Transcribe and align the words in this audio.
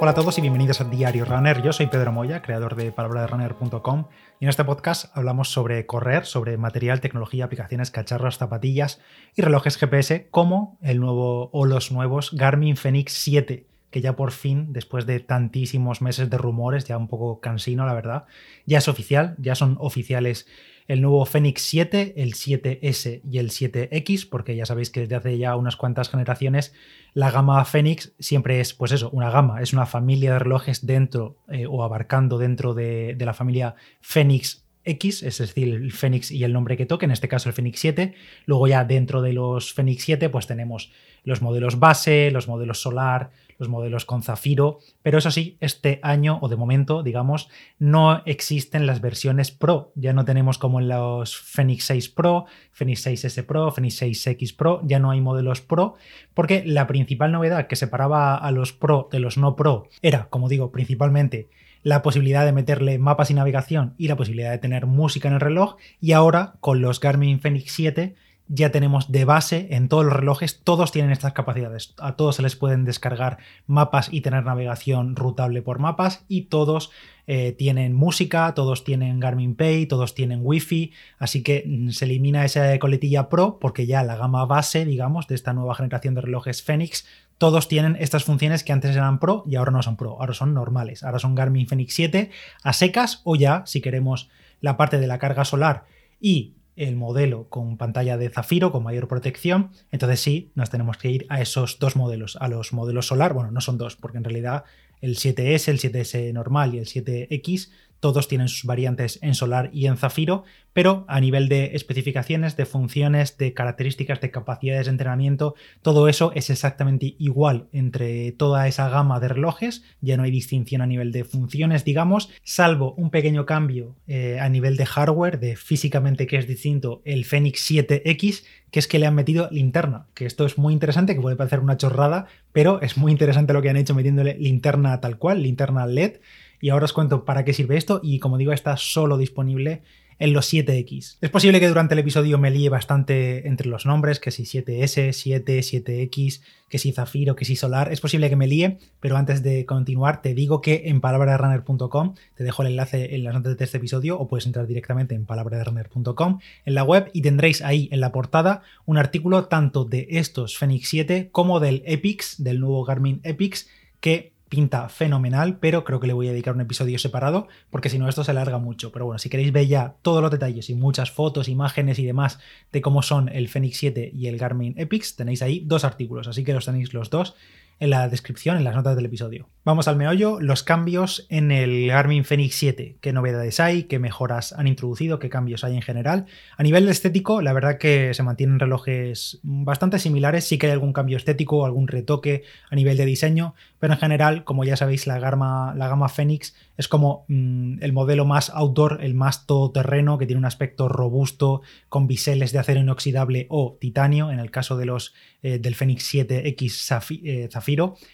Hola 0.00 0.12
a 0.12 0.14
todos 0.14 0.38
y 0.38 0.40
bienvenidos 0.40 0.80
a 0.80 0.84
Diario 0.84 1.24
Runner. 1.24 1.60
Yo 1.60 1.72
soy 1.72 1.88
Pedro 1.88 2.12
Moya, 2.12 2.40
creador 2.40 2.76
de 2.76 2.92
palabraderunner.com 2.92 4.04
y 4.38 4.44
en 4.44 4.48
este 4.48 4.64
podcast 4.64 5.06
hablamos 5.16 5.48
sobre 5.48 5.86
correr, 5.86 6.24
sobre 6.24 6.56
material, 6.56 7.00
tecnología, 7.00 7.46
aplicaciones, 7.46 7.90
cacharros, 7.90 8.38
zapatillas 8.38 9.00
y 9.34 9.42
relojes 9.42 9.76
GPS 9.76 10.28
como 10.30 10.78
el 10.82 11.00
nuevo 11.00 11.50
o 11.52 11.66
los 11.66 11.90
nuevos 11.90 12.30
Garmin 12.32 12.76
Fenix 12.76 13.12
7 13.14 13.66
que 13.90 14.00
ya 14.00 14.14
por 14.14 14.30
fin, 14.30 14.72
después 14.72 15.04
de 15.04 15.18
tantísimos 15.18 16.00
meses 16.00 16.30
de 16.30 16.38
rumores, 16.38 16.84
ya 16.84 16.96
un 16.96 17.08
poco 17.08 17.40
cansino 17.40 17.86
la 17.86 17.94
verdad, 17.94 18.26
ya 18.66 18.78
es 18.78 18.86
oficial, 18.86 19.34
ya 19.38 19.54
son 19.54 19.76
oficiales 19.80 20.46
el 20.88 21.02
nuevo 21.02 21.24
Fenix 21.26 21.62
7, 21.62 22.14
el 22.16 22.32
7S 22.32 23.20
y 23.30 23.38
el 23.38 23.50
7X, 23.50 24.28
porque 24.28 24.56
ya 24.56 24.64
sabéis 24.64 24.90
que 24.90 25.00
desde 25.00 25.14
hace 25.14 25.38
ya 25.38 25.54
unas 25.54 25.76
cuantas 25.76 26.08
generaciones 26.08 26.72
la 27.12 27.30
gama 27.30 27.64
Fenix 27.64 28.12
siempre 28.18 28.60
es, 28.60 28.74
pues 28.74 28.92
eso, 28.92 29.10
una 29.10 29.30
gama, 29.30 29.60
es 29.60 29.72
una 29.72 29.86
familia 29.86 30.32
de 30.32 30.38
relojes 30.38 30.86
dentro 30.86 31.36
eh, 31.48 31.66
o 31.66 31.82
abarcando 31.82 32.38
dentro 32.38 32.74
de, 32.74 33.16
la 33.18 33.34
familia 33.34 33.74
Fenix 34.00 34.64
X, 34.84 35.22
es 35.22 35.38
decir, 35.38 35.74
el 35.74 35.92
Fenix 35.92 36.30
y 36.30 36.44
el 36.44 36.52
nombre 36.52 36.76
que 36.76 36.86
toque, 36.86 37.04
en 37.04 37.10
este 37.10 37.28
caso 37.28 37.48
el 37.48 37.54
Fenix 37.54 37.80
7. 37.80 38.14
Luego 38.46 38.66
ya 38.68 38.84
dentro 38.84 39.20
de 39.20 39.34
los 39.34 39.74
Fenix 39.74 40.04
7 40.04 40.30
pues 40.30 40.46
tenemos 40.46 40.90
los 41.24 41.42
modelos 41.42 41.78
base, 41.78 42.30
los 42.30 42.48
modelos 42.48 42.80
solar, 42.80 43.30
los 43.58 43.68
modelos 43.68 44.04
con 44.04 44.22
zafiro, 44.22 44.78
pero 45.02 45.18
eso 45.18 45.30
sí, 45.30 45.56
este 45.60 46.00
año 46.02 46.38
o 46.40 46.48
de 46.48 46.56
momento, 46.56 47.02
digamos, 47.02 47.48
no 47.78 48.22
existen 48.24 48.86
las 48.86 49.00
versiones 49.00 49.50
Pro. 49.50 49.92
Ya 49.96 50.12
no 50.12 50.24
tenemos 50.24 50.58
como 50.58 50.80
en 50.80 50.88
los 50.88 51.36
Fenix 51.36 51.84
6 51.86 52.08
Pro, 52.10 52.46
Fenix 52.72 53.06
6S 53.06 53.44
Pro, 53.44 53.70
Fenix 53.70 54.00
6X 54.00 54.56
Pro, 54.56 54.80
ya 54.84 54.98
no 54.98 55.10
hay 55.10 55.20
modelos 55.20 55.60
Pro, 55.60 55.94
porque 56.34 56.62
la 56.64 56.86
principal 56.86 57.32
novedad 57.32 57.66
que 57.66 57.76
separaba 57.76 58.36
a 58.36 58.50
los 58.52 58.72
Pro 58.72 59.08
de 59.10 59.20
los 59.20 59.36
no 59.36 59.56
Pro 59.56 59.88
era, 60.02 60.28
como 60.30 60.48
digo, 60.48 60.70
principalmente 60.70 61.48
la 61.82 62.02
posibilidad 62.02 62.44
de 62.44 62.52
meterle 62.52 62.98
mapas 62.98 63.30
y 63.30 63.34
navegación 63.34 63.94
y 63.98 64.08
la 64.08 64.16
posibilidad 64.16 64.50
de 64.50 64.58
tener 64.58 64.86
música 64.86 65.28
en 65.28 65.34
el 65.34 65.40
reloj 65.40 65.76
y 66.00 66.12
ahora 66.12 66.54
con 66.60 66.80
los 66.80 67.00
Garmin 67.00 67.40
Fenix 67.40 67.72
7 67.72 68.14
ya 68.48 68.70
tenemos 68.70 69.12
de 69.12 69.24
base 69.24 69.68
en 69.70 69.88
todos 69.88 70.04
los 70.04 70.14
relojes, 70.14 70.60
todos 70.62 70.90
tienen 70.90 71.12
estas 71.12 71.32
capacidades. 71.34 71.94
A 71.98 72.16
todos 72.16 72.36
se 72.36 72.42
les 72.42 72.56
pueden 72.56 72.84
descargar 72.84 73.38
mapas 73.66 74.08
y 74.10 74.22
tener 74.22 74.44
navegación 74.44 75.16
rutable 75.16 75.62
por 75.62 75.78
mapas 75.78 76.24
y 76.28 76.42
todos 76.42 76.90
eh, 77.26 77.52
tienen 77.52 77.92
música, 77.92 78.54
todos 78.54 78.84
tienen 78.84 79.20
Garmin 79.20 79.54
Pay, 79.54 79.86
todos 79.86 80.14
tienen 80.14 80.40
Wi-Fi, 80.42 80.92
así 81.18 81.42
que 81.42 81.64
mm, 81.66 81.90
se 81.90 82.06
elimina 82.06 82.44
esa 82.44 82.78
coletilla 82.78 83.28
Pro 83.28 83.58
porque 83.60 83.86
ya 83.86 84.02
la 84.02 84.16
gama 84.16 84.46
base, 84.46 84.86
digamos, 84.86 85.28
de 85.28 85.34
esta 85.34 85.52
nueva 85.52 85.74
generación 85.74 86.14
de 86.14 86.22
relojes 86.22 86.62
Fenix, 86.62 87.06
todos 87.36 87.68
tienen 87.68 87.96
estas 88.00 88.24
funciones 88.24 88.64
que 88.64 88.72
antes 88.72 88.96
eran 88.96 89.20
Pro 89.20 89.44
y 89.46 89.56
ahora 89.56 89.72
no 89.72 89.82
son 89.82 89.96
Pro, 89.96 90.18
ahora 90.18 90.32
son 90.34 90.54
normales. 90.54 91.04
Ahora 91.04 91.18
son 91.18 91.34
Garmin 91.34 91.68
Fenix 91.68 91.94
7 91.94 92.30
a 92.62 92.72
secas 92.72 93.20
o 93.24 93.36
ya, 93.36 93.62
si 93.66 93.80
queremos 93.80 94.30
la 94.60 94.76
parte 94.76 94.98
de 94.98 95.06
la 95.06 95.18
carga 95.18 95.44
solar 95.44 95.84
y 96.20 96.54
el 96.78 96.96
modelo 96.96 97.48
con 97.48 97.76
pantalla 97.76 98.16
de 98.16 98.30
zafiro 98.30 98.72
con 98.72 98.84
mayor 98.84 99.08
protección, 99.08 99.70
entonces 99.90 100.20
sí, 100.20 100.52
nos 100.54 100.70
tenemos 100.70 100.96
que 100.96 101.10
ir 101.10 101.26
a 101.28 101.40
esos 101.40 101.78
dos 101.78 101.96
modelos, 101.96 102.36
a 102.40 102.48
los 102.48 102.72
modelos 102.72 103.06
solar, 103.06 103.34
bueno, 103.34 103.50
no 103.50 103.60
son 103.60 103.78
dos, 103.78 103.96
porque 103.96 104.18
en 104.18 104.24
realidad 104.24 104.64
el 105.00 105.16
7S, 105.16 105.68
el 105.68 105.78
7S 105.78 106.32
normal 106.32 106.74
y 106.74 106.78
el 106.78 106.86
7X 106.86 107.70
todos 108.00 108.28
tienen 108.28 108.48
sus 108.48 108.64
variantes 108.64 109.18
en 109.22 109.34
solar 109.34 109.70
y 109.72 109.86
en 109.86 109.96
zafiro, 109.96 110.44
pero 110.72 111.04
a 111.08 111.20
nivel 111.20 111.48
de 111.48 111.74
especificaciones, 111.74 112.56
de 112.56 112.64
funciones, 112.64 113.36
de 113.36 113.52
características, 113.52 114.20
de 114.20 114.30
capacidades 114.30 114.86
de 114.86 114.92
entrenamiento, 114.92 115.54
todo 115.82 116.08
eso 116.08 116.30
es 116.34 116.50
exactamente 116.50 117.16
igual 117.18 117.66
entre 117.72 118.32
toda 118.32 118.68
esa 118.68 118.88
gama 118.88 119.18
de 119.18 119.28
relojes, 119.28 119.82
ya 120.00 120.16
no 120.16 120.22
hay 120.22 120.30
distinción 120.30 120.80
a 120.80 120.86
nivel 120.86 121.10
de 121.10 121.24
funciones, 121.24 121.84
digamos, 121.84 122.30
salvo 122.44 122.94
un 122.94 123.10
pequeño 123.10 123.44
cambio 123.44 123.96
eh, 124.06 124.38
a 124.40 124.48
nivel 124.48 124.76
de 124.76 124.86
hardware, 124.86 125.40
de 125.40 125.56
físicamente 125.56 126.26
que 126.26 126.36
es 126.36 126.46
distinto 126.46 127.02
el 127.04 127.24
Fenix 127.24 127.68
7X, 127.70 128.44
que 128.70 128.78
es 128.78 128.86
que 128.86 128.98
le 128.98 129.06
han 129.06 129.14
metido 129.14 129.48
linterna, 129.50 130.06
que 130.14 130.26
esto 130.26 130.46
es 130.46 130.58
muy 130.58 130.72
interesante, 130.72 131.14
que 131.14 131.20
puede 131.20 131.36
parecer 131.36 131.60
una 131.60 131.76
chorrada, 131.76 132.26
pero 132.52 132.80
es 132.82 132.96
muy 132.96 133.10
interesante 133.10 133.52
lo 133.52 133.62
que 133.62 133.70
han 133.70 133.76
hecho 133.76 133.94
metiéndole 133.94 134.36
linterna 134.38 135.00
tal 135.00 135.18
cual, 135.18 135.42
linterna 135.42 135.86
LED 135.86 136.18
y 136.60 136.70
ahora 136.70 136.84
os 136.84 136.92
cuento 136.92 137.24
para 137.24 137.44
qué 137.44 137.52
sirve 137.52 137.76
esto 137.76 138.00
y 138.02 138.18
como 138.18 138.38
digo 138.38 138.52
está 138.52 138.76
solo 138.76 139.18
disponible 139.18 139.82
en 140.18 140.32
los 140.32 140.52
7X. 140.52 141.18
Es 141.20 141.30
posible 141.30 141.60
que 141.60 141.68
durante 141.68 141.94
el 141.94 142.00
episodio 142.00 142.38
me 142.38 142.50
líe 142.50 142.68
bastante 142.68 143.46
entre 143.46 143.68
los 143.68 143.86
nombres, 143.86 144.18
que 144.18 144.30
si 144.30 144.42
7S, 144.42 145.12
7, 145.12 145.60
7X, 145.60 146.42
que 146.68 146.78
si 146.78 146.92
Zafiro, 146.92 147.36
que 147.36 147.44
si 147.44 147.56
Solar, 147.56 147.92
es 147.92 148.00
posible 148.00 148.28
que 148.28 148.36
me 148.36 148.46
líe, 148.46 148.78
pero 149.00 149.16
antes 149.16 149.42
de 149.42 149.64
continuar 149.64 150.20
te 150.20 150.34
digo 150.34 150.60
que 150.60 150.82
en 150.86 151.00
palabraderunner.com 151.00 152.14
te 152.34 152.44
dejo 152.44 152.62
el 152.62 152.68
enlace 152.68 153.14
en 153.14 153.24
las 153.24 153.34
notas 153.34 153.56
de 153.56 153.64
este 153.64 153.78
episodio 153.78 154.18
o 154.18 154.28
puedes 154.28 154.46
entrar 154.46 154.66
directamente 154.66 155.14
en 155.14 155.24
palabraderunner.com 155.24 156.40
en 156.64 156.74
la 156.74 156.82
web 156.82 157.10
y 157.12 157.22
tendréis 157.22 157.62
ahí 157.62 157.88
en 157.92 158.00
la 158.00 158.12
portada 158.12 158.62
un 158.86 158.98
artículo 158.98 159.46
tanto 159.46 159.84
de 159.84 160.08
estos 160.10 160.58
Fenix 160.58 160.88
7 160.88 161.28
como 161.30 161.60
del 161.60 161.82
Epix, 161.86 162.42
del 162.42 162.60
nuevo 162.60 162.84
Garmin 162.84 163.20
Epix, 163.22 163.68
que 164.00 164.32
pinta 164.48 164.88
fenomenal, 164.88 165.58
pero 165.58 165.84
creo 165.84 166.00
que 166.00 166.06
le 166.06 166.12
voy 166.12 166.28
a 166.28 166.32
dedicar 166.32 166.54
un 166.54 166.60
episodio 166.60 166.98
separado 166.98 167.48
porque 167.70 167.88
si 167.88 167.98
no 167.98 168.08
esto 168.08 168.24
se 168.24 168.30
alarga 168.30 168.58
mucho. 168.58 168.92
Pero 168.92 169.06
bueno, 169.06 169.18
si 169.18 169.28
queréis 169.28 169.52
ver 169.52 169.66
ya 169.66 169.96
todos 170.02 170.22
los 170.22 170.30
detalles 170.30 170.70
y 170.70 170.74
muchas 170.74 171.10
fotos, 171.10 171.48
imágenes 171.48 171.98
y 171.98 172.06
demás 172.06 172.38
de 172.72 172.80
cómo 172.80 173.02
son 173.02 173.28
el 173.28 173.48
Fenix 173.48 173.78
7 173.78 174.10
y 174.14 174.26
el 174.26 174.38
Garmin 174.38 174.74
Epix, 174.78 175.16
tenéis 175.16 175.42
ahí 175.42 175.62
dos 175.66 175.84
artículos, 175.84 176.28
así 176.28 176.44
que 176.44 176.54
los 176.54 176.64
tenéis 176.64 176.94
los 176.94 177.10
dos 177.10 177.34
en 177.80 177.90
la 177.90 178.08
descripción, 178.08 178.56
en 178.56 178.64
las 178.64 178.74
notas 178.74 178.96
del 178.96 179.06
episodio. 179.06 179.48
Vamos 179.64 179.86
al 179.86 179.96
meollo, 179.96 180.40
los 180.40 180.62
cambios 180.62 181.26
en 181.28 181.50
el 181.50 181.88
Garmin 181.88 182.24
Fenix 182.24 182.54
7. 182.54 182.96
¿Qué 183.00 183.12
novedades 183.12 183.60
hay? 183.60 183.82
¿Qué 183.82 183.98
mejoras 183.98 184.54
han 184.54 184.66
introducido? 184.66 185.18
¿Qué 185.18 185.28
cambios 185.28 185.62
hay 185.62 185.74
en 185.74 185.82
general? 185.82 186.24
A 186.56 186.62
nivel 186.62 186.88
estético, 186.88 187.42
la 187.42 187.52
verdad 187.52 187.76
que 187.76 188.14
se 188.14 188.22
mantienen 188.22 188.58
relojes 188.58 189.40
bastante 189.42 189.98
similares. 189.98 190.46
Sí 190.46 190.56
que 190.56 190.66
hay 190.66 190.72
algún 190.72 190.94
cambio 190.94 191.18
estético, 191.18 191.66
algún 191.66 191.86
retoque 191.86 192.44
a 192.70 192.76
nivel 192.76 192.96
de 192.96 193.04
diseño, 193.04 193.54
pero 193.78 193.92
en 193.92 194.00
general, 194.00 194.44
como 194.44 194.64
ya 194.64 194.76
sabéis, 194.76 195.06
la 195.06 195.18
gama, 195.18 195.74
la 195.76 195.88
gama 195.88 196.08
Fenix 196.08 196.56
es 196.78 196.88
como 196.88 197.26
mm, 197.28 197.82
el 197.82 197.92
modelo 197.92 198.24
más 198.24 198.50
outdoor, 198.50 199.00
el 199.02 199.14
más 199.14 199.46
todoterreno, 199.46 200.16
que 200.16 200.26
tiene 200.26 200.38
un 200.38 200.46
aspecto 200.46 200.88
robusto, 200.88 201.60
con 201.88 202.06
biseles 202.06 202.52
de 202.52 202.58
acero 202.58 202.80
inoxidable 202.80 203.46
o 203.50 203.76
titanio, 203.78 204.30
en 204.30 204.40
el 204.40 204.50
caso 204.50 204.76
de 204.78 204.86
los 204.86 205.14
eh, 205.42 205.58
del 205.58 205.74
Fenix 205.74 206.12
7X 206.14 207.20
eh, 207.22 207.48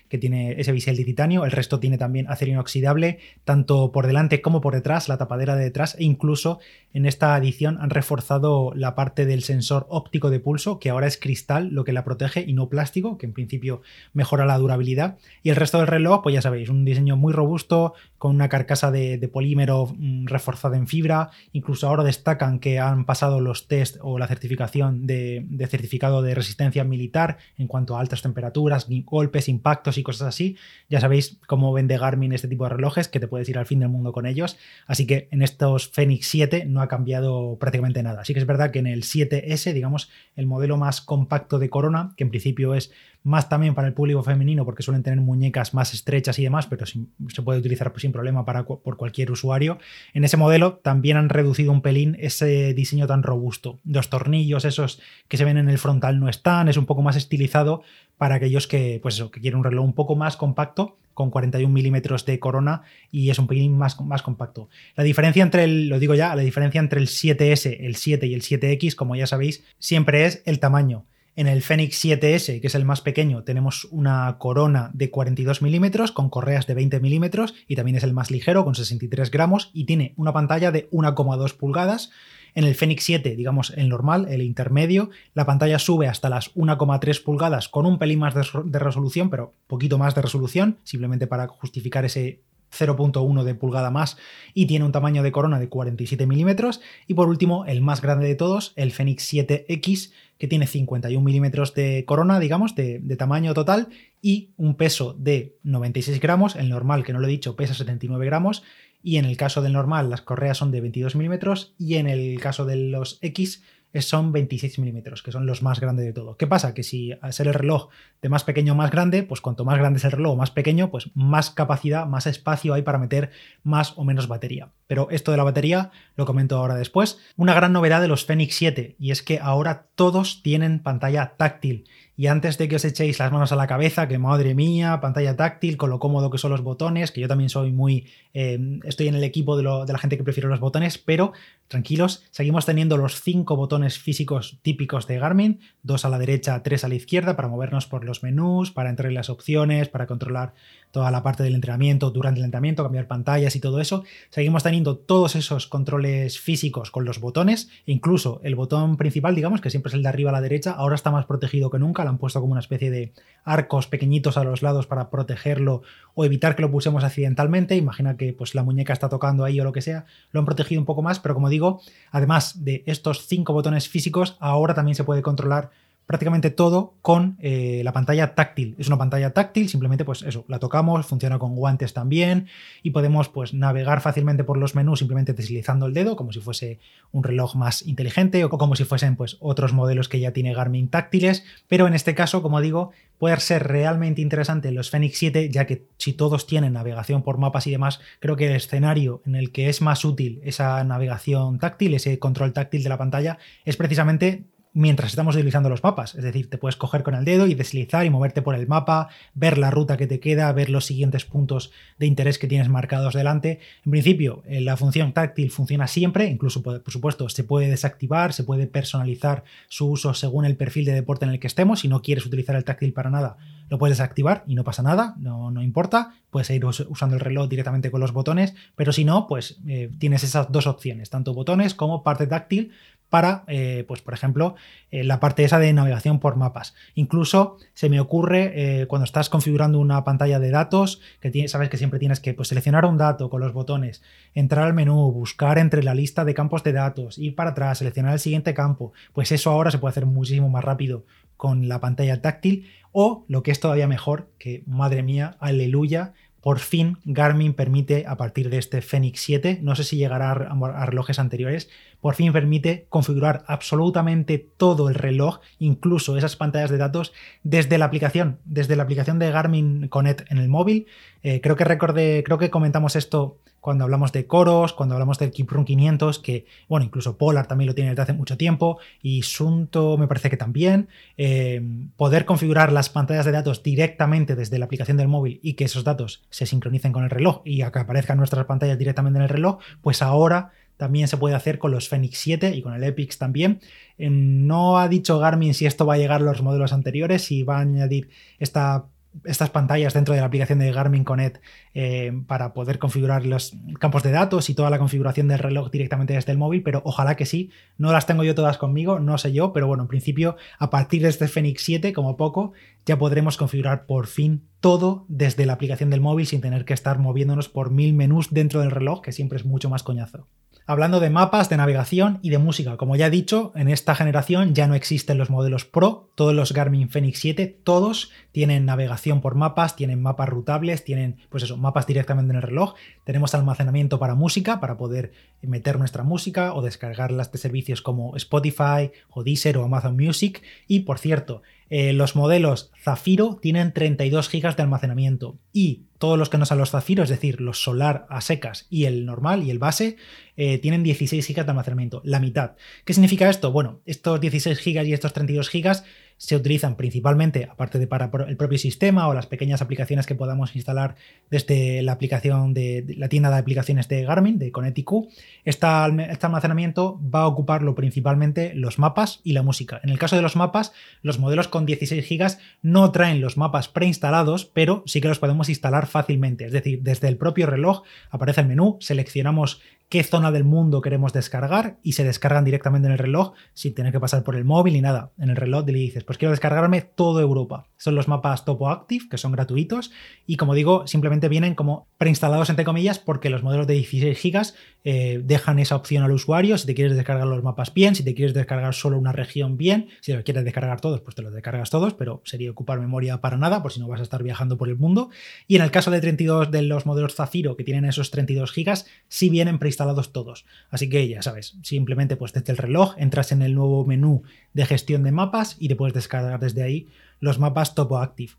Que 0.08 0.18
tiene 0.18 0.60
ese 0.60 0.72
bisel 0.72 0.96
de 0.96 1.04
titanio, 1.04 1.44
el 1.44 1.50
resto 1.50 1.80
tiene 1.80 1.98
también 1.98 2.28
acero 2.28 2.50
inoxidable, 2.50 3.18
tanto 3.44 3.92
por 3.92 4.06
delante 4.06 4.40
como 4.40 4.60
por 4.60 4.74
detrás, 4.74 5.08
la 5.08 5.18
tapadera 5.18 5.56
de 5.56 5.64
detrás, 5.64 5.96
e 5.98 6.04
incluso 6.04 6.58
en 6.92 7.06
esta 7.06 7.36
edición 7.36 7.78
han 7.80 7.90
reforzado 7.90 8.72
la 8.74 8.94
parte 8.94 9.26
del 9.26 9.42
sensor 9.42 9.86
óptico 9.88 10.30
de 10.30 10.40
pulso, 10.40 10.78
que 10.78 10.90
ahora 10.90 11.06
es 11.06 11.18
cristal 11.18 11.68
lo 11.70 11.84
que 11.84 11.92
la 11.92 12.04
protege 12.04 12.44
y 12.46 12.52
no 12.52 12.68
plástico, 12.68 13.18
que 13.18 13.26
en 13.26 13.32
principio 13.32 13.82
mejora 14.12 14.46
la 14.46 14.58
durabilidad. 14.58 15.18
Y 15.42 15.50
el 15.50 15.56
resto 15.56 15.78
del 15.78 15.86
reloj, 15.86 16.22
pues 16.22 16.34
ya 16.34 16.42
sabéis, 16.42 16.68
un 16.68 16.84
diseño 16.84 17.16
muy 17.16 17.32
robusto, 17.32 17.94
con 18.18 18.34
una 18.34 18.48
carcasa 18.48 18.90
de, 18.90 19.28
polímero 19.32 19.92
mm, 19.96 20.26
reforzada 20.26 20.76
en 20.76 20.86
fibra. 20.86 21.30
Incluso 21.52 21.88
ahora 21.88 22.04
destacan 22.04 22.58
que 22.58 22.78
han 22.78 23.04
pasado 23.04 23.40
los 23.40 23.68
test 23.68 23.98
o 24.00 24.18
la 24.18 24.26
certificación 24.26 25.06
de, 25.06 25.44
de 25.48 25.66
certificado 25.66 26.22
de 26.22 26.34
resistencia 26.34 26.84
militar 26.84 27.36
en 27.58 27.66
cuanto 27.66 27.96
a 27.96 28.00
altas 28.00 28.22
temperaturas, 28.22 28.86
golpes, 29.04 29.43
impactos 29.48 29.98
y 29.98 30.02
cosas 30.02 30.28
así. 30.28 30.56
Ya 30.88 31.00
sabéis 31.00 31.38
cómo 31.46 31.72
vende 31.72 31.98
Garmin 31.98 32.32
este 32.32 32.48
tipo 32.48 32.64
de 32.64 32.70
relojes, 32.70 33.08
que 33.08 33.20
te 33.20 33.28
puedes 33.28 33.48
ir 33.48 33.58
al 33.58 33.66
fin 33.66 33.80
del 33.80 33.88
mundo 33.88 34.12
con 34.12 34.26
ellos. 34.26 34.56
Así 34.86 35.06
que 35.06 35.28
en 35.30 35.42
estos 35.42 35.88
Fenix 35.88 36.26
7 36.28 36.66
no 36.66 36.80
ha 36.80 36.88
cambiado 36.88 37.56
prácticamente 37.58 38.02
nada. 38.02 38.22
Así 38.22 38.34
que 38.34 38.40
es 38.40 38.46
verdad 38.46 38.70
que 38.70 38.78
en 38.78 38.86
el 38.86 39.02
7S, 39.02 39.72
digamos, 39.72 40.10
el 40.36 40.46
modelo 40.46 40.76
más 40.76 41.00
compacto 41.00 41.58
de 41.58 41.70
Corona, 41.70 42.14
que 42.16 42.24
en 42.24 42.30
principio 42.30 42.74
es 42.74 42.92
más 43.24 43.48
también 43.48 43.74
para 43.74 43.88
el 43.88 43.94
público 43.94 44.22
femenino 44.22 44.64
porque 44.64 44.82
suelen 44.82 45.02
tener 45.02 45.20
muñecas 45.20 45.74
más 45.74 45.94
estrechas 45.94 46.38
y 46.38 46.44
demás, 46.44 46.66
pero 46.66 46.86
se 46.86 47.42
puede 47.42 47.58
utilizar 47.58 47.92
sin 47.96 48.12
problema 48.12 48.44
para, 48.44 48.64
por 48.64 48.96
cualquier 48.96 49.30
usuario. 49.30 49.78
En 50.12 50.24
ese 50.24 50.36
modelo 50.36 50.74
también 50.74 51.16
han 51.16 51.30
reducido 51.30 51.72
un 51.72 51.80
pelín 51.80 52.16
ese 52.20 52.74
diseño 52.74 53.06
tan 53.06 53.22
robusto. 53.22 53.80
Los 53.84 54.10
tornillos 54.10 54.64
esos 54.64 55.00
que 55.26 55.38
se 55.38 55.44
ven 55.44 55.56
en 55.56 55.70
el 55.70 55.78
frontal 55.78 56.20
no 56.20 56.28
están, 56.28 56.68
es 56.68 56.76
un 56.76 56.86
poco 56.86 57.02
más 57.02 57.16
estilizado 57.16 57.82
para 58.18 58.36
aquellos 58.36 58.68
que, 58.68 59.00
pues 59.02 59.22
que 59.32 59.40
quieren 59.40 59.58
un 59.58 59.64
reloj 59.64 59.84
un 59.84 59.94
poco 59.94 60.14
más 60.16 60.36
compacto 60.36 60.98
con 61.14 61.30
41 61.30 61.72
milímetros 61.72 62.26
de 62.26 62.38
corona 62.38 62.82
y 63.10 63.30
es 63.30 63.38
un 63.38 63.46
pelín 63.46 63.76
más, 63.78 63.98
más 64.00 64.22
compacto. 64.22 64.68
La 64.96 65.04
diferencia 65.04 65.42
entre 65.42 65.64
el, 65.64 65.88
lo 65.88 65.98
digo 65.98 66.14
ya, 66.14 66.34
la 66.34 66.42
diferencia 66.42 66.80
entre 66.80 67.00
el 67.00 67.06
7S, 67.06 67.78
el 67.80 67.96
7 67.96 68.26
y 68.26 68.34
el 68.34 68.42
7X, 68.42 68.94
como 68.94 69.16
ya 69.16 69.26
sabéis, 69.26 69.64
siempre 69.78 70.26
es 70.26 70.42
el 70.44 70.58
tamaño. 70.58 71.06
En 71.36 71.48
el 71.48 71.62
Fenix 71.62 72.04
7S, 72.04 72.60
que 72.60 72.66
es 72.68 72.74
el 72.76 72.84
más 72.84 73.00
pequeño, 73.00 73.42
tenemos 73.42 73.88
una 73.90 74.36
corona 74.38 74.90
de 74.94 75.10
42 75.10 75.62
milímetros 75.62 76.12
con 76.12 76.30
correas 76.30 76.68
de 76.68 76.74
20 76.74 77.00
milímetros 77.00 77.54
y 77.66 77.74
también 77.74 77.96
es 77.96 78.04
el 78.04 78.14
más 78.14 78.30
ligero 78.30 78.64
con 78.64 78.76
63 78.76 79.32
gramos 79.32 79.70
y 79.72 79.84
tiene 79.84 80.14
una 80.16 80.32
pantalla 80.32 80.70
de 80.70 80.88
1,2 80.90 81.56
pulgadas. 81.56 82.10
En 82.54 82.62
el 82.62 82.76
Fenix 82.76 83.02
7, 83.02 83.34
digamos 83.34 83.72
el 83.76 83.88
normal, 83.88 84.28
el 84.30 84.42
intermedio, 84.42 85.10
la 85.34 85.44
pantalla 85.44 85.80
sube 85.80 86.06
hasta 86.06 86.28
las 86.28 86.54
1,3 86.54 87.24
pulgadas 87.24 87.68
con 87.68 87.84
un 87.84 87.98
pelín 87.98 88.20
más 88.20 88.34
de 88.34 88.78
resolución, 88.78 89.28
pero 89.28 89.54
poquito 89.66 89.98
más 89.98 90.14
de 90.14 90.22
resolución, 90.22 90.78
simplemente 90.84 91.26
para 91.26 91.48
justificar 91.48 92.04
ese 92.04 92.42
0.1 92.74 93.44
de 93.44 93.54
pulgada 93.54 93.90
más 93.90 94.16
y 94.52 94.66
tiene 94.66 94.84
un 94.84 94.92
tamaño 94.92 95.22
de 95.22 95.32
corona 95.32 95.58
de 95.58 95.68
47 95.68 96.26
milímetros. 96.26 96.80
Y 97.06 97.14
por 97.14 97.28
último, 97.28 97.64
el 97.66 97.80
más 97.80 98.00
grande 98.02 98.26
de 98.26 98.34
todos, 98.34 98.72
el 98.76 98.92
Fenix 98.92 99.32
7X, 99.32 100.12
que 100.38 100.48
tiene 100.48 100.66
51 100.66 101.24
milímetros 101.24 101.74
de 101.74 102.04
corona, 102.06 102.40
digamos, 102.40 102.74
de, 102.74 103.00
tamaño 103.16 103.54
total 103.54 103.88
y 104.20 104.50
un 104.56 104.74
peso 104.74 105.14
de 105.18 105.56
96 105.62 106.20
gramos. 106.20 106.56
El 106.56 106.68
normal, 106.68 107.04
que 107.04 107.12
no 107.12 107.20
lo 107.20 107.26
he 107.26 107.30
dicho, 107.30 107.56
pesa 107.56 107.74
79 107.74 108.26
gramos. 108.26 108.62
Y 109.02 109.18
en 109.18 109.26
el 109.26 109.36
caso 109.36 109.62
del 109.62 109.74
normal, 109.74 110.10
las 110.10 110.22
correas 110.22 110.58
son 110.58 110.70
de 110.70 110.80
22 110.80 111.14
milímetros. 111.14 111.74
Y 111.78 111.94
en 111.96 112.08
el 112.08 112.40
caso 112.40 112.64
de 112.64 112.76
los 112.76 113.18
X, 113.20 113.62
son 114.02 114.32
26 114.32 114.78
milímetros, 114.78 115.22
que 115.22 115.32
son 115.32 115.46
los 115.46 115.62
más 115.62 115.80
grandes 115.80 116.04
de 116.04 116.12
todo. 116.12 116.36
¿Qué 116.36 116.46
pasa? 116.46 116.74
Que 116.74 116.82
si 116.82 117.12
al 117.20 117.32
ser 117.32 117.46
el 117.46 117.54
reloj 117.54 117.88
de 118.22 118.28
más 118.28 118.44
pequeño 118.44 118.72
a 118.72 118.76
más 118.76 118.90
grande, 118.90 119.22
pues 119.22 119.40
cuanto 119.40 119.64
más 119.64 119.78
grande 119.78 119.98
es 119.98 120.04
el 120.04 120.12
reloj 120.12 120.36
más 120.36 120.50
pequeño, 120.50 120.90
pues 120.90 121.10
más 121.14 121.50
capacidad, 121.50 122.06
más 122.06 122.26
espacio 122.26 122.74
hay 122.74 122.82
para 122.82 122.98
meter 122.98 123.30
más 123.62 123.94
o 123.96 124.04
menos 124.04 124.28
batería. 124.28 124.70
Pero 124.86 125.08
esto 125.10 125.30
de 125.30 125.36
la 125.36 125.44
batería 125.44 125.90
lo 126.16 126.26
comento 126.26 126.56
ahora 126.56 126.74
después. 126.74 127.18
Una 127.36 127.54
gran 127.54 127.72
novedad 127.72 128.00
de 128.00 128.08
los 128.08 128.24
Fenix 128.24 128.56
7 128.56 128.96
y 128.98 129.10
es 129.10 129.22
que 129.22 129.38
ahora 129.38 129.86
todos 129.94 130.42
tienen 130.42 130.80
pantalla 130.80 131.34
táctil 131.36 131.84
y 132.16 132.28
antes 132.28 132.58
de 132.58 132.68
que 132.68 132.76
os 132.76 132.84
echéis 132.84 133.18
las 133.18 133.32
manos 133.32 133.50
a 133.50 133.56
la 133.56 133.66
cabeza, 133.66 134.06
que 134.06 134.18
madre 134.18 134.54
mía, 134.54 135.00
pantalla 135.00 135.36
táctil, 135.36 135.76
con 135.76 135.90
lo 135.90 135.98
cómodo 135.98 136.30
que 136.30 136.38
son 136.38 136.52
los 136.52 136.62
botones, 136.62 137.10
que 137.10 137.20
yo 137.20 137.28
también 137.28 137.50
soy 137.50 137.72
muy... 137.72 138.06
Eh, 138.34 138.80
estoy 138.84 139.08
en 139.08 139.16
el 139.16 139.24
equipo 139.24 139.56
de, 139.56 139.62
de, 139.62 139.92
la 139.92 139.98
gente 139.98 140.16
que 140.16 140.22
prefiere 140.24 140.48
los 140.48 140.60
botones, 140.60 140.98
pero 140.98 141.32
tranquilos, 141.66 142.24
seguimos 142.30 142.66
teniendo 142.66 142.96
los 142.96 143.20
cinco 143.20 143.56
botones 143.56 143.98
físicos 143.98 144.58
típicos 144.62 145.08
de 145.08 145.18
Garmin, 145.18 145.60
dos 145.82 146.04
a 146.04 146.08
la 146.08 146.18
derecha, 146.18 146.62
tres 146.62 146.84
a 146.84 146.88
la 146.88 146.94
izquierda, 146.94 147.34
para 147.34 147.48
movernos 147.48 147.86
por 147.86 148.04
los 148.04 148.22
menús, 148.22 148.70
para 148.70 148.90
entrar 148.90 149.08
en 149.08 149.14
las 149.14 149.30
opciones, 149.30 149.88
para 149.88 150.06
controlar 150.06 150.54
toda 150.94 151.10
la 151.10 151.24
parte 151.24 151.42
del 151.42 151.56
entrenamiento, 151.56 152.12
durante 152.12 152.38
el 152.38 152.44
entrenamiento, 152.44 152.84
cambiar 152.84 153.08
pantallas 153.08 153.56
y 153.56 153.60
todo 153.60 153.80
eso. 153.80 154.04
Seguimos 154.30 154.62
teniendo 154.62 154.96
todos 154.96 155.34
esos 155.34 155.66
controles 155.66 156.38
físicos 156.38 156.92
con 156.92 157.04
los 157.04 157.18
botones, 157.18 157.68
incluso 157.84 158.40
el 158.44 158.54
botón 158.54 158.96
principal, 158.96 159.34
digamos, 159.34 159.60
que 159.60 159.70
siempre 159.70 159.88
es 159.88 159.94
el 159.94 160.04
de 160.04 160.08
arriba 160.10 160.30
a 160.30 160.32
la 160.32 160.40
derecha, 160.40 160.70
ahora 160.70 160.94
está 160.94 161.10
más 161.10 161.26
protegido 161.26 161.68
que 161.68 161.80
nunca, 161.80 162.03
han 162.08 162.18
puesto 162.18 162.40
como 162.40 162.52
una 162.52 162.60
especie 162.60 162.90
de 162.90 163.12
arcos 163.44 163.86
pequeñitos 163.86 164.36
a 164.36 164.44
los 164.44 164.62
lados 164.62 164.86
para 164.86 165.10
protegerlo 165.10 165.82
o 166.14 166.24
evitar 166.24 166.56
que 166.56 166.62
lo 166.62 166.70
pusemos 166.70 167.04
accidentalmente. 167.04 167.76
Imagina 167.76 168.16
que 168.16 168.32
pues 168.32 168.54
la 168.54 168.62
muñeca 168.62 168.92
está 168.92 169.08
tocando 169.08 169.44
ahí 169.44 169.60
o 169.60 169.64
lo 169.64 169.72
que 169.72 169.82
sea, 169.82 170.06
lo 170.32 170.40
han 170.40 170.46
protegido 170.46 170.80
un 170.80 170.86
poco 170.86 171.02
más, 171.02 171.20
pero 171.20 171.34
como 171.34 171.48
digo, 171.48 171.80
además 172.10 172.64
de 172.64 172.82
estos 172.86 173.26
cinco 173.26 173.52
botones 173.52 173.88
físicos, 173.88 174.36
ahora 174.40 174.74
también 174.74 174.94
se 174.94 175.04
puede 175.04 175.22
controlar 175.22 175.70
prácticamente 176.06 176.50
todo 176.50 176.94
con 177.00 177.36
eh, 177.40 177.80
la 177.84 177.92
pantalla 177.92 178.34
táctil. 178.34 178.74
Es 178.78 178.88
una 178.88 178.98
pantalla 178.98 179.32
táctil, 179.32 179.68
simplemente 179.68 180.04
pues 180.04 180.22
eso, 180.22 180.44
la 180.48 180.58
tocamos, 180.58 181.06
funciona 181.06 181.38
con 181.38 181.56
guantes 181.56 181.94
también 181.94 182.48
y 182.82 182.90
podemos 182.90 183.28
pues 183.28 183.54
navegar 183.54 184.00
fácilmente 184.00 184.44
por 184.44 184.58
los 184.58 184.74
menús 184.74 184.98
simplemente 184.98 185.32
deslizando 185.32 185.86
el 185.86 185.94
dedo 185.94 186.16
como 186.16 186.32
si 186.32 186.40
fuese 186.40 186.78
un 187.12 187.24
reloj 187.24 187.54
más 187.56 187.86
inteligente 187.86 188.44
o 188.44 188.50
como 188.50 188.76
si 188.76 188.84
fuesen 188.84 189.16
pues 189.16 189.36
otros 189.40 189.72
modelos 189.72 190.08
que 190.08 190.20
ya 190.20 190.32
tiene 190.32 190.54
Garmin 190.54 190.88
táctiles, 190.88 191.44
pero 191.68 191.86
en 191.86 191.94
este 191.94 192.14
caso, 192.14 192.42
como 192.42 192.60
digo, 192.60 192.90
puede 193.18 193.38
ser 193.40 193.66
realmente 193.66 194.20
interesante 194.20 194.70
los 194.72 194.90
Fenix 194.90 195.18
7 195.18 195.48
ya 195.50 195.66
que 195.66 195.86
si 195.96 196.12
todos 196.12 196.46
tienen 196.46 196.74
navegación 196.74 197.22
por 197.22 197.38
mapas 197.38 197.66
y 197.66 197.70
demás, 197.70 198.00
creo 198.20 198.36
que 198.36 198.46
el 198.46 198.56
escenario 198.56 199.22
en 199.24 199.36
el 199.36 199.52
que 199.52 199.68
es 199.68 199.80
más 199.80 200.04
útil 200.04 200.40
esa 200.44 200.82
navegación 200.84 201.58
táctil, 201.58 201.94
ese 201.94 202.18
control 202.18 202.52
táctil 202.52 202.82
de 202.82 202.88
la 202.88 202.98
pantalla 202.98 203.38
es 203.64 203.76
precisamente 203.76 204.44
mientras 204.74 205.12
estamos 205.12 205.36
deslizando 205.36 205.68
los 205.68 205.82
mapas. 205.82 206.14
Es 206.16 206.24
decir, 206.24 206.50
te 206.50 206.58
puedes 206.58 206.76
coger 206.76 207.02
con 207.02 207.14
el 207.14 207.24
dedo 207.24 207.46
y 207.46 207.54
deslizar 207.54 208.04
y 208.04 208.10
moverte 208.10 208.42
por 208.42 208.56
el 208.56 208.66
mapa, 208.66 209.08
ver 209.32 209.56
la 209.56 209.70
ruta 209.70 209.96
que 209.96 210.06
te 210.06 210.20
queda, 210.20 210.52
ver 210.52 210.68
los 210.68 210.84
siguientes 210.84 211.24
puntos 211.24 211.70
de 211.98 212.06
interés 212.06 212.38
que 212.38 212.48
tienes 212.48 212.68
marcados 212.68 213.14
delante. 213.14 213.60
En 213.86 213.92
principio, 213.92 214.42
eh, 214.46 214.60
la 214.60 214.76
función 214.76 215.12
táctil 215.12 215.50
funciona 215.50 215.86
siempre, 215.86 216.26
incluso, 216.26 216.62
por 216.62 216.82
supuesto, 216.90 217.28
se 217.28 217.44
puede 217.44 217.68
desactivar, 217.68 218.32
se 218.32 218.44
puede 218.44 218.66
personalizar 218.66 219.44
su 219.68 219.88
uso 219.88 220.12
según 220.12 220.44
el 220.44 220.56
perfil 220.56 220.84
de 220.84 220.92
deporte 220.92 221.24
en 221.24 221.30
el 221.30 221.38
que 221.38 221.46
estemos. 221.46 221.80
Si 221.80 221.88
no 221.88 222.02
quieres 222.02 222.26
utilizar 222.26 222.56
el 222.56 222.64
táctil 222.64 222.92
para 222.92 223.10
nada, 223.10 223.36
lo 223.70 223.78
puedes 223.78 223.96
desactivar 223.96 224.42
y 224.46 224.56
no 224.56 224.64
pasa 224.64 224.82
nada, 224.82 225.14
no, 225.18 225.50
no 225.50 225.62
importa. 225.62 226.14
Puedes 226.30 226.50
ir 226.50 226.64
usando 226.64 227.14
el 227.14 227.20
reloj 227.20 227.48
directamente 227.48 227.92
con 227.92 228.00
los 228.00 228.12
botones, 228.12 228.54
pero 228.74 228.92
si 228.92 229.04
no, 229.04 229.28
pues 229.28 229.60
eh, 229.68 229.90
tienes 229.98 230.24
esas 230.24 230.50
dos 230.50 230.66
opciones, 230.66 231.08
tanto 231.08 231.32
botones 231.32 231.74
como 231.74 232.02
parte 232.02 232.26
táctil 232.26 232.72
para, 233.14 233.44
eh, 233.46 233.84
pues 233.86 234.02
por 234.02 234.12
ejemplo, 234.12 234.56
eh, 234.90 235.04
la 235.04 235.20
parte 235.20 235.44
esa 235.44 235.60
de 235.60 235.72
navegación 235.72 236.18
por 236.18 236.34
mapas. 236.34 236.74
Incluso 236.96 237.58
se 237.72 237.88
me 237.88 238.00
ocurre 238.00 238.80
eh, 238.80 238.86
cuando 238.88 239.04
estás 239.04 239.28
configurando 239.28 239.78
una 239.78 240.02
pantalla 240.02 240.40
de 240.40 240.50
datos, 240.50 241.00
que 241.20 241.46
sabes 241.46 241.68
que 241.68 241.76
siempre 241.76 242.00
tienes 242.00 242.18
que 242.18 242.34
pues, 242.34 242.48
seleccionar 242.48 242.86
un 242.86 242.98
dato 242.98 243.30
con 243.30 243.40
los 243.40 243.52
botones, 243.52 244.02
entrar 244.34 244.66
al 244.66 244.74
menú, 244.74 245.12
buscar 245.12 245.58
entre 245.58 245.84
la 245.84 245.94
lista 245.94 246.24
de 246.24 246.34
campos 246.34 246.64
de 246.64 246.72
datos, 246.72 247.16
ir 247.16 247.36
para 247.36 247.50
atrás, 247.50 247.78
seleccionar 247.78 248.14
el 248.14 248.18
siguiente 248.18 248.52
campo, 248.52 248.92
pues 249.12 249.30
eso 249.30 249.52
ahora 249.52 249.70
se 249.70 249.78
puede 249.78 249.90
hacer 249.90 250.06
muchísimo 250.06 250.48
más 250.48 250.64
rápido 250.64 251.04
con 251.36 251.68
la 251.68 251.78
pantalla 251.78 252.20
táctil 252.20 252.66
o 252.90 253.24
lo 253.28 253.44
que 253.44 253.52
es 253.52 253.60
todavía 253.60 253.86
mejor, 253.86 254.28
que 254.38 254.64
madre 254.66 255.04
mía, 255.04 255.36
aleluya, 255.38 256.14
por 256.44 256.58
fin 256.58 256.98
Garmin 257.06 257.54
permite 257.54 258.04
a 258.06 258.18
partir 258.18 258.50
de 258.50 258.58
este 258.58 258.82
Fenix 258.82 259.22
7, 259.22 259.60
no 259.62 259.74
sé 259.76 259.82
si 259.82 259.96
llegará 259.96 260.30
a 260.32 260.84
relojes 260.84 261.18
anteriores, 261.18 261.70
por 262.02 262.16
fin 262.16 262.34
permite 262.34 262.84
configurar 262.90 263.44
absolutamente 263.46 264.46
todo 264.58 264.90
el 264.90 264.94
reloj, 264.94 265.40
incluso 265.58 266.18
esas 266.18 266.36
pantallas 266.36 266.68
de 266.68 266.76
datos, 266.76 267.14
desde 267.44 267.78
la 267.78 267.86
aplicación, 267.86 268.40
desde 268.44 268.76
la 268.76 268.82
aplicación 268.82 269.18
de 269.18 269.30
Garmin 269.30 269.88
Connect 269.88 270.30
en 270.30 270.36
el 270.36 270.50
móvil. 270.50 270.86
Eh, 271.22 271.40
creo 271.40 271.56
que 271.56 271.64
recordé, 271.64 272.22
creo 272.22 272.36
que 272.36 272.50
comentamos 272.50 272.94
esto 272.94 273.38
cuando 273.64 273.84
hablamos 273.84 274.12
de 274.12 274.26
Coros, 274.26 274.74
cuando 274.74 274.94
hablamos 274.94 275.18
del 275.18 275.30
Kiprun 275.30 275.64
500, 275.64 276.18
que, 276.18 276.44
bueno, 276.68 276.84
incluso 276.84 277.16
Polar 277.16 277.46
también 277.46 277.66
lo 277.66 277.74
tiene 277.74 277.88
desde 277.88 278.02
hace 278.02 278.12
mucho 278.12 278.36
tiempo, 278.36 278.78
y 279.00 279.22
Sunto 279.22 279.96
me 279.96 280.06
parece 280.06 280.28
que 280.28 280.36
también, 280.36 280.88
eh, 281.16 281.62
poder 281.96 282.26
configurar 282.26 282.72
las 282.72 282.90
pantallas 282.90 283.24
de 283.24 283.32
datos 283.32 283.62
directamente 283.62 284.36
desde 284.36 284.58
la 284.58 284.66
aplicación 284.66 284.98
del 284.98 285.08
móvil 285.08 285.40
y 285.42 285.54
que 285.54 285.64
esos 285.64 285.82
datos 285.82 286.22
se 286.28 286.44
sincronicen 286.44 286.92
con 286.92 287.04
el 287.04 287.10
reloj 287.10 287.40
y 287.46 287.56
que 287.56 287.78
aparezcan 287.78 288.18
nuestras 288.18 288.44
pantallas 288.44 288.78
directamente 288.78 289.18
en 289.18 289.22
el 289.22 289.30
reloj, 289.30 289.60
pues 289.80 290.02
ahora 290.02 290.52
también 290.76 291.08
se 291.08 291.16
puede 291.16 291.34
hacer 291.34 291.58
con 291.58 291.70
los 291.70 291.88
Fenix 291.88 292.18
7 292.18 292.54
y 292.54 292.60
con 292.60 292.74
el 292.74 292.84
Epix 292.84 293.16
también. 293.16 293.60
Eh, 293.96 294.10
no 294.10 294.78
ha 294.78 294.88
dicho 294.88 295.18
Garmin 295.18 295.54
si 295.54 295.64
esto 295.64 295.86
va 295.86 295.94
a 295.94 295.98
llegar 295.98 296.20
a 296.20 296.24
los 296.24 296.42
modelos 296.42 296.74
anteriores, 296.74 297.22
si 297.22 297.44
va 297.44 297.56
a 297.56 297.60
añadir 297.60 298.10
esta 298.38 298.84
estas 299.24 299.50
pantallas 299.50 299.94
dentro 299.94 300.14
de 300.14 300.20
la 300.20 300.26
aplicación 300.26 300.58
de 300.58 300.72
Garmin 300.72 301.04
Connect 301.04 301.42
eh, 301.74 302.12
para 302.26 302.52
poder 302.52 302.78
configurar 302.78 303.24
los 303.26 303.56
campos 303.78 304.02
de 304.02 304.10
datos 304.10 304.50
y 304.50 304.54
toda 304.54 304.70
la 304.70 304.78
configuración 304.78 305.28
del 305.28 305.38
reloj 305.38 305.70
directamente 305.70 306.14
desde 306.14 306.32
el 306.32 306.38
móvil, 306.38 306.62
pero 306.62 306.82
ojalá 306.84 307.16
que 307.16 307.26
sí. 307.26 307.50
No 307.78 307.92
las 307.92 308.06
tengo 308.06 308.24
yo 308.24 308.34
todas 308.34 308.58
conmigo, 308.58 308.98
no 308.98 309.18
sé 309.18 309.32
yo, 309.32 309.52
pero 309.52 309.66
bueno, 309.66 309.84
en 309.84 309.88
principio 309.88 310.36
a 310.58 310.70
partir 310.70 311.02
de 311.02 311.08
este 311.08 311.28
Fenix 311.28 311.62
7, 311.62 311.92
como 311.92 312.16
poco, 312.16 312.52
ya 312.86 312.98
podremos 312.98 313.36
configurar 313.36 313.86
por 313.86 314.06
fin 314.06 314.42
todo 314.60 315.04
desde 315.08 315.46
la 315.46 315.54
aplicación 315.54 315.90
del 315.90 316.00
móvil 316.00 316.26
sin 316.26 316.40
tener 316.40 316.64
que 316.64 316.74
estar 316.74 316.98
moviéndonos 316.98 317.48
por 317.48 317.70
mil 317.70 317.94
menús 317.94 318.32
dentro 318.32 318.60
del 318.60 318.70
reloj, 318.70 319.00
que 319.00 319.12
siempre 319.12 319.38
es 319.38 319.44
mucho 319.44 319.68
más 319.70 319.82
coñazo. 319.82 320.26
Hablando 320.66 320.98
de 320.98 321.10
mapas, 321.10 321.50
de 321.50 321.58
navegación 321.58 322.20
y 322.22 322.30
de 322.30 322.38
música, 322.38 322.78
como 322.78 322.96
ya 322.96 323.08
he 323.08 323.10
dicho, 323.10 323.52
en 323.54 323.68
esta 323.68 323.94
generación 323.94 324.54
ya 324.54 324.66
no 324.66 324.74
existen 324.74 325.18
los 325.18 325.28
modelos 325.28 325.66
Pro, 325.66 326.08
todos 326.14 326.32
los 326.32 326.54
Garmin 326.54 326.88
Fenix 326.88 327.18
7, 327.18 327.58
todos 327.62 328.10
tienen 328.32 328.64
navegación 328.64 329.20
por 329.20 329.34
mapas, 329.34 329.76
tienen 329.76 330.00
mapas 330.00 330.30
rutables, 330.30 330.82
tienen 330.82 331.18
pues 331.28 331.42
eso, 331.42 331.58
mapas 331.58 331.86
directamente 331.86 332.30
en 332.30 332.36
el 332.36 332.42
reloj, 332.42 332.76
tenemos 333.04 333.34
almacenamiento 333.34 333.98
para 333.98 334.14
música, 334.14 334.58
para 334.58 334.78
poder 334.78 335.12
meter 335.42 335.78
nuestra 335.78 336.02
música 336.02 336.54
o 336.54 336.62
descargarlas 336.62 337.30
de 337.30 337.36
servicios 337.36 337.82
como 337.82 338.16
Spotify 338.16 338.90
o 339.10 339.22
Deezer 339.22 339.58
o 339.58 339.64
Amazon 339.64 339.98
Music. 339.98 340.42
Y 340.66 340.80
por 340.80 340.98
cierto, 340.98 341.42
eh, 341.70 341.92
los 341.92 342.16
modelos 342.16 342.70
Zafiro 342.82 343.38
tienen 343.40 343.72
32 343.72 344.30
GB 344.30 344.56
de 344.56 344.62
almacenamiento 344.62 345.38
y 345.52 345.84
todos 345.98 346.18
los 346.18 346.28
que 346.28 346.38
no 346.38 346.46
son 346.46 346.58
los 346.58 346.70
Zafiro, 346.70 347.02
es 347.02 347.08
decir, 347.08 347.40
los 347.40 347.62
Solar 347.62 348.06
a 348.10 348.20
secas 348.20 348.66
y 348.68 348.84
el 348.84 349.06
normal 349.06 349.42
y 349.42 349.50
el 349.50 349.58
base, 349.58 349.96
eh, 350.36 350.58
tienen 350.58 350.82
16 350.82 351.26
GB 351.26 351.44
de 351.44 351.50
almacenamiento, 351.50 352.02
la 352.04 352.20
mitad. 352.20 352.52
¿Qué 352.84 352.92
significa 352.92 353.30
esto? 353.30 353.52
Bueno, 353.52 353.80
estos 353.86 354.20
16 354.20 354.62
GB 354.62 354.86
y 354.86 354.92
estos 354.92 355.12
32 355.12 355.50
GB 355.50 355.82
se 356.16 356.36
utilizan 356.36 356.76
principalmente, 356.76 357.48
aparte 357.50 357.78
de 357.78 357.86
para 357.86 358.10
el 358.26 358.36
propio 358.36 358.58
sistema 358.58 359.08
o 359.08 359.14
las 359.14 359.26
pequeñas 359.26 359.62
aplicaciones 359.62 360.06
que 360.06 360.14
podamos 360.14 360.54
instalar 360.56 360.94
desde 361.30 361.82
la 361.82 361.92
aplicación 361.92 362.54
de, 362.54 362.84
la 362.96 363.08
tienda 363.08 363.30
de 363.30 363.38
aplicaciones 363.38 363.88
de 363.88 364.04
Garmin, 364.04 364.38
de 364.38 364.52
ConnectIQ, 364.52 365.08
este 365.44 365.66
almacenamiento 365.66 367.00
va 367.02 367.22
a 367.22 367.26
ocuparlo 367.26 367.74
principalmente 367.74 368.54
los 368.54 368.78
mapas 368.78 369.20
y 369.24 369.32
la 369.32 369.42
música. 369.42 369.80
En 369.82 369.90
el 369.90 369.98
caso 369.98 370.16
de 370.16 370.22
los 370.22 370.36
mapas, 370.36 370.72
los 371.02 371.18
modelos 371.18 371.48
con 371.48 371.66
16 371.66 372.08
GB 372.08 372.38
no 372.62 372.92
traen 372.92 373.20
los 373.20 373.36
mapas 373.36 373.68
preinstalados, 373.68 374.44
pero 374.44 374.82
sí 374.86 375.00
que 375.00 375.08
los 375.08 375.18
podemos 375.18 375.48
instalar 375.48 375.86
fácilmente. 375.86 376.46
Es 376.46 376.52
decir, 376.52 376.82
desde 376.82 377.08
el 377.08 377.16
propio 377.16 377.46
reloj 377.46 377.82
aparece 378.10 378.40
el 378.40 378.48
menú, 378.48 378.78
seleccionamos 378.80 379.60
qué 379.88 380.02
zona 380.02 380.32
del 380.32 380.44
mundo 380.44 380.80
queremos 380.80 381.12
descargar 381.12 381.76
y 381.82 381.92
se 381.92 382.04
descargan 382.04 382.44
directamente 382.44 382.86
en 382.86 382.92
el 382.92 382.98
reloj 382.98 383.32
sin 383.52 383.74
tener 383.74 383.92
que 383.92 384.00
pasar 384.00 384.24
por 384.24 384.36
el 384.36 384.44
móvil 384.44 384.74
ni 384.74 384.80
nada. 384.80 385.12
En 385.18 385.30
el 385.30 385.36
reloj 385.36 385.66
le 385.66 385.78
dices, 385.78 386.03
pues 386.06 386.18
quiero 386.18 386.30
descargarme 386.30 386.82
toda 386.82 387.22
Europa. 387.22 387.66
Son 387.76 387.94
los 387.94 388.08
mapas 388.08 388.44
Topo 388.44 388.68
Active, 388.70 389.06
que 389.10 389.18
son 389.18 389.32
gratuitos 389.32 389.90
y 390.26 390.36
como 390.36 390.54
digo, 390.54 390.86
simplemente 390.86 391.28
vienen 391.28 391.54
como 391.54 391.88
preinstalados 391.98 392.50
entre 392.50 392.64
comillas 392.64 392.98
porque 392.98 393.30
los 393.30 393.42
modelos 393.42 393.66
de 393.66 393.74
16 393.74 394.22
GB 394.22 394.54
eh, 394.84 395.20
dejan 395.24 395.58
esa 395.58 395.76
opción 395.76 396.02
al 396.02 396.12
usuario 396.12 396.58
si 396.58 396.66
te 396.66 396.74
quieres 396.74 396.96
descargar 396.96 397.26
los 397.26 397.42
mapas 397.42 397.74
bien, 397.74 397.94
si 397.94 398.04
te 398.04 398.14
quieres 398.14 398.34
descargar 398.34 398.74
solo 398.74 398.98
una 398.98 399.12
región 399.12 399.56
bien, 399.56 399.88
si 400.00 400.12
lo 400.12 400.22
quieres 400.24 400.44
descargar 400.44 400.80
todos, 400.80 401.00
pues 401.00 401.14
te 401.14 401.22
los 401.22 401.32
descargas 401.32 401.70
todos, 401.70 401.94
pero 401.94 402.22
sería 402.24 402.50
ocupar 402.50 402.80
memoria 402.80 403.20
para 403.20 403.36
nada 403.36 403.62
por 403.62 403.72
si 403.72 403.80
no 403.80 403.88
vas 403.88 404.00
a 404.00 404.02
estar 404.02 404.22
viajando 404.22 404.56
por 404.56 404.68
el 404.68 404.76
mundo. 404.76 405.10
Y 405.46 405.56
en 405.56 405.62
el 405.62 405.70
caso 405.70 405.90
de 405.90 406.00
32 406.00 406.50
de 406.50 406.62
los 406.62 406.86
modelos 406.86 407.14
Zafiro 407.14 407.56
que 407.56 407.64
tienen 407.64 407.84
esos 407.84 408.10
32 408.10 408.52
GB, 408.54 408.84
sí 409.08 409.28
vienen 409.28 409.58
preinstalados 409.58 409.74
instalados 409.74 410.12
todos. 410.12 410.44
Así 410.70 410.88
que 410.88 411.08
ya 411.08 411.22
sabes, 411.22 411.56
simplemente 411.62 412.16
pues 412.16 412.32
desde 412.32 412.52
el 412.52 412.58
reloj 412.58 412.94
entras 412.96 413.32
en 413.32 413.42
el 413.42 413.54
nuevo 413.54 413.84
menú 413.84 414.22
de 414.52 414.66
gestión 414.66 415.02
de 415.02 415.12
mapas 415.12 415.56
y 415.58 415.68
te 415.68 415.76
puedes 415.76 415.94
descargar 415.94 416.40
desde 416.40 416.62
ahí 416.62 416.88
los 417.24 417.38
mapas 417.38 417.74
Topo 417.74 417.98
Active. 417.98 418.34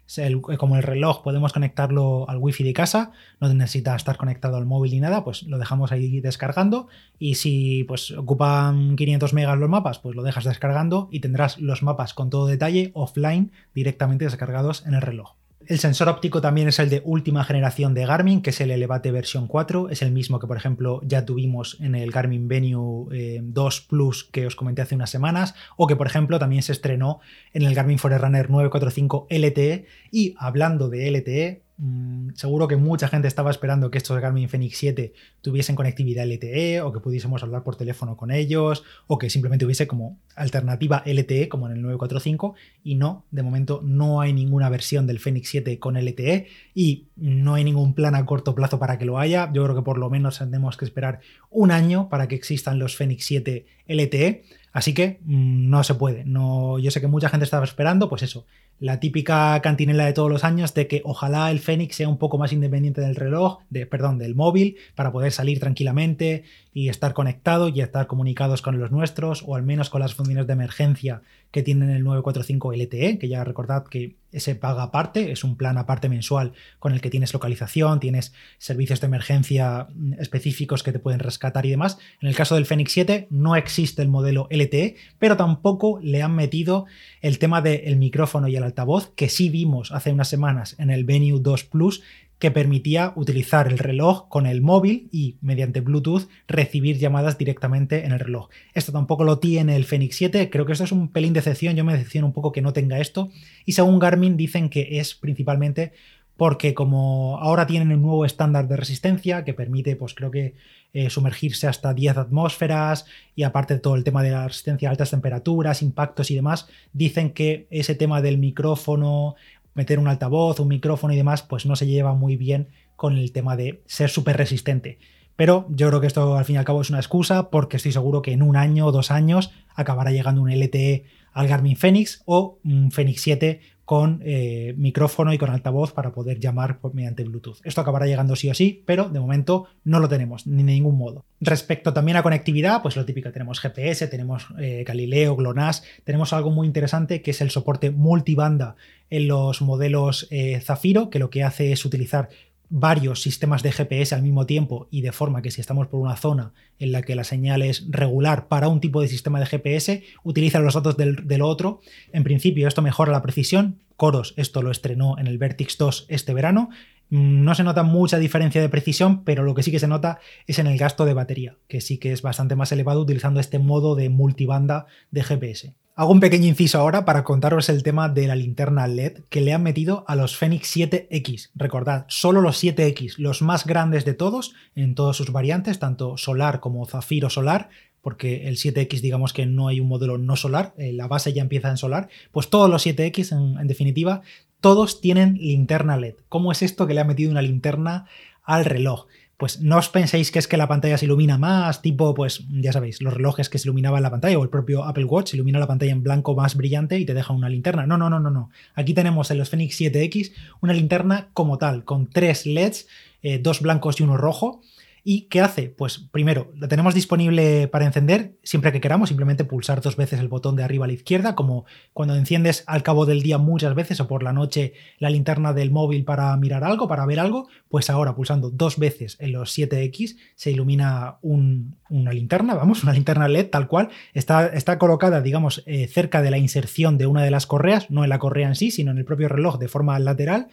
como 0.59 0.75
el 0.75 0.83
reloj 0.83 1.23
podemos 1.23 1.51
conectarlo 1.53 2.29
al 2.29 2.37
wifi 2.37 2.63
de 2.63 2.73
casa, 2.73 3.11
no 3.41 3.51
necesita 3.51 3.95
estar 3.95 4.15
conectado 4.15 4.57
al 4.57 4.67
móvil 4.67 4.91
ni 4.91 4.99
nada, 4.99 5.23
pues 5.23 5.41
lo 5.43 5.57
dejamos 5.57 5.91
ahí 5.91 6.21
descargando 6.21 6.87
y 7.17 7.35
si 7.35 7.83
pues 7.85 8.11
ocupan 8.11 8.95
500 8.95 9.33
megas 9.33 9.57
los 9.57 9.69
mapas, 9.69 9.97
pues 9.97 10.15
lo 10.15 10.21
dejas 10.21 10.43
descargando 10.43 11.09
y 11.11 11.19
tendrás 11.19 11.57
los 11.57 11.81
mapas 11.81 12.13
con 12.13 12.29
todo 12.29 12.45
detalle 12.45 12.91
offline 12.93 13.51
directamente 13.73 14.25
descargados 14.25 14.85
en 14.85 14.93
el 14.93 15.01
reloj. 15.01 15.33
El 15.67 15.79
sensor 15.79 16.09
óptico 16.09 16.41
también 16.41 16.67
es 16.67 16.77
el 16.77 16.91
de 16.91 17.01
última 17.05 17.43
generación 17.43 17.95
de 17.95 18.05
Garmin, 18.05 18.43
que 18.43 18.51
es 18.51 18.61
el 18.61 18.69
Elevate 18.69 19.11
versión 19.11 19.47
4. 19.47 19.89
Es 19.89 20.03
el 20.03 20.11
mismo 20.11 20.39
que, 20.39 20.45
por 20.45 20.57
ejemplo, 20.57 21.01
ya 21.03 21.25
tuvimos 21.25 21.77
en 21.81 21.95
el 21.95 22.11
Garmin 22.11 22.47
Venue 22.47 23.07
2 23.41 23.79
eh, 23.79 23.85
Plus 23.89 24.25
que 24.25 24.45
os 24.45 24.55
comenté 24.55 24.83
hace 24.83 24.93
unas 24.93 25.09
semanas, 25.09 25.55
o 25.75 25.87
que, 25.87 25.95
por 25.95 26.05
ejemplo, 26.05 26.37
también 26.37 26.61
se 26.61 26.71
estrenó 26.71 27.19
en 27.51 27.63
el 27.63 27.73
Garmin 27.73 27.97
Forerunner 27.97 28.49
945 28.49 29.27
LTE. 29.29 29.85
Y 30.11 30.35
hablando 30.37 30.87
de 30.89 31.09
LTE, 31.09 31.64
Mm, 31.77 32.29
seguro 32.35 32.69
que 32.69 32.77
mucha 32.77 33.09
gente 33.09 33.27
estaba 33.27 33.51
esperando 33.51 33.91
que 33.91 33.97
estos 33.97 34.17
Garmin 34.21 34.47
Fenix 34.47 34.77
7 34.77 35.13
tuviesen 35.41 35.75
conectividad 35.75 36.25
LTE 36.25 36.79
o 36.79 36.93
que 36.93 37.01
pudiésemos 37.01 37.43
hablar 37.43 37.63
por 37.63 37.75
teléfono 37.75 38.15
con 38.15 38.31
ellos 38.31 38.85
o 39.07 39.17
que 39.17 39.29
simplemente 39.29 39.65
hubiese 39.65 39.85
como 39.85 40.17
alternativa 40.37 41.03
LTE 41.05 41.49
como 41.49 41.67
en 41.67 41.73
el 41.73 41.81
945 41.81 42.55
y 42.81 42.95
no, 42.95 43.25
de 43.31 43.43
momento 43.43 43.81
no 43.83 44.21
hay 44.21 44.31
ninguna 44.31 44.69
versión 44.69 45.05
del 45.05 45.19
Fenix 45.19 45.49
7 45.49 45.77
con 45.77 45.97
LTE 45.97 46.47
y 46.73 47.07
no 47.17 47.55
hay 47.55 47.65
ningún 47.65 47.93
plan 47.93 48.15
a 48.15 48.25
corto 48.25 48.55
plazo 48.55 48.79
para 48.79 48.97
que 48.97 49.05
lo 49.05 49.19
haya. 49.19 49.51
Yo 49.51 49.63
creo 49.65 49.75
que 49.75 49.81
por 49.81 49.97
lo 49.97 50.09
menos 50.09 50.39
tenemos 50.39 50.77
que 50.77 50.85
esperar 50.85 51.19
un 51.49 51.71
año 51.71 52.07
para 52.07 52.29
que 52.29 52.35
existan 52.35 52.79
los 52.79 52.95
Fenix 52.95 53.25
7 53.25 53.65
LTE. 53.87 54.43
Así 54.75 54.93
que 54.93 55.19
mm, 55.23 55.69
no 55.69 55.85
se 55.85 55.95
puede. 55.95 56.25
No, 56.25 56.79
yo 56.79 56.91
sé 56.91 56.99
que 56.99 57.07
mucha 57.07 57.29
gente 57.29 57.45
estaba 57.45 57.63
esperando, 57.63 58.09
pues 58.09 58.23
eso, 58.23 58.45
la 58.77 58.99
típica 58.99 59.57
cantinela 59.61 60.05
de 60.05 60.11
todos 60.11 60.29
los 60.29 60.43
años 60.43 60.73
de 60.73 60.85
que 60.87 61.01
ojalá 61.05 61.49
el 61.49 61.59
Fénix 61.59 61.95
sea 61.95 62.09
un 62.09 62.17
poco 62.17 62.37
más 62.37 62.51
independiente 62.51 62.99
del 62.99 63.15
reloj, 63.15 63.59
de, 63.69 63.85
perdón, 63.85 64.17
del 64.17 64.35
móvil, 64.35 64.75
para 64.93 65.13
poder 65.13 65.31
salir 65.31 65.61
tranquilamente 65.61 66.43
y 66.75 66.89
estar 66.89 67.13
conectado 67.13 67.69
y 67.69 67.79
estar 67.79 68.05
comunicados 68.05 68.61
con 68.61 68.77
los 68.77 68.91
nuestros, 68.91 69.45
o 69.47 69.55
al 69.55 69.63
menos 69.63 69.89
con 69.89 70.01
las 70.01 70.13
funciones 70.13 70.45
de 70.45 70.51
emergencia 70.51 71.21
que 71.49 71.63
tienen 71.63 71.89
el 71.89 72.03
945 72.03 72.73
LTE, 72.73 73.17
que 73.17 73.29
ya 73.29 73.45
recordad 73.45 73.85
que 73.85 74.17
ese 74.33 74.55
paga 74.55 74.83
aparte, 74.83 75.31
es 75.31 75.45
un 75.45 75.55
plan 75.55 75.77
aparte 75.77 76.09
mensual 76.09 76.51
con 76.79 76.91
el 76.91 76.99
que 76.99 77.09
tienes 77.09 77.33
localización, 77.33 78.01
tienes 78.01 78.33
servicios 78.57 78.99
de 78.99 79.07
emergencia 79.07 79.87
específicos 80.19 80.83
que 80.83 80.91
te 80.91 80.99
pueden 80.99 81.21
rescatar 81.21 81.65
y 81.65 81.69
demás. 81.69 81.97
En 82.19 82.27
el 82.27 82.35
caso 82.35 82.55
del 82.55 82.65
Fenix 82.65 82.91
7 82.91 83.27
no 83.29 83.55
existe 83.55 84.01
el 84.01 84.09
modelo 84.09 84.49
LTE, 84.51 84.97
pero 85.17 85.37
tampoco 85.37 86.01
le 86.01 86.21
han 86.21 86.35
metido 86.35 86.87
el 87.21 87.39
tema 87.39 87.61
del 87.61 87.95
micrófono 87.95 88.49
y 88.49 88.57
el 88.57 88.63
altavoz, 88.63 89.13
que 89.15 89.29
sí 89.29 89.47
vimos 89.47 89.93
hace 89.93 90.11
unas 90.11 90.27
semanas 90.27 90.75
en 90.77 90.89
el 90.89 91.05
Venue 91.05 91.39
2 91.39 91.63
Plus, 91.63 92.03
que 92.45 92.51
permitía 92.51 93.11
utilizar 93.15 93.71
el 93.71 93.79
reloj 93.79 94.27
con 94.29 94.45
el 94.45 94.61
móvil 94.61 95.09
y 95.11 95.37
mediante 95.41 95.81
Bluetooth 95.81 96.27
recibir 96.47 96.99
llamadas 96.99 97.39
directamente 97.39 98.05
en 98.05 98.11
el 98.11 98.19
reloj. 98.19 98.49
Esto 98.75 98.91
tampoco 98.91 99.23
lo 99.23 99.39
tiene 99.39 99.75
el 99.75 99.83
Fenix 99.83 100.17
7, 100.17 100.51
creo 100.51 100.67
que 100.67 100.73
esto 100.73 100.83
es 100.83 100.91
un 100.91 101.07
pelín 101.07 101.33
de 101.33 101.39
excepción, 101.39 101.75
yo 101.75 101.83
me 101.83 101.93
decepciono 101.93 102.27
un 102.27 102.33
poco 102.33 102.51
que 102.51 102.61
no 102.61 102.71
tenga 102.71 102.99
esto. 102.99 103.31
Y 103.65 103.71
según 103.71 103.97
Garmin 103.97 104.37
dicen 104.37 104.69
que 104.69 104.99
es 104.99 105.15
principalmente 105.15 105.93
porque 106.37 106.75
como 106.75 107.39
ahora 107.39 107.65
tienen 107.65 107.91
un 107.91 108.03
nuevo 108.03 108.25
estándar 108.25 108.67
de 108.67 108.77
resistencia 108.77 109.43
que 109.43 109.55
permite 109.55 109.95
pues 109.95 110.13
creo 110.13 110.29
que 110.29 110.53
eh, 110.93 111.09
sumergirse 111.09 111.65
hasta 111.65 111.95
10 111.95 112.17
atmósferas 112.17 113.07
y 113.35 113.41
aparte 113.41 113.79
todo 113.79 113.95
el 113.95 114.03
tema 114.03 114.21
de 114.21 114.29
la 114.29 114.47
resistencia 114.47 114.87
a 114.87 114.91
altas 114.91 115.09
temperaturas, 115.09 115.81
impactos 115.81 116.29
y 116.29 116.35
demás, 116.35 116.67
dicen 116.93 117.31
que 117.31 117.65
ese 117.71 117.95
tema 117.95 118.21
del 118.21 118.37
micrófono, 118.37 119.35
meter 119.75 119.99
un 119.99 120.07
altavoz, 120.07 120.59
un 120.59 120.69
micrófono 120.69 121.13
y 121.13 121.17
demás, 121.17 121.43
pues 121.43 121.65
no 121.65 121.75
se 121.75 121.85
lleva 121.85 122.13
muy 122.13 122.35
bien 122.35 122.69
con 122.95 123.17
el 123.17 123.31
tema 123.31 123.55
de 123.55 123.83
ser 123.85 124.09
súper 124.09 124.37
resistente. 124.37 124.97
Pero 125.35 125.67
yo 125.69 125.89
creo 125.89 126.01
que 126.01 126.07
esto 126.07 126.37
al 126.37 126.45
fin 126.45 126.55
y 126.55 126.57
al 126.57 126.65
cabo 126.65 126.81
es 126.81 126.89
una 126.89 126.99
excusa 126.99 127.49
porque 127.49 127.77
estoy 127.77 127.91
seguro 127.91 128.21
que 128.21 128.31
en 128.31 128.41
un 128.41 128.55
año 128.55 128.85
o 128.87 128.91
dos 128.91 129.11
años 129.11 129.51
acabará 129.75 130.11
llegando 130.11 130.41
un 130.41 130.49
LTE 130.49 131.05
al 131.35 131.47
Garmin 131.49 131.75
Fenix 131.75 132.23
o 132.25 132.59
un 132.63 132.91
Fenix 132.91 133.21
7 133.21 133.59
con 133.83 134.21
eh, 134.25 134.73
micrófono 134.77 135.31
y 135.31 135.37
con 135.37 135.51
altavoz 135.51 135.91
para 135.91 136.11
poder 136.11 136.39
llamar 136.39 136.79
mediante 136.93 137.23
Bluetooth. 137.23 137.59
Esto 137.63 137.81
acabará 137.81 138.07
llegando 138.07 138.35
sí 138.35 138.49
o 138.49 138.55
sí, 138.55 138.81
pero 138.85 139.09
de 139.09 139.19
momento 139.19 139.67
no 139.83 139.99
lo 139.99 140.09
tenemos 140.09 140.47
ni 140.47 140.63
de 140.63 140.71
ningún 140.71 140.97
modo. 140.97 141.23
Respecto 141.39 141.93
también 141.93 142.17
a 142.17 142.23
conectividad, 142.23 142.81
pues 142.81 142.95
lo 142.95 143.05
típico, 143.05 143.31
tenemos 143.31 143.59
GPS, 143.59 144.07
tenemos 144.07 144.47
eh, 144.59 144.83
Galileo, 144.87 145.35
GLONASS, 145.35 145.83
tenemos 146.03 146.33
algo 146.33 146.49
muy 146.49 146.65
interesante 146.65 147.21
que 147.21 147.31
es 147.31 147.41
el 147.41 147.51
soporte 147.51 147.91
multibanda 147.91 148.75
en 149.11 149.27
los 149.27 149.61
modelos 149.61 150.27
eh, 150.31 150.59
Zafiro, 150.61 151.11
que 151.11 151.19
lo 151.19 151.29
que 151.29 151.43
hace 151.43 151.71
es 151.71 151.85
utilizar 151.85 152.29
varios 152.69 153.21
sistemas 153.21 153.63
de 153.63 153.71
GPS 153.71 154.15
al 154.15 154.21
mismo 154.21 154.45
tiempo 154.45 154.87
y 154.91 155.01
de 155.01 155.11
forma 155.11 155.41
que 155.41 155.51
si 155.51 155.61
estamos 155.61 155.87
por 155.87 155.99
una 155.99 156.15
zona 156.15 156.53
en 156.79 156.91
la 156.91 157.01
que 157.01 157.15
la 157.15 157.23
señal 157.23 157.61
es 157.61 157.85
regular 157.89 158.47
para 158.47 158.67
un 158.67 158.81
tipo 158.81 159.01
de 159.01 159.07
sistema 159.07 159.39
de 159.39 159.45
GPS, 159.45 160.03
utiliza 160.23 160.59
los 160.59 160.73
datos 160.73 160.97
del, 160.97 161.41
otro. 161.41 161.81
En 162.11 162.23
principio 162.23 162.67
esto 162.67 162.81
mejora 162.81 163.11
la 163.11 163.21
precisión. 163.21 163.79
Coros 163.95 164.33
esto 164.37 164.61
lo 164.61 164.71
estrenó 164.71 165.17
en 165.17 165.27
el 165.27 165.37
Vertix 165.37 165.77
2 165.77 166.07
este 166.09 166.33
verano. 166.33 166.69
No 167.09 167.53
se 167.53 167.63
nota 167.63 167.83
mucha 167.83 168.17
diferencia 168.17 168.61
de 168.61 168.69
precisión, 168.69 169.23
pero 169.23 169.43
lo 169.43 169.53
que 169.53 169.63
sí 169.63 169.71
que 169.71 169.79
se 169.79 169.87
nota 169.87 170.19
es 170.47 170.59
en 170.59 170.67
el 170.67 170.77
gasto 170.77 171.05
de 171.05 171.13
batería, 171.13 171.55
que 171.67 171.79
sí 171.79 171.97
que 171.97 172.11
es 172.11 172.21
bastante 172.21 172.55
más 172.55 172.71
elevado 172.71 173.01
utilizando 173.01 173.39
este 173.39 173.59
modo 173.59 173.95
de 173.95 174.09
multibanda 174.09 174.87
de 175.11 175.23
GPS. 175.23 175.75
Hago 175.97 176.11
un 176.11 176.19
pequeño 176.19 176.47
inciso 176.47 176.77
ahora 176.77 177.05
para 177.05 177.23
contaros 177.23 177.69
el 177.69 177.81
tema 177.81 178.09
de 178.09 178.27
la 178.27 178.35
linterna 178.35 178.85
LED 178.85 179.19
que 179.29 179.39
le 179.39 179.53
han 179.53 179.63
metido 179.63 180.03
a 180.09 180.17
los 180.17 180.35
Fenix 180.35 180.75
7X. 180.75 181.51
Recordad, 181.55 182.03
solo 182.09 182.41
los 182.41 182.61
7X, 182.61 183.17
los 183.17 183.41
más 183.41 183.65
grandes 183.65 184.03
de 184.03 184.13
todos, 184.13 184.53
en 184.75 184.93
todas 184.93 185.15
sus 185.15 185.31
variantes, 185.31 185.79
tanto 185.79 186.17
solar 186.17 186.59
como 186.59 186.85
zafiro 186.85 187.29
solar, 187.29 187.69
porque 188.01 188.49
el 188.49 188.57
7X 188.57 188.99
digamos 188.99 189.31
que 189.31 189.45
no 189.45 189.69
hay 189.69 189.79
un 189.79 189.87
modelo 189.87 190.17
no 190.17 190.35
solar, 190.35 190.73
eh, 190.77 190.91
la 190.91 191.07
base 191.07 191.31
ya 191.31 191.41
empieza 191.41 191.69
en 191.69 191.77
solar, 191.77 192.09
pues 192.33 192.49
todos 192.49 192.69
los 192.69 192.85
7X 192.85 193.31
en, 193.31 193.57
en 193.57 193.67
definitiva, 193.67 194.21
todos 194.59 194.99
tienen 194.99 195.35
linterna 195.35 195.95
LED. 195.95 196.15
¿Cómo 196.27 196.51
es 196.51 196.61
esto 196.61 196.87
que 196.87 196.93
le 196.93 196.99
ha 196.99 197.05
metido 197.05 197.31
una 197.31 197.41
linterna 197.41 198.05
al 198.43 198.65
reloj? 198.65 199.07
Pues 199.37 199.59
no 199.59 199.77
os 199.77 199.89
penséis 199.89 200.31
que 200.31 200.39
es 200.39 200.47
que 200.47 200.55
la 200.55 200.67
pantalla 200.67 200.97
se 200.97 201.05
ilumina 201.05 201.37
más, 201.37 201.81
tipo, 201.81 202.13
pues 202.13 202.45
ya 202.49 202.71
sabéis, 202.71 203.01
los 203.01 203.13
relojes 203.13 203.49
que 203.49 203.57
se 203.57 203.67
iluminaban 203.67 204.01
la 204.01 204.09
pantalla 204.09 204.39
o 204.39 204.43
el 204.43 204.49
propio 204.49 204.85
Apple 204.85 205.05
Watch 205.05 205.33
ilumina 205.33 205.59
la 205.59 205.67
pantalla 205.67 205.91
en 205.91 206.03
blanco 206.03 206.35
más 206.35 206.55
brillante 206.55 206.97
y 206.99 207.05
te 207.05 207.13
deja 207.13 207.33
una 207.33 207.49
linterna. 207.49 207.85
No, 207.85 207.97
no, 207.97 208.09
no, 208.09 208.19
no, 208.19 208.29
no. 208.29 208.49
Aquí 208.75 208.93
tenemos 208.93 209.31
en 209.31 209.37
los 209.37 209.49
Fenix 209.49 209.79
7X 209.79 210.31
una 210.61 210.73
linterna 210.73 211.27
como 211.33 211.57
tal, 211.57 211.83
con 211.83 212.07
tres 212.07 212.45
LEDs, 212.45 212.87
eh, 213.23 213.39
dos 213.39 213.61
blancos 213.61 213.99
y 213.99 214.03
uno 214.03 214.17
rojo 214.17 214.61
¿Y 215.07 215.27
qué 215.27 215.39
hace? 215.39 215.69
Pues 215.69 215.99
primero, 215.99 216.51
lo 216.55 216.67
tenemos 216.67 216.95
disponible 216.95 217.67
para 217.67 217.85
encender 217.85 218.39
siempre 218.41 218.71
que 218.71 218.81
queramos, 218.81 219.09
simplemente 219.09 219.45
pulsar 219.45 219.79
dos 219.79 219.97
veces 219.97 220.19
el 220.19 220.29
botón 220.29 220.55
de 220.55 220.63
arriba 220.63 220.85
a 220.85 220.87
la 220.87 220.95
izquierda, 220.95 221.35
como 221.35 221.65
cuando 221.93 222.15
enciendes 222.15 222.63
al 222.65 222.81
cabo 222.81 223.05
del 223.05 223.21
día 223.21 223.37
muchas 223.37 223.75
veces 223.75 223.99
o 223.99 224.07
por 224.07 224.23
la 224.23 224.33
noche 224.33 224.73
la 224.97 225.11
linterna 225.11 225.53
del 225.53 225.69
móvil 225.69 226.05
para 226.05 226.35
mirar 226.37 226.63
algo, 226.63 226.87
para 226.87 227.05
ver 227.05 227.19
algo, 227.19 227.47
pues 227.69 227.91
ahora 227.91 228.15
pulsando 228.15 228.49
dos 228.49 228.79
veces 228.79 229.15
en 229.19 229.33
los 229.33 229.55
7X 229.55 230.17
se 230.33 230.49
ilumina 230.49 231.17
un, 231.21 231.75
una 231.91 232.11
linterna, 232.11 232.55
vamos, 232.55 232.81
una 232.81 232.93
linterna 232.93 233.27
LED 233.27 233.51
tal 233.51 233.67
cual, 233.67 233.89
está, 234.15 234.47
está 234.47 234.79
colocada, 234.79 235.21
digamos, 235.21 235.61
eh, 235.67 235.87
cerca 235.87 236.23
de 236.23 236.31
la 236.31 236.39
inserción 236.39 236.97
de 236.97 237.05
una 237.05 237.21
de 237.21 237.29
las 237.29 237.45
correas, 237.45 237.91
no 237.91 238.03
en 238.03 238.09
la 238.09 238.17
correa 238.17 238.47
en 238.47 238.55
sí, 238.55 238.71
sino 238.71 238.89
en 238.89 238.97
el 238.97 239.05
propio 239.05 239.29
reloj 239.29 239.59
de 239.59 239.67
forma 239.67 239.99
lateral. 239.99 240.47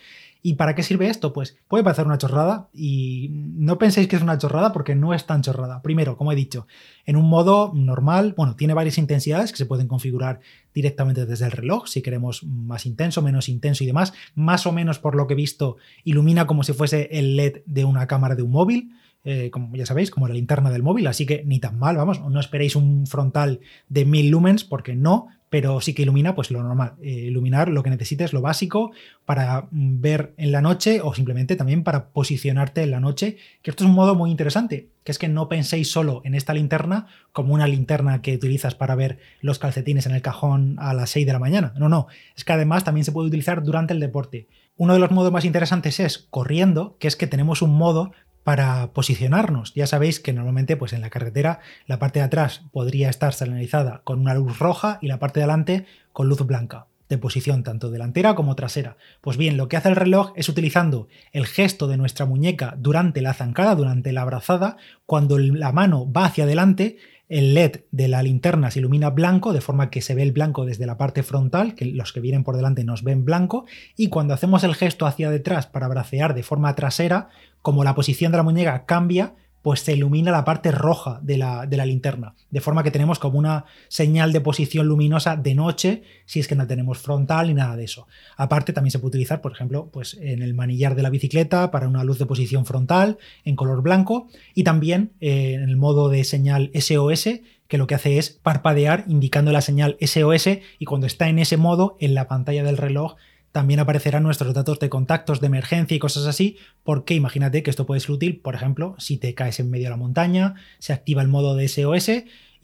¿Y 0.45 0.55
para 0.55 0.75
qué 0.75 0.83
sirve 0.83 1.09
esto? 1.09 1.33
Pues 1.33 1.57
puede 1.69 1.85
parecer 1.85 2.05
una 2.05 2.19
chorrada 2.19 2.69
y 2.75 3.29
no 3.31 3.79
penséis 3.79 4.09
que 4.09 4.17
es 4.17 4.23
una 4.23 4.39
chorrada 4.39 4.73
porque 4.73 4.97
no 4.97 5.15
es 5.15 5.25
tan 5.25 5.41
chorrada. 5.41 5.83
Primero, 5.83 6.17
como 6.17 6.33
he 6.33 6.35
dicho, 6.35 6.67
en 7.07 7.15
un 7.15 7.29
modo 7.29 7.71
normal, 7.75 8.35
bueno, 8.37 8.57
tiene 8.57 8.75
varias 8.75 8.99
intensidades 8.99 9.53
que 9.53 9.59
se 9.59 9.67
pueden 9.67 9.87
configurar 9.87 10.41
directamente 10.75 11.27
desde 11.27 11.45
el 11.45 11.53
reloj, 11.53 11.87
si 11.87 12.03
queremos 12.03 12.43
más 12.43 12.87
intenso, 12.87 13.23
menos 13.23 13.49
intenso 13.49 13.85
y 13.85 13.87
demás. 13.87 14.15
Más 14.35 14.67
o 14.67 14.73
menos, 14.73 14.99
por 14.99 15.15
lo 15.15 15.29
que 15.29 15.35
he 15.35 15.37
visto, 15.37 15.77
ilumina 16.03 16.49
como 16.49 16.65
si 16.65 16.73
fuese 16.73 17.09
el 17.13 17.37
LED 17.37 17.63
de 17.65 17.85
una 17.85 18.09
cámara 18.09 18.35
de 18.35 18.43
un 18.43 18.51
móvil. 18.51 18.97
Eh, 19.25 19.51
como 19.53 19.77
ya 19.77 19.87
sabéis, 19.87 20.11
como 20.11 20.27
la 20.27 20.35
linterna 20.35 20.73
del 20.73 20.83
móvil, 20.83 21.07
así 21.07 21.25
que 21.27 21.45
ni 21.45 21.61
tan 21.61 21.79
mal, 21.79 21.97
vamos, 21.97 22.21
no 22.21 22.41
esperéis 22.41 22.75
un 22.75 23.07
frontal 23.07 23.61
de 23.89 24.05
1000 24.05 24.31
lumens 24.31 24.65
porque 24.65 24.97
no, 24.97 25.29
pero 25.53 25.83
sí 25.83 25.93
que 25.93 26.01
ilumina 26.01 26.35
pues 26.35 26.51
lo 26.51 26.63
normal, 26.63 26.95
eh, 27.03 27.11
iluminar 27.11 27.69
lo 27.69 27.83
que 27.83 27.91
necesites, 27.91 28.33
lo 28.33 28.41
básico 28.41 28.93
para 29.27 29.69
mm, 29.71 30.01
ver 30.01 30.33
en 30.39 30.51
la 30.51 30.63
noche 30.63 31.03
o 31.03 31.13
simplemente 31.13 31.57
también 31.57 31.85
para 31.85 32.09
posicionarte 32.09 32.83
en 32.83 32.91
la 32.91 33.01
noche, 33.01 33.37
que 33.61 33.71
esto 33.71 33.85
es 33.85 33.91
un 33.91 33.95
modo 33.95 34.15
muy 34.15 34.31
interesante, 34.31 34.89
que 35.05 35.13
es 35.13 35.19
que 35.19 35.29
no 35.29 35.51
penséis 35.51 35.91
solo 35.91 36.23
en 36.25 36.35
esta 36.35 36.55
linterna 36.55 37.07
como 37.33 37.53
una 37.53 37.67
linterna 37.67 38.23
que 38.23 38.35
utilizas 38.35 38.75
para 38.75 38.95
ver 38.95 39.19
los 39.43 39.59
calcetines 39.59 40.07
en 40.07 40.15
el 40.15 40.23
cajón 40.23 40.77
a 40.79 40.95
las 40.95 41.11
6 41.11 41.27
de 41.27 41.33
la 41.35 41.39
mañana, 41.39 41.75
no, 41.77 41.91
no, 41.91 42.07
es 42.35 42.45
que 42.47 42.55
además 42.55 42.85
también 42.85 43.05
se 43.05 43.13
puede 43.13 43.29
utilizar 43.29 43.63
durante 43.63 43.93
el 43.93 44.01
deporte. 44.01 44.49
Uno 44.79 44.95
de 44.95 45.01
los 45.01 45.11
modos 45.11 45.33
más 45.33 45.45
interesantes 45.45 46.01
es 46.01 46.17
corriendo, 46.31 46.97
que 46.99 47.09
es 47.09 47.17
que 47.17 47.27
tenemos 47.27 47.61
un 47.61 47.75
modo 47.75 48.13
para 48.45 48.93
posicionarnos. 48.93 49.75
Ya 49.75 49.87
sabéis 49.87 50.21
que 50.21 50.33
normalmente 50.33 50.77
pues 50.77 50.93
en 50.93 51.01
la 51.01 51.11
carretera 51.11 51.61
la 51.87 51.99
parte 51.99 52.19
de 52.19 52.25
atrás 52.25 52.63
podría 52.73 53.11
estar 53.11 53.35
señalizada 53.35 54.03
con 54.05 54.21
una 54.21 54.35
luz 54.35 54.59
roja 54.59 54.99
y 55.01 55.09
la 55.09 55.19
parte 55.19 55.41
de 55.41 55.45
adelante 55.45 55.87
con 56.13 56.29
luz 56.29 56.45
blanca 56.47 56.87
de 57.13 57.19
posición 57.19 57.63
tanto 57.63 57.91
delantera 57.91 58.35
como 58.35 58.57
trasera. 58.57 58.97
Pues 59.21 59.37
bien, 59.37 59.59
lo 59.59 59.69
que 59.69 59.77
hace 59.77 59.91
el 59.91 59.97
reloj 59.97 60.33
es 60.35 60.49
utilizando 60.49 61.09
el 61.33 61.47
gesto 61.47 61.87
de 61.87 61.99
nuestra 61.99 62.25
muñeca 62.25 62.75
durante 62.79 63.21
la 63.21 63.35
zancada, 63.35 63.75
durante 63.75 64.13
la 64.13 64.23
abrazada, 64.23 64.79
cuando 65.05 65.39
la 65.39 65.73
mano 65.73 66.11
va 66.11 66.25
hacia 66.25 66.45
adelante, 66.45 66.97
el 67.29 67.55
LED 67.55 67.81
de 67.91 68.09
la 68.09 68.23
linterna 68.23 68.71
se 68.71 68.81
ilumina 68.81 69.11
blanco, 69.11 69.53
de 69.53 69.61
forma 69.61 69.91
que 69.91 70.03
se 70.03 70.15
ve 70.15 70.23
el 70.23 70.33
blanco 70.33 70.65
desde 70.65 70.87
la 70.87 70.99
parte 70.99 71.23
frontal, 71.23 71.75
que 71.75 71.87
los 71.87 72.13
que 72.13 72.21
vienen 72.21 72.45
por 72.45 72.57
delante 72.57 72.85
nos 72.85 73.05
ven 73.05 73.25
blanco, 73.25 73.65
y 73.97 74.09
cuando 74.09 74.35
hacemos 74.35 74.65
el 74.65 74.75
gesto 74.75 75.07
hacia 75.07 75.31
detrás 75.31 75.67
para 75.67 75.89
bracear 75.89 76.35
de 76.35 76.43
forma 76.43 76.75
trasera, 76.75 77.29
como 77.63 77.85
la 77.85 77.95
posición 77.95 78.33
de 78.33 78.39
la 78.39 78.43
muñeca 78.43 78.85
cambia, 78.85 79.35
pues 79.63 79.81
se 79.81 79.93
ilumina 79.93 80.31
la 80.31 80.45
parte 80.45 80.73
roja 80.73 81.21
de 81.23 81.39
la, 81.39 81.67
de 81.67 81.77
la, 81.77 81.87
linterna. 81.87 82.35
De 82.51 82.61
forma 82.61 82.83
que 82.83 82.91
tenemos 82.91 83.19
como 83.19 83.39
una 83.39 83.65
señal 83.89 84.33
de 84.33 84.41
posición 84.41 84.87
luminosa 84.87 85.37
de 85.37 85.55
noche, 85.55 86.03
si 86.27 86.41
es 86.41 86.49
que 86.49 86.57
no 86.57 86.67
tenemos 86.67 86.99
frontal 86.99 87.49
ni 87.49 87.55
nada 87.55 87.77
de 87.77 87.85
eso. 87.85 88.09
Aparte, 88.37 88.73
también 88.73 88.91
se 88.91 88.99
puede 88.99 89.11
utilizar, 89.11 89.41
por 89.41 89.53
ejemplo, 89.53 89.89
pues 89.93 90.19
en 90.21 90.43
el 90.43 90.55
manillar 90.55 90.95
de 90.95 91.03
la 91.03 91.11
bicicleta 91.11 91.71
para 91.71 91.89
una 91.89 92.05
luz 92.05 92.19
de 92.19 92.27
posición 92.27 92.67
frontal 92.67 93.19
en 93.45 93.57
color 93.57 93.83
blanco 93.83 94.29
y 94.55 94.65
también 94.65 95.13
eh, 95.21 95.55
en 95.55 95.63
el 95.63 95.77
modo 95.77 96.09
de 96.09 96.25
señal 96.25 96.71
SOS 96.75 97.29
que 97.69 97.79
lo 97.79 97.87
que 97.87 97.95
hace 97.95 98.19
es 98.19 98.29
parpadear 98.29 99.05
indicando 99.09 99.51
la 99.51 99.63
señal 99.63 99.97
SOS 99.99 100.59
y 100.79 100.85
cuando 100.85 101.07
está 101.07 101.31
en 101.31 101.39
ese 101.39 101.57
modo 101.57 101.97
en 102.01 102.15
la 102.15 102.29
pantalla 102.29 102.65
del 102.65 102.77
reloj 102.77 103.17
también 103.53 103.81
aparecerán 103.81 104.23
nuestros 104.23 104.55
datos 104.55 104.79
de 104.81 104.89
contactos 104.89 105.41
de 105.41 105.47
emergencia 105.47 105.95
y 105.95 106.01
cosas 106.01 106.27
así, 106.27 106.57
porque 106.83 107.15
imagínate 107.15 107.63
que 107.63 107.71
esto 107.71 107.87
puede 107.87 108.01
ser 108.01 108.13
útil, 108.13 108.41
por 108.41 108.55
ejemplo, 108.55 108.97
si 108.99 109.19
te 109.19 109.35
caes 109.35 109.61
en 109.61 109.71
medio 109.71 109.85
de 109.85 109.91
la 109.91 109.97
montaña, 109.97 110.55
se 110.79 110.93
activa 110.93 111.23
el 111.23 111.29
modo 111.29 111.55
de 111.55 111.69
SOS 111.69 112.11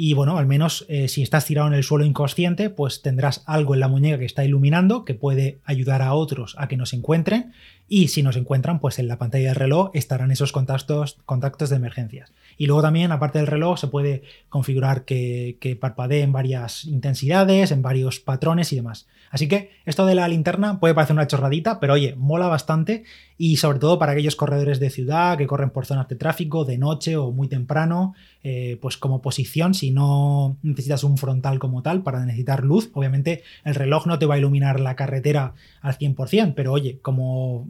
y 0.01 0.15
bueno, 0.15 0.39
al 0.39 0.47
menos 0.47 0.87
eh, 0.89 1.09
si 1.09 1.23
estás 1.23 1.45
tirado 1.45 1.67
en 1.67 1.75
el 1.75 1.83
suelo 1.83 2.05
inconsciente, 2.05 2.71
pues 2.71 3.03
tendrás 3.03 3.43
algo 3.47 3.75
en 3.75 3.81
la 3.81 3.89
muñeca 3.89 4.21
que 4.21 4.27
está 4.27 4.45
iluminando, 4.45 5.05
que 5.05 5.15
puede 5.15 5.59
ayudar 5.65 6.03
a 6.03 6.15
otros 6.15 6.55
a 6.57 6.69
que 6.69 6.77
nos 6.77 6.93
encuentren 6.93 7.53
y 7.89 8.07
si 8.07 8.23
nos 8.23 8.37
encuentran, 8.37 8.79
pues 8.79 9.01
en 9.01 9.09
la 9.09 9.19
pantalla 9.19 9.49
del 9.49 9.57
reloj 9.57 9.91
estarán 9.95 10.31
esos 10.31 10.53
contactos, 10.53 11.19
contactos 11.27 11.71
de 11.71 11.77
emergencias. 11.77 12.33
Y 12.57 12.67
luego 12.67 12.83
también, 12.83 13.11
aparte 13.11 13.39
del 13.39 13.49
reloj, 13.49 13.81
se 13.81 13.89
puede 13.89 14.23
configurar 14.49 15.05
que, 15.05 15.57
que 15.59 15.75
parpadee 15.75 16.23
en 16.23 16.31
varias 16.31 16.85
intensidades, 16.85 17.73
en 17.73 17.83
varios 17.83 18.21
patrones 18.21 18.73
y 18.73 18.77
demás. 18.77 19.09
Así 19.31 19.49
que 19.49 19.71
esto 19.85 20.07
de 20.07 20.15
la 20.15 20.29
linterna 20.29 20.79
puede 20.79 20.95
parecer 20.95 21.15
una 21.15 21.27
chorradita, 21.27 21.81
pero 21.81 21.95
oye, 21.95 22.15
mola 22.17 22.47
bastante 22.47 23.05
y 23.37 23.57
sobre 23.57 23.79
todo 23.79 23.99
para 23.99 24.13
aquellos 24.13 24.37
corredores 24.37 24.81
de 24.81 24.91
ciudad 24.91 25.37
que 25.37 25.47
corren 25.47 25.71
por 25.71 25.87
zonas 25.87 26.09
de 26.09 26.17
tráfico 26.17 26.65
de 26.65 26.79
noche 26.79 27.17
o 27.17 27.31
muy 27.31 27.49
temprano, 27.49 28.15
eh, 28.45 28.79
pues 28.81 28.97
como 28.97 29.21
posición, 29.21 29.75
si 29.75 29.91
no 29.91 30.57
necesitas 30.63 31.05
un 31.05 31.19
frontal 31.19 31.59
como 31.59 31.83
tal 31.83 32.03
para 32.03 32.25
necesitar 32.25 32.65
luz, 32.65 32.91
obviamente 32.95 33.43
el 33.65 33.75
reloj 33.75 34.07
no 34.07 34.19
te 34.19 34.27
va 34.27 34.37
a 34.37 34.39
iluminar 34.39 34.81
la 34.81 34.97
carretera 34.97 35.55
al 35.81 35.99
100%, 35.99 36.55
pero 36.55 36.73
oye, 36.73 37.01
como, 37.03 37.69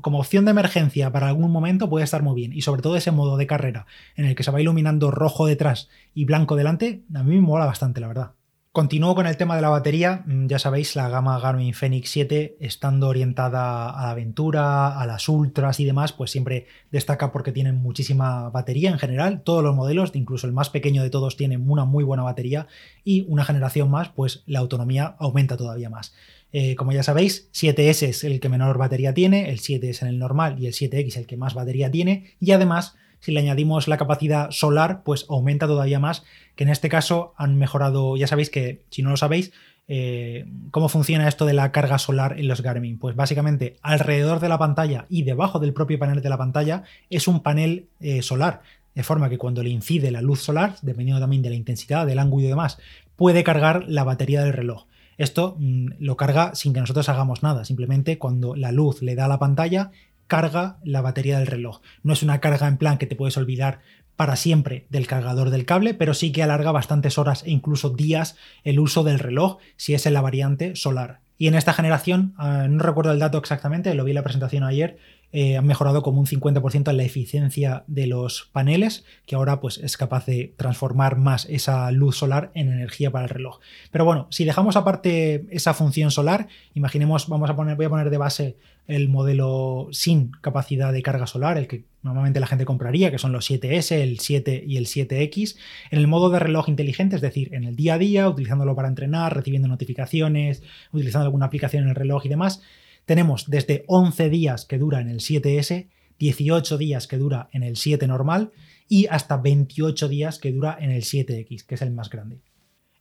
como 0.00 0.18
opción 0.18 0.44
de 0.44 0.52
emergencia 0.52 1.12
para 1.12 1.28
algún 1.28 1.50
momento 1.50 1.90
puede 1.90 2.04
estar 2.04 2.22
muy 2.22 2.34
bien 2.34 2.52
y 2.52 2.62
sobre 2.62 2.82
todo 2.82 2.96
ese 2.96 3.10
modo 3.10 3.36
de 3.36 3.46
carrera 3.46 3.86
en 4.16 4.24
el 4.24 4.34
que 4.34 4.42
se 4.42 4.50
va 4.50 4.60
iluminando 4.60 5.10
rojo 5.10 5.46
detrás 5.46 5.88
y 6.14 6.24
blanco 6.24 6.56
delante, 6.56 7.02
a 7.14 7.22
mí 7.22 7.34
me 7.34 7.40
mola 7.40 7.66
bastante, 7.66 8.00
la 8.00 8.08
verdad. 8.08 8.37
Continúo 8.78 9.16
con 9.16 9.26
el 9.26 9.36
tema 9.36 9.56
de 9.56 9.62
la 9.62 9.70
batería. 9.70 10.22
Mm, 10.24 10.46
ya 10.46 10.60
sabéis, 10.60 10.94
la 10.94 11.08
gama 11.08 11.40
Garmin 11.40 11.74
Fenix 11.74 12.10
7, 12.10 12.58
estando 12.60 13.08
orientada 13.08 13.90
a 13.90 14.02
la 14.04 14.10
aventura, 14.12 15.00
a 15.00 15.04
las 15.04 15.28
ultras 15.28 15.80
y 15.80 15.84
demás, 15.84 16.12
pues 16.12 16.30
siempre 16.30 16.66
destaca 16.92 17.32
porque 17.32 17.50
tienen 17.50 17.74
muchísima 17.74 18.50
batería 18.50 18.90
en 18.90 19.00
general. 19.00 19.42
Todos 19.42 19.64
los 19.64 19.74
modelos, 19.74 20.12
incluso 20.14 20.46
el 20.46 20.52
más 20.52 20.70
pequeño 20.70 21.02
de 21.02 21.10
todos, 21.10 21.36
tienen 21.36 21.68
una 21.68 21.86
muy 21.86 22.04
buena 22.04 22.22
batería 22.22 22.68
y 23.02 23.26
una 23.26 23.44
generación 23.44 23.90
más, 23.90 24.10
pues 24.10 24.44
la 24.46 24.60
autonomía 24.60 25.16
aumenta 25.18 25.56
todavía 25.56 25.90
más. 25.90 26.14
Eh, 26.52 26.76
como 26.76 26.92
ya 26.92 27.02
sabéis, 27.02 27.50
7S 27.52 28.06
es 28.06 28.22
el 28.22 28.38
que 28.38 28.48
menor 28.48 28.78
batería 28.78 29.12
tiene, 29.12 29.50
el 29.50 29.58
7 29.58 29.90
es 29.90 30.02
en 30.02 30.08
el 30.08 30.20
normal 30.20 30.56
y 30.62 30.68
el 30.68 30.72
7X 30.72 31.16
el 31.16 31.26
que 31.26 31.36
más 31.36 31.54
batería 31.54 31.90
tiene 31.90 32.36
y 32.38 32.52
además 32.52 32.94
si 33.20 33.32
le 33.32 33.40
añadimos 33.40 33.88
la 33.88 33.96
capacidad 33.96 34.50
solar, 34.50 35.02
pues 35.04 35.26
aumenta 35.28 35.66
todavía 35.66 35.98
más, 35.98 36.24
que 36.56 36.64
en 36.64 36.70
este 36.70 36.88
caso 36.88 37.34
han 37.36 37.56
mejorado, 37.56 38.16
ya 38.16 38.26
sabéis 38.26 38.50
que 38.50 38.82
si 38.90 39.02
no 39.02 39.10
lo 39.10 39.16
sabéis, 39.16 39.52
eh, 39.90 40.44
¿cómo 40.70 40.90
funciona 40.90 41.28
esto 41.28 41.46
de 41.46 41.54
la 41.54 41.72
carga 41.72 41.98
solar 41.98 42.38
en 42.38 42.46
los 42.46 42.60
Garmin? 42.60 42.98
Pues 42.98 43.16
básicamente 43.16 43.76
alrededor 43.82 44.38
de 44.38 44.50
la 44.50 44.58
pantalla 44.58 45.06
y 45.08 45.22
debajo 45.22 45.58
del 45.58 45.72
propio 45.72 45.98
panel 45.98 46.20
de 46.20 46.28
la 46.28 46.36
pantalla 46.36 46.84
es 47.08 47.26
un 47.26 47.40
panel 47.40 47.88
eh, 48.00 48.22
solar, 48.22 48.62
de 48.94 49.02
forma 49.02 49.30
que 49.30 49.38
cuando 49.38 49.62
le 49.62 49.70
incide 49.70 50.10
la 50.10 50.20
luz 50.20 50.42
solar, 50.42 50.76
dependiendo 50.82 51.20
también 51.20 51.42
de 51.42 51.50
la 51.50 51.56
intensidad, 51.56 52.06
del 52.06 52.18
ángulo 52.18 52.44
y 52.44 52.48
demás, 52.48 52.78
puede 53.16 53.44
cargar 53.44 53.84
la 53.88 54.04
batería 54.04 54.42
del 54.42 54.52
reloj. 54.52 54.86
Esto 55.16 55.56
mm, 55.58 55.94
lo 55.98 56.16
carga 56.16 56.54
sin 56.54 56.72
que 56.72 56.80
nosotros 56.80 57.08
hagamos 57.08 57.42
nada, 57.42 57.64
simplemente 57.64 58.18
cuando 58.18 58.54
la 58.54 58.72
luz 58.72 59.02
le 59.02 59.14
da 59.14 59.24
a 59.24 59.28
la 59.28 59.38
pantalla 59.38 59.90
carga 60.28 60.78
la 60.84 61.00
batería 61.00 61.38
del 61.38 61.48
reloj. 61.48 61.80
No 62.04 62.12
es 62.12 62.22
una 62.22 62.40
carga 62.40 62.68
en 62.68 62.76
plan 62.76 62.98
que 62.98 63.06
te 63.06 63.16
puedes 63.16 63.36
olvidar 63.36 63.80
para 64.14 64.36
siempre 64.36 64.86
del 64.90 65.06
cargador 65.06 65.50
del 65.50 65.64
cable, 65.64 65.94
pero 65.94 66.14
sí 66.14 66.32
que 66.32 66.42
alarga 66.42 66.72
bastantes 66.72 67.18
horas 67.18 67.42
e 67.44 67.50
incluso 67.50 67.90
días 67.90 68.36
el 68.64 68.78
uso 68.78 69.04
del 69.04 69.18
reloj 69.18 69.58
si 69.76 69.94
es 69.94 70.06
en 70.06 70.14
la 70.14 70.20
variante 70.20 70.76
solar. 70.76 71.20
Y 71.38 71.46
en 71.46 71.54
esta 71.54 71.72
generación, 71.72 72.34
ah, 72.36 72.66
no 72.68 72.82
recuerdo 72.82 73.12
el 73.12 73.20
dato 73.20 73.38
exactamente, 73.38 73.94
lo 73.94 74.04
vi 74.04 74.10
en 74.10 74.16
la 74.16 74.24
presentación 74.24 74.64
ayer, 74.64 74.98
eh, 75.30 75.58
han 75.58 75.66
mejorado 75.66 76.02
como 76.02 76.20
un 76.20 76.26
50% 76.26 76.90
en 76.90 76.96
la 76.96 77.02
eficiencia 77.02 77.84
de 77.86 78.06
los 78.06 78.48
paneles, 78.52 79.04
que 79.26 79.34
ahora 79.34 79.60
pues 79.60 79.78
es 79.78 79.96
capaz 79.96 80.24
de 80.24 80.54
transformar 80.56 81.18
más 81.18 81.46
esa 81.50 81.90
luz 81.90 82.16
solar 82.16 82.50
en 82.54 82.72
energía 82.72 83.10
para 83.10 83.24
el 83.24 83.30
reloj. 83.30 83.60
Pero 83.90 84.06
bueno, 84.06 84.26
si 84.30 84.44
dejamos 84.44 84.76
aparte 84.76 85.44
esa 85.50 85.74
función 85.74 86.10
solar, 86.10 86.48
imaginemos, 86.74 87.28
vamos 87.28 87.50
a 87.50 87.56
poner, 87.56 87.76
voy 87.76 87.86
a 87.86 87.90
poner 87.90 88.10
de 88.10 88.18
base 88.18 88.56
el 88.86 89.10
modelo 89.10 89.88
sin 89.92 90.30
capacidad 90.40 90.94
de 90.94 91.02
carga 91.02 91.26
solar, 91.26 91.58
el 91.58 91.68
que 91.68 91.84
normalmente 92.02 92.40
la 92.40 92.46
gente 92.46 92.64
compraría, 92.64 93.10
que 93.10 93.18
son 93.18 93.32
los 93.32 93.50
7S, 93.50 93.92
el 93.96 94.18
7 94.18 94.64
y 94.66 94.78
el 94.78 94.86
7X, 94.86 95.56
en 95.90 95.98
el 95.98 96.06
modo 96.06 96.30
de 96.30 96.38
reloj 96.38 96.70
inteligente, 96.70 97.16
es 97.16 97.22
decir, 97.22 97.54
en 97.54 97.64
el 97.64 97.76
día 97.76 97.94
a 97.94 97.98
día, 97.98 98.28
utilizándolo 98.30 98.74
para 98.74 98.88
entrenar, 98.88 99.36
recibiendo 99.36 99.68
notificaciones, 99.68 100.62
utilizando 100.90 101.26
alguna 101.26 101.46
aplicación 101.46 101.82
en 101.82 101.90
el 101.90 101.96
reloj 101.96 102.24
y 102.24 102.30
demás, 102.30 102.62
tenemos 103.08 103.48
desde 103.48 103.84
11 103.86 104.28
días 104.28 104.66
que 104.66 104.76
dura 104.76 105.00
en 105.00 105.08
el 105.08 105.20
7S, 105.20 105.88
18 106.18 106.76
días 106.76 107.06
que 107.06 107.16
dura 107.16 107.48
en 107.52 107.62
el 107.62 107.76
7 107.76 108.06
normal 108.06 108.52
y 108.86 109.06
hasta 109.06 109.38
28 109.38 110.08
días 110.08 110.38
que 110.38 110.52
dura 110.52 110.76
en 110.78 110.90
el 110.90 111.02
7X, 111.02 111.64
que 111.64 111.74
es 111.76 111.80
el 111.80 111.90
más 111.90 112.10
grande. 112.10 112.42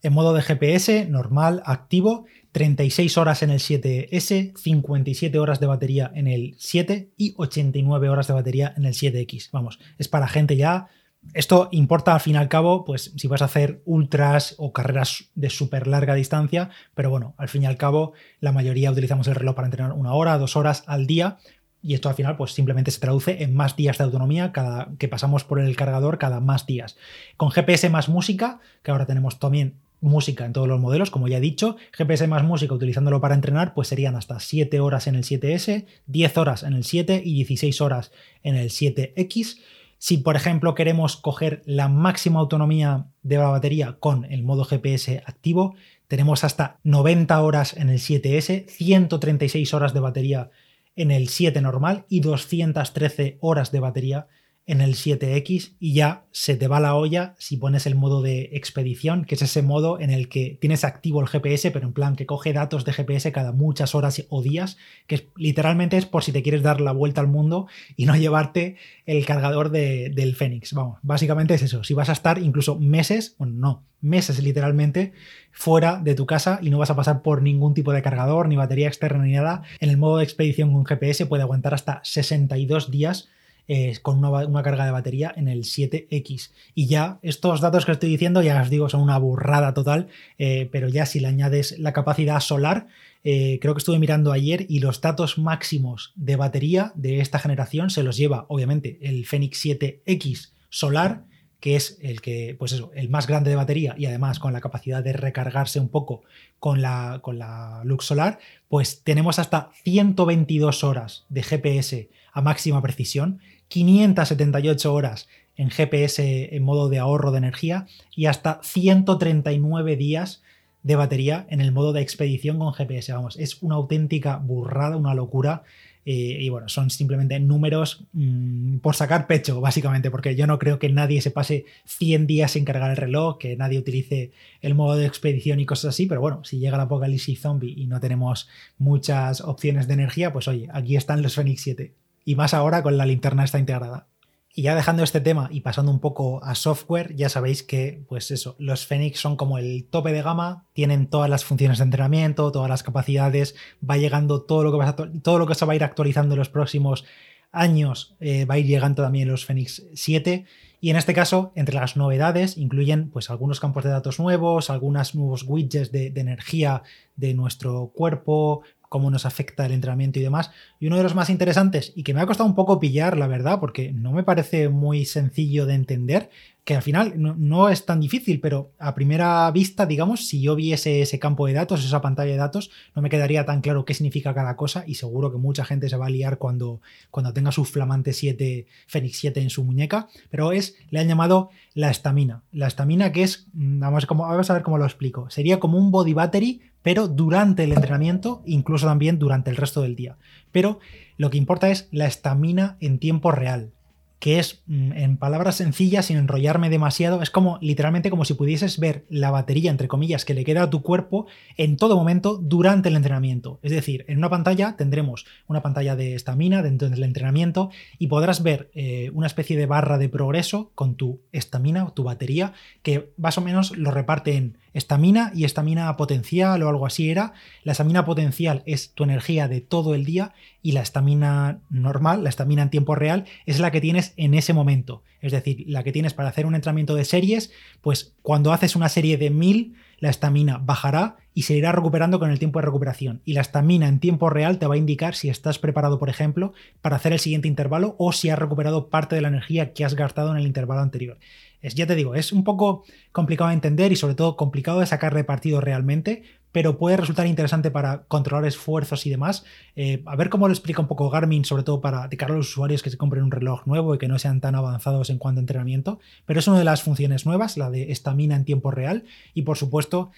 En 0.02 0.14
modo 0.14 0.34
de 0.34 0.42
GPS, 0.42 1.08
normal, 1.10 1.62
activo, 1.66 2.26
36 2.54 3.18
horas 3.18 3.44
en 3.44 3.50
el 3.50 3.60
7S, 3.60 4.58
57 4.58 5.40
horas 5.40 5.60
de 5.60 5.68
batería 5.68 6.10
en 6.16 6.28
el 6.28 6.56
7 6.58 7.10
y 7.18 7.34
89 7.36 8.08
horas 8.08 8.28
de 8.28 8.34
batería 8.34 8.74
en 8.78 8.86
el 8.86 8.94
7X. 8.94 9.50
Vamos, 9.52 9.78
es 9.98 10.08
para 10.08 10.30
gente 10.30 10.56
ya. 10.56 10.88
Esto 11.34 11.70
importa 11.72 12.14
al 12.14 12.20
fin 12.20 12.36
y 12.36 12.38
al 12.38 12.50
cabo, 12.50 12.84
pues 12.86 13.14
si 13.16 13.28
vas 13.28 13.42
a 13.42 13.46
hacer 13.46 13.82
ultras 13.86 14.56
o 14.58 14.74
carreras 14.74 15.26
de 15.36 15.50
súper 15.50 15.88
larga 15.88 16.16
distancia, 16.16 16.70
pero 16.96 17.10
bueno, 17.10 17.36
al 17.38 17.50
fin 17.50 17.64
y 17.64 17.66
al 17.66 17.78
cabo 17.78 18.14
la 18.40 18.52
mayoría 18.52 18.92
utilizamos 18.92 19.28
el 19.28 19.36
reloj 19.36 19.56
para 19.56 19.68
entrenar 19.68 19.94
una 19.94 20.14
hora, 20.14 20.38
dos 20.38 20.56
horas 20.56 20.84
al 20.88 21.06
día, 21.08 21.38
Y 21.82 21.94
esto 21.94 22.10
al 22.10 22.16
final 22.16 22.38
pues 22.38 22.52
simplemente 22.52 22.92
se 22.92 23.00
traduce 23.00 23.44
en 23.44 23.54
más 23.56 23.76
días 23.76 23.98
de 23.98 24.04
autonomía 24.04 24.52
cada, 24.52 24.90
que 24.98 25.08
pasamos 25.08 25.44
por 25.44 25.60
el 25.60 25.76
cargador 25.76 26.18
cada 26.18 26.40
más 26.40 26.66
días. 26.66 26.98
Con 27.38 27.52
GPS 27.52 27.90
más 27.90 28.10
música, 28.10 28.60
que 28.84 28.92
ahora 28.92 29.06
tenemos 29.06 29.40
también 29.40 29.76
música 30.02 30.46
en 30.46 30.54
todos 30.54 30.68
los 30.68 30.80
modelos, 30.80 31.12
como 31.12 31.28
ya 31.28 31.38
he 31.38 31.42
dicho, 31.42 31.78
GPS 31.92 32.28
más 32.28 32.44
música 32.44 32.74
utilizándolo 32.74 33.22
para 33.22 33.36
entrenar, 33.36 33.74
pues 33.74 33.88
serían 33.88 34.16
hasta 34.16 34.40
7 34.40 34.80
horas 34.80 35.08
en 35.08 35.16
el 35.16 35.24
7S, 35.24 35.86
10 36.08 36.38
horas 36.38 36.64
en 36.64 36.74
el 36.74 36.84
7 36.84 37.22
y 37.24 37.34
16 37.36 37.82
horas 37.82 38.12
en 38.44 38.56
el 38.56 38.70
7X. 38.70 39.60
Si, 40.00 40.18
por 40.18 40.36
ejemplo, 40.36 40.76
queremos 40.76 41.18
coger 41.18 41.64
la 41.66 41.88
máxima 41.88 42.40
autonomía 42.40 43.08
de 43.24 43.38
la 43.38 43.48
batería 43.48 43.98
con 44.00 44.26
el 44.26 44.44
modo 44.44 44.64
GPS 44.64 45.24
activo, 45.26 45.76
tenemos 46.08 46.44
hasta 46.44 46.80
90 46.84 47.42
horas 47.42 47.76
en 47.76 47.90
el 47.90 48.00
7S, 48.00 48.68
136 48.68 49.74
horas 49.74 49.94
de 49.94 50.00
batería 50.00 50.52
en 50.96 51.12
el 51.12 51.30
7 51.30 51.62
normal 51.62 52.06
y 52.10 52.20
213 52.22 53.38
horas 53.42 53.72
de 53.72 53.80
batería 53.80 54.28
en 54.68 54.82
el 54.82 54.96
7X 54.96 55.76
y 55.80 55.94
ya 55.94 56.26
se 56.32 56.58
te 56.58 56.68
va 56.68 56.82
la 56.82 56.94
olla 56.94 57.36
si 57.40 57.56
pones 57.56 57.88
el 57.88 57.96
modo 57.96 58.22
de 58.22 58.50
expedición, 58.52 59.24
que 59.24 59.36
es 59.36 59.42
ese 59.42 59.62
modo 59.62 60.00
en 60.00 60.10
el 60.12 60.28
que 60.28 60.58
tienes 60.60 60.84
activo 60.84 61.22
el 61.22 61.28
GPS, 61.28 61.72
pero 61.72 61.88
en 61.88 61.94
plan 61.94 62.18
que 62.18 62.26
coge 62.26 62.52
datos 62.52 62.84
de 62.84 62.92
GPS 62.92 63.32
cada 63.32 63.54
muchas 63.54 63.96
horas 63.96 64.26
o 64.30 64.44
días, 64.44 64.78
que 65.08 65.30
literalmente 65.38 65.96
es 65.96 66.06
por 66.06 66.24
si 66.24 66.34
te 66.34 66.44
quieres 66.44 66.64
dar 66.64 66.82
la 66.82 66.92
vuelta 66.92 67.22
al 67.22 67.28
mundo 67.28 67.68
y 67.96 68.06
no 68.06 68.16
llevarte 68.18 68.76
el 69.06 69.26
cargador 69.26 69.72
del 69.72 70.36
Fénix. 70.36 70.74
Vamos, 70.74 71.00
básicamente 71.02 71.54
es 71.54 71.62
eso. 71.62 71.86
Si 71.86 71.94
vas 71.94 72.10
a 72.10 72.14
estar 72.14 72.38
incluso 72.38 72.78
meses, 72.78 73.36
bueno, 73.40 73.54
no, 73.56 73.84
meses 74.02 74.44
literalmente 74.44 75.14
fuera 75.54 75.96
de 75.96 76.14
tu 76.14 76.26
casa 76.26 76.60
y 76.62 76.70
no 76.70 76.78
vas 76.78 76.90
a 76.90 76.96
pasar 76.96 77.22
por 77.22 77.42
ningún 77.42 77.74
tipo 77.74 77.94
de 77.94 78.02
cargador, 78.02 78.50
ni 78.50 78.58
batería 78.58 78.90
externa, 78.90 79.24
ni 79.24 79.32
nada, 79.32 79.64
en 79.80 79.90
el 79.90 79.98
modo 79.98 80.18
de 80.18 80.26
expedición 80.26 80.74
con 80.74 80.86
GPS 80.86 81.26
puede 81.26 81.44
aguantar 81.44 81.74
hasta 81.74 82.02
62 82.04 82.92
días 82.92 83.30
eh, 83.68 83.98
con 84.02 84.24
una, 84.24 84.64
carga 84.64 84.86
de 84.86 84.92
batería 84.92 85.34
en 85.36 85.48
el 85.48 85.64
7X. 85.64 86.52
Y 86.74 86.88
ya 86.88 87.20
estos 87.22 87.62
datos 87.62 87.86
que 87.86 87.92
estoy 87.92 88.10
diciendo, 88.10 88.42
ya 88.42 88.62
os 88.62 88.70
digo, 88.70 88.88
son 88.90 89.02
una 89.02 89.18
burrada 89.18 89.74
total, 89.74 90.08
eh, 90.38 90.70
pero 90.72 90.88
ya 90.88 91.06
si 91.06 91.20
le 91.20 91.28
añades 91.28 91.78
la 91.78 91.94
capacidad 91.94 92.40
solar, 92.40 92.88
eh, 93.24 93.60
creo 93.62 93.74
que 93.74 93.80
estuve 93.80 94.00
mirando 94.00 94.32
ayer 94.32 94.66
y 94.70 94.80
los 94.80 95.02
datos 95.02 95.38
máximos 95.38 96.14
de 96.16 96.38
batería 96.38 96.94
de 96.96 97.20
esta 97.20 97.40
generación 97.40 97.90
se 97.90 98.04
los 98.04 98.16
lleva, 98.16 98.46
obviamente, 98.48 99.00
el 99.02 99.26
Fenix 99.26 99.66
7X 99.66 100.52
solar 100.70 101.26
que 101.60 101.76
es 101.76 101.98
el 102.02 102.22
que, 102.22 102.56
pues 102.58 102.72
eso, 102.72 102.92
el 102.94 103.10
más 103.10 103.28
grande 103.28 103.50
de 103.50 103.56
batería 103.56 103.96
y 103.98 104.06
además 104.06 104.40
con 104.40 104.54
la 104.54 104.62
capacidad 104.62 105.04
de 105.04 105.14
recargarse 105.14 105.80
un 105.80 105.90
poco 105.90 106.22
con 106.60 106.82
la, 106.82 107.20
con 107.24 107.40
la 107.40 107.82
Lux 107.84 108.06
Solar, 108.06 108.40
pues 108.70 109.02
tenemos 109.04 109.40
hasta 109.40 109.72
122 109.84 110.84
horas 110.84 111.26
de 111.30 111.44
GPS 111.44 112.10
a 112.32 112.42
máxima 112.42 112.82
precisión 112.82 113.40
578 113.68 114.94
horas 114.94 115.28
en 115.58 115.70
GPS 115.70 116.56
en 116.56 116.64
modo 116.64 116.88
de 116.88 117.00
ahorro 117.00 117.32
de 117.32 117.40
energía 117.40 117.88
y 118.16 118.28
hasta 118.28 118.60
139 118.64 119.96
días 119.96 120.42
de 120.84 120.96
batería 120.96 121.46
en 121.50 121.60
el 121.60 121.72
modo 121.72 121.92
de 121.92 122.02
expedición 122.02 122.60
con 122.60 122.74
GPS. 122.74 123.12
Vamos, 123.12 123.38
es 123.38 123.62
una 123.62 123.76
auténtica 123.76 124.38
burrada, 124.38 124.96
una 124.96 125.14
locura. 125.14 125.64
Eh, 126.06 126.38
y 126.40 126.48
bueno, 126.48 126.70
son 126.70 126.90
simplemente 126.90 127.38
números 127.42 128.06
mm, 128.14 128.78
por 128.78 128.96
sacar 128.96 129.28
pecho, 129.28 129.60
básicamente, 129.60 130.10
porque 130.10 130.38
yo 130.38 130.48
no 130.48 130.58
creo 130.58 130.80
que 130.80 130.88
nadie 130.88 131.20
se 131.20 131.32
pase 131.32 131.66
100 131.84 132.28
días 132.28 132.52
sin 132.52 132.64
cargar 132.64 132.90
el 132.92 132.96
reloj, 132.96 133.38
que 133.38 133.58
nadie 133.58 133.78
utilice 133.78 134.32
el 134.62 134.74
modo 134.74 134.96
de 134.96 135.06
expedición 135.06 135.60
y 135.60 135.66
cosas 135.66 135.90
así, 135.90 136.06
pero 136.06 136.22
bueno, 136.22 136.46
si 136.46 136.60
llega 136.60 136.78
el 136.78 136.84
apocalipsis 136.84 137.42
zombie 137.42 137.74
y 137.76 137.88
no 137.88 138.00
tenemos 138.00 138.48
muchas 138.78 139.42
opciones 139.42 139.90
de 139.90 139.96
energía, 139.96 140.32
pues 140.32 140.48
oye, 140.48 140.70
aquí 140.72 140.96
están 140.96 141.22
los 141.22 141.36
Fenix 141.36 141.64
7 141.64 141.94
y 142.28 142.36
más 142.36 142.54
ahora 142.54 142.84
con 142.84 142.98
la 142.98 143.06
linterna 143.06 143.46
está 143.46 143.58
integrada. 143.58 144.10
Y 144.54 144.64
ya 144.64 144.76
dejando 144.76 145.02
este 145.02 145.22
tema 145.22 145.48
y 145.50 145.62
pasando 145.62 145.94
un 145.94 146.02
poco 146.02 146.44
a 146.44 146.56
software, 146.56 147.16
ya 147.16 147.30
sabéis 147.30 147.64
que, 147.64 148.04
pues 148.10 148.32
eso, 148.32 148.58
los 148.60 148.86
Fenix 148.86 149.22
son 149.22 149.38
como 149.38 149.58
el 149.58 149.86
tope 149.86 150.12
de 150.12 150.22
gama, 150.22 150.66
tienen 150.74 151.08
todas 151.08 151.30
las 151.30 151.46
funciones 151.46 151.78
de 151.78 151.86
entrenamiento, 151.86 152.52
todas 152.52 152.70
las 152.70 152.84
capacidades, 152.84 153.56
va 153.90 153.96
llegando 153.96 154.42
todo 154.42 154.66
lo 154.66 154.74
que, 154.74 154.78
va 154.78 154.90
a, 154.90 154.96
todo 154.96 155.40
lo 155.40 155.48
que 155.48 155.56
se 155.56 155.66
va 155.66 155.72
a 155.72 155.76
ir 155.78 155.86
actualizando 155.86 156.36
en 156.36 156.40
los 156.40 156.50
próximos 156.50 157.06
años, 157.54 158.18
eh, 158.20 158.44
va 158.44 158.56
a 158.56 158.60
ir 158.60 158.66
llegando 158.66 159.04
también 159.04 159.30
los 159.30 159.46
Fenix 159.46 159.86
7. 159.94 160.44
Y 160.82 160.90
en 160.90 160.98
este 160.98 161.14
caso, 161.14 161.54
entre 161.56 161.76
las 161.76 161.96
novedades, 161.96 162.58
incluyen 162.58 163.10
pues 163.10 163.30
algunos 163.30 163.62
campos 163.62 163.86
de 163.86 163.92
datos 163.92 164.20
nuevos, 164.20 164.70
algunos 164.70 165.16
nuevos 165.16 165.44
widgets 165.48 165.94
de, 165.94 166.10
de 166.10 166.22
energía 166.22 166.84
de 167.16 167.34
nuestro 167.34 167.94
cuerpo, 167.96 168.64
cómo 168.90 169.10
nos 169.10 169.26
afecta 169.26 169.66
el 169.66 169.74
entrenamiento 169.74 170.20
y 170.20 170.24
demás. 170.24 170.52
Y 170.80 170.88
uno 170.88 170.98
de 170.98 171.04
los 171.04 171.16
más 171.16 171.30
interesantes, 171.30 171.94
y 171.96 172.04
que 172.04 172.14
me 172.14 172.22
ha 172.22 172.26
costado 172.26 172.50
un 172.50 172.56
poco 172.56 172.80
pillar, 172.80 173.18
la 173.18 173.28
verdad, 173.28 173.60
porque 173.60 173.92
no 173.92 174.12
me 174.12 174.24
parece 174.24 174.70
muy 174.70 175.06
sencillo 175.06 175.66
de 175.66 175.76
entender, 175.76 176.30
que 176.68 176.76
al 176.76 176.82
final 176.82 177.14
no, 177.16 177.70
es 177.70 177.86
tan 177.86 178.02
difícil, 178.02 178.42
pero 178.42 178.74
a 178.78 178.94
primera 178.94 179.50
vista, 179.52 179.86
digamos, 179.86 180.28
si 180.28 180.42
yo 180.42 180.54
viese 180.54 181.02
ese 181.02 181.18
campo 181.18 181.48
de 181.48 181.54
datos, 181.54 181.86
esa 181.86 182.02
pantalla 182.02 182.32
de 182.32 182.38
datos, 182.38 182.72
no 182.94 183.02
me 183.02 183.10
quedaría 183.10 183.46
tan 183.46 183.62
claro 183.62 183.86
qué 183.86 183.94
significa 183.94 184.34
cada 184.34 184.58
cosa 184.58 184.84
y 184.86 184.96
seguro 184.96 185.32
que 185.32 185.38
mucha 185.38 185.64
gente 185.64 185.88
se 185.88 185.96
va 185.96 186.08
a 186.08 186.10
liar 186.10 186.40
cuando, 186.40 186.82
cuando 187.10 187.32
tenga 187.32 187.54
su 187.54 187.64
flamante 187.64 188.12
7, 188.12 188.68
Fenix 188.86 189.18
7 189.18 189.40
en 189.40 189.50
su 189.50 189.64
muñeca, 189.64 190.10
pero 190.30 190.52
es, 190.52 190.76
le 190.90 191.00
han 191.00 191.08
llamado 191.08 191.52
la 191.74 191.90
estamina. 191.90 192.44
La 192.52 192.68
estamina 192.68 193.14
que 193.14 193.24
es, 193.24 193.48
mm, 193.54 193.80
vamos, 193.80 194.06
vamos 194.06 194.50
a 194.50 194.54
ver 194.54 194.64
cómo 194.64 194.78
lo 194.78 194.84
explico, 194.84 195.30
sería 195.30 195.62
como 195.62 195.78
un 195.78 195.90
body 195.90 196.12
battery, 196.12 196.64
pero 196.82 197.08
durante 197.08 197.64
el 197.64 197.72
entrenamiento, 197.72 198.44
incluso 198.46 198.88
también 198.88 199.20
durante 199.20 199.50
el 199.50 199.56
resto 199.56 199.84
del 199.84 199.96
día. 199.96 200.18
Pero 200.52 200.80
lo 201.16 201.30
que 201.30 201.38
importa 201.38 201.70
es 201.70 201.88
la 201.92 202.08
estamina 202.08 202.76
en 202.82 203.00
tiempo 203.00 203.32
real 203.32 203.72
que 204.20 204.40
es, 204.40 204.64
mm, 204.66 204.94
en 204.94 205.18
palabras 205.18 205.56
sencillas, 205.56 206.08
sin 206.08 206.18
enrollarme 206.18 206.70
demasiado, 206.70 207.22
es 207.22 207.30
como 207.30 207.60
literalmente 207.62 208.10
como 208.10 208.26
si 208.26 208.34
pudieses 208.34 208.80
ver 208.80 209.06
la 209.10 209.32
batería, 209.32 209.70
entre 209.70 209.88
comillas, 209.88 210.26
que 210.26 210.34
le 210.34 210.44
queda 210.44 210.64
a 210.64 210.70
tu 210.70 210.82
cuerpo 210.82 211.28
en 211.56 211.78
todo 211.78 211.96
momento 211.96 212.38
durante 212.38 212.90
el 212.90 212.96
entrenamiento. 212.96 213.60
Es 213.62 213.72
decir, 213.72 214.06
en 214.08 214.18
una 214.18 214.30
pantalla 214.30 214.76
tendremos 214.76 215.26
una 215.48 215.62
pantalla 215.62 215.96
de 215.96 216.16
estamina 216.16 216.64
dentro 216.64 216.90
del 216.90 217.04
entrenamiento 217.04 217.70
y 218.00 218.08
podrás 218.08 218.42
ver 218.42 218.72
eh, 218.74 219.12
una 219.14 219.28
especie 219.28 219.58
de 219.58 219.66
barra 219.66 219.98
de 219.98 220.10
progreso 220.10 220.72
con 220.74 220.96
tu 220.96 221.22
estamina 221.32 221.86
o 221.86 221.94
tu 221.94 222.04
batería, 222.04 222.54
que 222.82 223.12
más 223.18 223.38
o 223.38 223.42
menos 223.42 223.78
lo 223.78 223.92
reparte 223.92 224.36
en 224.36 224.58
estamina 224.78 225.32
y 225.34 225.44
estamina 225.44 225.96
potencial 225.98 226.62
o 226.62 226.70
algo 226.70 226.86
así 226.86 227.10
era. 227.10 227.34
La 227.64 227.72
estamina 227.72 228.06
potencial 228.06 228.62
es 228.66 228.94
tu 228.94 229.04
energía 229.04 229.48
de 229.48 229.60
todo 229.60 229.96
el 229.96 230.06
día 230.06 230.34
y 230.62 230.74
la 230.74 230.82
estamina 230.82 231.60
normal, 231.70 232.24
la 232.24 232.30
estamina 232.30 232.62
en 232.62 232.70
tiempo 232.70 232.94
real, 232.94 233.26
es 233.46 233.60
la 233.60 233.72
que 233.72 233.82
tienes 233.82 234.14
en 234.18 234.36
ese 234.36 234.54
momento. 234.54 235.04
Es 235.20 235.32
decir, 235.32 235.64
la 235.68 235.84
que 235.84 235.92
tienes 235.92 236.14
para 236.14 236.30
hacer 236.30 236.46
un 236.46 236.54
entrenamiento 236.54 236.94
de 236.94 237.06
series, 237.06 237.52
pues 237.82 238.14
cuando 238.22 238.54
haces 238.54 238.76
una 238.76 238.88
serie 238.88 239.18
de 239.18 239.32
1000, 239.32 239.76
la 240.00 240.10
estamina 240.10 240.60
bajará 240.60 241.18
y 241.38 241.44
se 241.44 241.54
irá 241.54 241.72
recuperando 241.72 242.18
con 242.18 242.32
el 242.32 242.40
tiempo 242.40 242.58
de 242.58 242.66
recuperación. 242.66 243.22
Y 243.24 243.34
la 243.34 243.42
estamina 243.42 243.88
en 243.88 244.00
tiempo 244.00 244.32
real 244.32 244.58
te 244.58 244.66
va 244.66 244.74
a 244.74 244.80
indicar 244.80 245.14
si 245.14 245.30
estás 245.30 245.60
preparado, 245.60 246.00
por 246.00 246.10
ejemplo, 246.10 246.52
para 246.82 246.96
hacer 246.96 247.14
el 247.14 247.20
siguiente 247.20 247.48
intervalo 247.48 247.96
o 248.00 248.12
si 248.12 248.32
has 248.32 248.40
recuperado 248.40 248.90
parte 248.90 249.14
de 249.16 249.22
la 249.22 249.28
energía 249.28 249.72
que 249.72 249.86
has 249.86 249.94
gastado 249.94 250.32
en 250.32 250.38
el 250.38 250.48
intervalo 250.48 250.82
anterior. 250.82 251.20
Es, 251.62 251.76
ya 251.76 251.86
te 251.86 251.94
digo, 251.94 252.16
es 252.16 252.32
un 252.32 252.44
poco 252.44 252.86
complicado 253.12 253.50
de 253.50 253.54
entender 253.54 253.92
y 253.92 253.96
sobre 253.96 254.16
todo 254.16 254.36
complicado 254.36 254.80
de 254.80 254.88
sacar 254.88 255.14
de 255.14 255.24
partido 255.26 255.62
realmente, 255.62 256.24
pero 256.52 256.80
puede 256.80 256.98
resultar 256.98 257.28
interesante 257.28 257.70
para 257.70 258.04
controlar 258.08 258.48
esfuerzos 258.48 259.06
y 259.06 259.12
demás. 259.12 259.46
Eh, 259.76 260.02
a 260.08 260.16
ver 260.16 260.30
cómo 260.30 260.48
lo 260.48 260.54
explica 260.54 260.82
un 260.82 260.88
poco 260.88 261.10
Garmin, 261.10 261.46
sobre 261.46 261.62
todo 261.62 261.82
para 261.82 262.08
de 262.08 262.18
cara 262.18 262.34
a 262.34 262.38
los 262.38 262.50
usuarios 262.50 262.82
que 262.82 262.90
se 262.90 262.98
compren 262.98 263.24
un 263.24 263.30
reloj 263.30 263.68
nuevo 263.68 263.94
y 263.94 264.00
que 264.00 264.08
no 264.08 264.18
sean 264.18 264.42
tan 264.42 264.56
avanzados 264.56 265.12
en 265.12 265.20
cuanto 265.20 265.40
a 265.40 265.42
entrenamiento. 265.42 266.00
Pero 266.26 266.40
es 266.40 266.48
una 266.48 266.58
de 266.58 266.64
las 266.64 266.82
funciones 266.82 267.28
nuevas, 267.28 267.58
la 267.58 267.70
de 267.70 267.92
estamina 267.92 268.36
en 268.36 268.44
tiempo 268.44 268.72
real. 268.72 269.04
Y 269.36 269.44
por 269.44 269.58
supuesto, 269.58 270.12